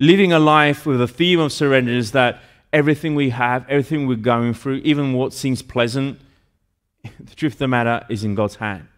Living 0.00 0.32
a 0.32 0.38
life 0.38 0.84
with 0.84 1.00
a 1.00 1.08
theme 1.08 1.38
of 1.38 1.52
surrender 1.52 1.92
is 1.92 2.12
that 2.12 2.42
everything 2.72 3.14
we 3.14 3.30
have, 3.30 3.68
everything 3.68 4.06
we're 4.06 4.16
going 4.16 4.54
through, 4.54 4.76
even 4.84 5.12
what 5.12 5.32
seems 5.32 5.62
pleasant, 5.62 6.20
the 7.20 7.34
truth 7.34 7.54
of 7.54 7.58
the 7.58 7.68
matter 7.68 8.04
is 8.08 8.24
in 8.24 8.34
God's 8.34 8.56
hand. 8.56 8.88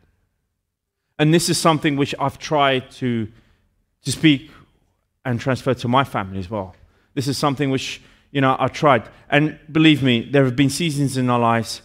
And 1.18 1.34
this 1.34 1.48
is 1.48 1.58
something 1.58 1.96
which 1.96 2.14
I've 2.18 2.38
tried 2.38 2.90
to, 2.92 3.28
to 4.04 4.12
speak 4.12 4.50
and 5.24 5.40
transfer 5.40 5.74
to 5.74 5.88
my 5.88 6.04
family 6.04 6.38
as 6.38 6.48
well. 6.48 6.74
This 7.14 7.26
is 7.26 7.36
something 7.36 7.70
which, 7.70 8.00
you 8.30 8.40
know, 8.40 8.56
I've 8.58 8.72
tried. 8.72 9.08
And 9.28 9.58
believe 9.70 10.02
me, 10.02 10.28
there 10.30 10.44
have 10.44 10.56
been 10.56 10.70
seasons 10.70 11.16
in 11.16 11.28
our 11.28 11.40
lives 11.40 11.82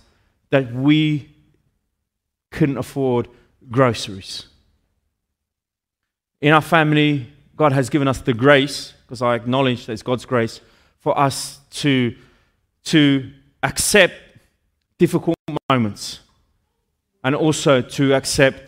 that 0.52 0.72
we 0.72 1.30
couldn't 2.52 2.78
afford 2.78 3.28
groceries. 3.72 4.46
In 6.42 6.54
our 6.54 6.62
family, 6.62 7.28
God 7.56 7.72
has 7.72 7.90
given 7.90 8.08
us 8.08 8.22
the 8.22 8.34
grace, 8.34 8.94
because 9.06 9.22
I 9.22 9.36
acknowledge 9.36 9.86
that 9.88 9.94
it's 9.94 10.04
God's 10.04 10.26
grace, 10.26 10.62
for 11.00 11.18
us 11.18 11.60
to, 11.74 12.16
to 12.86 13.32
accept 13.62 14.14
difficult 14.98 15.38
moments 15.70 16.20
and 17.24 17.36
also 17.36 17.82
to 17.82 18.14
accept 18.14 18.62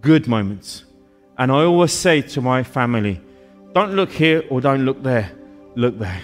good 0.00 0.26
moments. 0.26 0.84
And 1.38 1.50
I 1.50 1.64
always 1.64 1.92
say 1.92 2.22
to 2.22 2.40
my 2.40 2.62
family, 2.62 3.20
don't 3.72 3.94
look 3.94 4.10
here 4.10 4.44
or 4.50 4.60
don't 4.60 4.84
look 4.84 5.02
there, 5.02 5.32
look 5.74 5.98
there. 5.98 6.20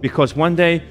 Because 0.00 0.34
one 0.34 0.56
day 0.56 0.82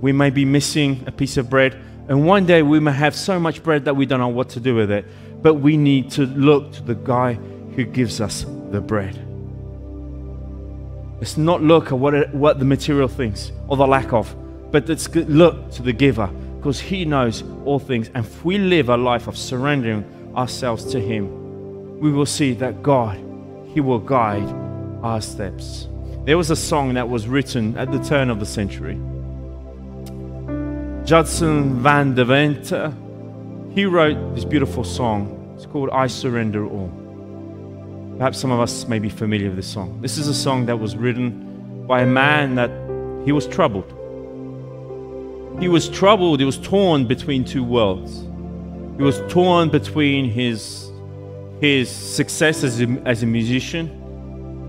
we 0.00 0.12
may 0.12 0.30
be 0.30 0.44
missing 0.44 1.04
a 1.06 1.12
piece 1.12 1.36
of 1.36 1.48
bread, 1.48 1.74
and 2.08 2.26
one 2.26 2.44
day 2.46 2.62
we 2.62 2.80
may 2.80 2.92
have 2.92 3.14
so 3.14 3.38
much 3.38 3.62
bread 3.62 3.84
that 3.84 3.94
we 3.94 4.06
don't 4.06 4.20
know 4.20 4.28
what 4.28 4.48
to 4.50 4.60
do 4.60 4.74
with 4.74 4.90
it. 4.90 5.04
But 5.42 5.54
we 5.54 5.76
need 5.76 6.10
to 6.12 6.26
look 6.26 6.72
to 6.72 6.82
the 6.82 6.94
guy 6.94 7.34
who 7.74 7.84
gives 7.84 8.20
us 8.20 8.44
the 8.70 8.80
bread. 8.80 9.27
Let's 11.18 11.36
not 11.36 11.62
look 11.62 11.86
at 11.86 11.98
what, 11.98 12.14
it, 12.14 12.32
what 12.32 12.60
the 12.60 12.64
material 12.64 13.08
thinks 13.08 13.50
or 13.66 13.76
the 13.76 13.86
lack 13.86 14.12
of, 14.12 14.34
but 14.70 14.88
let's 14.88 15.12
look 15.14 15.70
to 15.72 15.82
the 15.82 15.92
giver 15.92 16.28
because 16.58 16.78
he 16.78 17.04
knows 17.04 17.42
all 17.64 17.80
things. 17.80 18.10
And 18.14 18.24
if 18.24 18.44
we 18.44 18.58
live 18.58 18.88
a 18.88 18.96
life 18.96 19.26
of 19.26 19.36
surrendering 19.36 20.04
ourselves 20.36 20.84
to 20.92 21.00
him, 21.00 21.98
we 21.98 22.12
will 22.12 22.26
see 22.26 22.52
that 22.54 22.82
God, 22.82 23.16
he 23.74 23.80
will 23.80 23.98
guide 23.98 24.48
our 25.02 25.20
steps. 25.20 25.88
There 26.24 26.38
was 26.38 26.50
a 26.50 26.56
song 26.56 26.94
that 26.94 27.08
was 27.08 27.26
written 27.26 27.76
at 27.76 27.90
the 27.90 27.98
turn 27.98 28.30
of 28.30 28.38
the 28.38 28.46
century. 28.46 28.94
Judson 31.04 31.80
Van 31.80 32.14
Deventer, 32.14 32.94
he 33.70 33.86
wrote 33.86 34.34
this 34.34 34.44
beautiful 34.44 34.84
song. 34.84 35.54
It's 35.56 35.66
called 35.66 35.90
I 35.90 36.06
Surrender 36.06 36.66
All. 36.66 37.07
Perhaps 38.18 38.38
some 38.38 38.50
of 38.50 38.58
us 38.58 38.88
may 38.88 38.98
be 38.98 39.08
familiar 39.08 39.46
with 39.46 39.56
this 39.56 39.68
song. 39.68 40.00
This 40.02 40.18
is 40.18 40.26
a 40.26 40.34
song 40.34 40.66
that 40.66 40.76
was 40.76 40.96
written 40.96 41.86
by 41.86 42.00
a 42.00 42.06
man 42.06 42.56
that 42.56 42.68
he 43.24 43.30
was 43.30 43.46
troubled. 43.46 43.94
He 45.60 45.68
was 45.68 45.88
troubled, 45.88 46.40
he 46.40 46.44
was 46.44 46.58
torn 46.58 47.06
between 47.06 47.44
two 47.44 47.62
worlds. 47.62 48.22
He 48.96 49.04
was 49.04 49.22
torn 49.28 49.68
between 49.68 50.30
his, 50.30 50.90
his 51.60 51.88
success 51.88 52.64
as 52.64 52.80
a, 52.80 52.86
as 53.04 53.22
a 53.22 53.26
musician. 53.26 53.86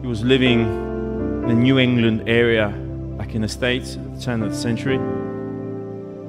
He 0.02 0.08
was 0.08 0.24
living 0.24 0.62
in 0.62 1.47
the 1.47 1.56
New 1.56 1.80
England 1.80 2.30
area 2.30 2.70
back 3.18 3.34
in 3.34 3.41
the 3.41 3.50
States 3.50 3.95
at 3.95 4.16
the 4.16 4.22
turn 4.22 4.43
of 4.43 4.52
the 4.52 4.56
century. 4.56 5.00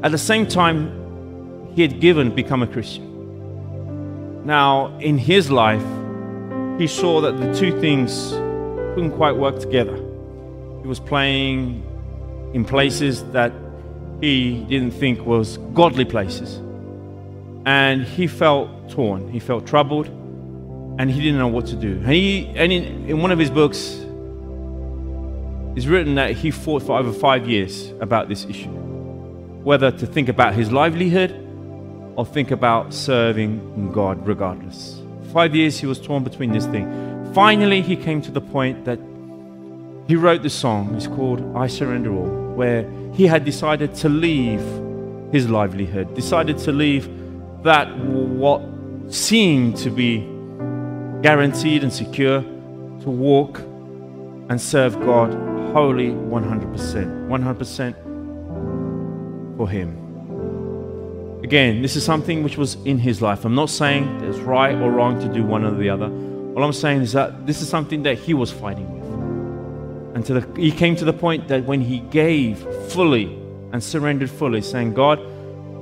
At 0.03 0.11
the 0.11 0.18
same 0.18 0.47
time, 0.47 1.71
he 1.75 1.83
had 1.83 2.01
given 2.01 2.35
become 2.35 2.62
a 2.62 2.66
Christian. 2.66 3.07
Now, 4.47 4.99
in 5.01 5.18
his 5.18 5.51
life, 5.51 5.85
he 6.81 6.87
saw 6.87 7.20
that 7.20 7.39
the 7.39 7.55
two 7.55 7.78
things 7.78 8.31
couldn't 8.95 9.12
quite 9.12 9.37
work 9.37 9.61
together. 9.61 9.97
He 10.81 10.89
was 10.89 10.99
playing 10.99 11.85
in 12.55 12.64
places 12.64 13.22
that 13.33 13.53
he 14.22 14.64
didn't 14.64 14.93
think 14.93 15.26
was 15.26 15.59
godly 15.74 16.07
places. 16.07 16.57
And 17.66 18.05
he 18.05 18.26
felt 18.26 18.89
torn, 18.89 19.31
he 19.31 19.41
felt 19.41 19.66
troubled, 19.66 20.07
and 20.07 21.11
he 21.11 21.20
didn't 21.20 21.39
know 21.39 21.49
what 21.49 21.66
to 21.66 21.76
do. 21.76 21.99
And, 21.99 22.07
he, 22.07 22.47
and 22.57 22.72
in, 22.72 23.11
in 23.11 23.20
one 23.20 23.31
of 23.31 23.39
his 23.39 23.51
books, 23.51 24.01
it's 25.76 25.87
written 25.87 26.14
that 26.14 26.33
he 26.33 26.51
fought 26.51 26.83
for 26.83 26.99
over 26.99 27.12
five 27.12 27.47
years 27.47 27.91
about 28.01 28.28
this 28.28 28.45
issue 28.47 28.70
whether 29.62 29.91
to 29.91 30.07
think 30.07 30.31
about 30.31 30.55
his 30.55 30.72
livelihood 30.72 31.33
or 32.16 32.24
think 32.24 32.51
about 32.51 32.95
serving 32.95 33.93
God 33.93 34.26
regardless. 34.26 34.99
Five 35.33 35.55
years 35.55 35.78
he 35.78 35.87
was 35.87 36.01
torn 36.01 36.24
between 36.24 36.53
this 36.53 36.66
thing. 36.66 37.33
Finally, 37.33 37.83
he 37.83 37.97
came 37.97 38.20
to 38.22 38.31
the 38.31 38.41
point 38.41 38.85
that 38.85 38.99
he 40.09 40.16
wrote 40.16 40.43
the 40.43 40.51
song. 40.51 40.95
It's 40.97 41.07
called 41.07 41.41
I 41.57 41.68
Surrender 41.68 42.12
All, 42.12 42.55
where 42.55 42.85
he 43.12 43.26
had 43.26 43.45
decided 43.45 43.95
to 43.97 44.09
leave 44.09 44.61
his 45.33 45.49
livelihood, 45.49 46.14
decided 46.14 46.59
to 46.59 46.72
leave 46.72 47.09
that 47.62 47.97
what 47.97 48.61
seemed 49.09 49.76
to 49.76 49.91
be 49.91 50.18
guaranteed 51.22 51.85
and 51.85 51.93
secure 51.93 52.41
to 52.43 53.11
walk 53.11 53.61
and 54.49 54.61
serve 54.61 54.99
God 55.01 55.33
wholly 55.72 56.09
100%. 56.09 57.28
100% 57.28 57.95
for 59.57 59.68
him. 59.68 60.10
Again, 61.51 61.82
this 61.82 61.96
is 61.96 62.05
something 62.05 62.44
which 62.44 62.57
was 62.57 62.76
in 62.84 62.96
his 62.96 63.20
life. 63.20 63.44
I'm 63.44 63.57
not 63.57 63.70
saying 63.70 64.05
it's 64.22 64.38
right 64.38 64.72
or 64.72 64.92
wrong 64.92 65.18
to 65.18 65.26
do 65.26 65.42
one 65.42 65.64
or 65.64 65.74
the 65.74 65.90
other. 65.90 66.05
All 66.05 66.62
I'm 66.62 66.72
saying 66.72 67.03
is 67.03 67.11
that 67.14 67.44
this 67.44 67.61
is 67.61 67.68
something 67.68 68.05
that 68.05 68.18
he 68.20 68.34
was 68.34 68.53
fighting 68.53 68.88
with. 68.92 70.14
And 70.14 70.24
the, 70.24 70.61
he 70.61 70.70
came 70.70 70.94
to 70.94 71.05
the 71.05 71.12
point 71.12 71.48
that 71.48 71.64
when 71.64 71.80
he 71.80 71.98
gave 71.98 72.61
fully 72.92 73.36
and 73.72 73.82
surrendered 73.82 74.30
fully, 74.30 74.62
saying, 74.62 74.94
God, 74.94 75.18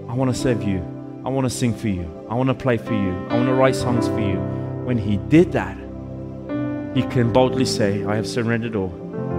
I 0.09 0.15
want 0.15 0.35
to 0.35 0.41
serve 0.41 0.63
you. 0.63 0.79
I 1.27 1.29
want 1.29 1.45
to 1.45 1.51
sing 1.51 1.75
for 1.75 1.89
you. 1.89 2.09
I 2.31 2.35
want 2.35 2.49
to 2.49 2.55
play 2.55 2.79
for 2.79 2.95
you. 2.95 3.13
I 3.29 3.35
want 3.35 3.49
to 3.49 3.53
write 3.53 3.77
songs 3.77 4.09
for 4.09 4.21
you. 4.21 4.39
When 4.87 4.97
he 4.97 5.19
did 5.19 5.53
that, 5.53 5.77
he 6.97 7.03
can 7.13 7.31
boldly 7.31 7.67
say, 7.67 8.07
I 8.07 8.17
have 8.17 8.27
surrendered 8.27 8.75
all. 8.75 8.95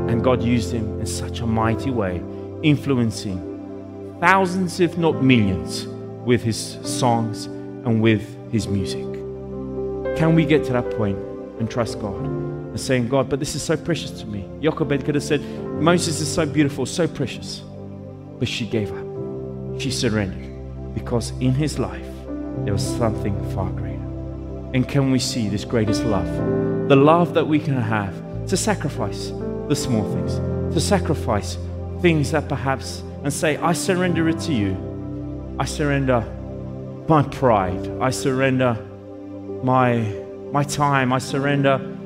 And 0.08 0.24
God 0.24 0.44
used 0.44 0.72
him 0.72 1.00
in 1.00 1.08
such 1.08 1.40
a 1.40 1.48
mighty 1.48 1.90
way, 1.90 2.22
influencing 2.62 4.18
thousands, 4.20 4.80
if 4.80 4.96
not 4.96 5.24
millions, 5.24 5.88
with 6.30 6.44
his 6.44 6.78
songs 6.84 7.48
and 7.48 8.04
with 8.04 8.22
his 8.52 8.68
music. 8.68 9.04
Can 10.16 10.36
we 10.36 10.46
get 10.46 10.64
to 10.66 10.74
that 10.74 10.88
point 10.92 11.18
and 11.58 11.68
trust 11.68 12.00
God 12.00 12.24
and 12.24 12.80
saying, 12.80 13.10
God, 13.10 13.32
but 13.32 13.40
this 13.40 13.56
is 13.56 13.64
so 13.64 13.76
precious 13.76 14.12
to 14.22 14.28
me? 14.28 14.48
Jochebed 14.62 15.06
could 15.06 15.16
have 15.16 15.24
said, 15.24 15.42
Moses 15.82 16.22
is 16.22 16.32
so 16.32 16.46
beautiful, 16.46 16.86
so 16.86 17.08
precious. 17.08 17.64
But 18.38 18.48
she 18.48 18.68
gave 18.68 18.92
up. 18.92 19.82
She 19.82 19.90
surrendered 19.90 20.94
because 20.94 21.32
in 21.40 21.56
his 21.56 21.80
life 21.80 22.06
there 22.64 22.74
was 22.74 22.86
something 22.86 23.36
far 23.56 23.72
greater. 23.72 23.98
And 24.76 24.88
can 24.88 25.10
we 25.10 25.18
see 25.18 25.50
this 25.50 25.66
greatest 25.66 26.04
love? 26.04 26.32
The 26.90 26.96
love 26.96 27.34
that 27.34 27.48
we 27.48 27.58
can 27.58 27.82
have 27.82 28.14
to 28.50 28.56
sacrifice 28.56 29.32
the 29.68 29.76
small 29.76 30.04
things, 30.14 30.36
to 30.76 30.80
sacrifice 30.80 31.58
things 32.04 32.30
that 32.30 32.48
perhaps, 32.48 33.02
and 33.24 33.34
say, 33.34 33.58
I 33.58 33.74
surrender 33.74 34.30
it 34.30 34.40
to 34.42 34.54
you. 34.54 34.89
I 35.60 35.66
surrender 35.66 36.22
my 37.10 37.22
pride. 37.24 37.90
I 38.00 38.12
surrender 38.12 38.76
my, 39.62 40.00
my 40.54 40.64
time. 40.64 41.12
I 41.12 41.20
surrender 41.20 41.98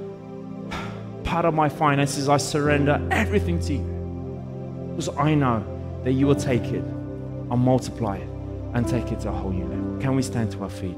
part 1.24 1.45
of 1.45 1.54
my 1.54 1.70
finances. 1.70 2.30
I 2.30 2.38
surrender 2.38 2.99
everything 3.12 3.60
to 3.62 3.74
you. 3.74 4.89
Because 4.89 5.10
I 5.18 5.36
know 5.36 5.64
that 6.04 6.14
you 6.14 6.26
will 6.26 6.36
take 6.36 6.64
it 6.64 6.84
and 6.84 7.60
multiply 7.60 8.18
it 8.18 8.28
and 8.74 8.88
take 8.88 9.12
it 9.12 9.20
to 9.20 9.30
a 9.30 9.32
whole 9.32 9.51
new 9.51 9.66
level. 9.66 10.01
Can 10.01 10.16
we 10.16 10.24
stand 10.24 10.51
to 10.54 10.64
our 10.64 10.70
feet? 10.70 10.97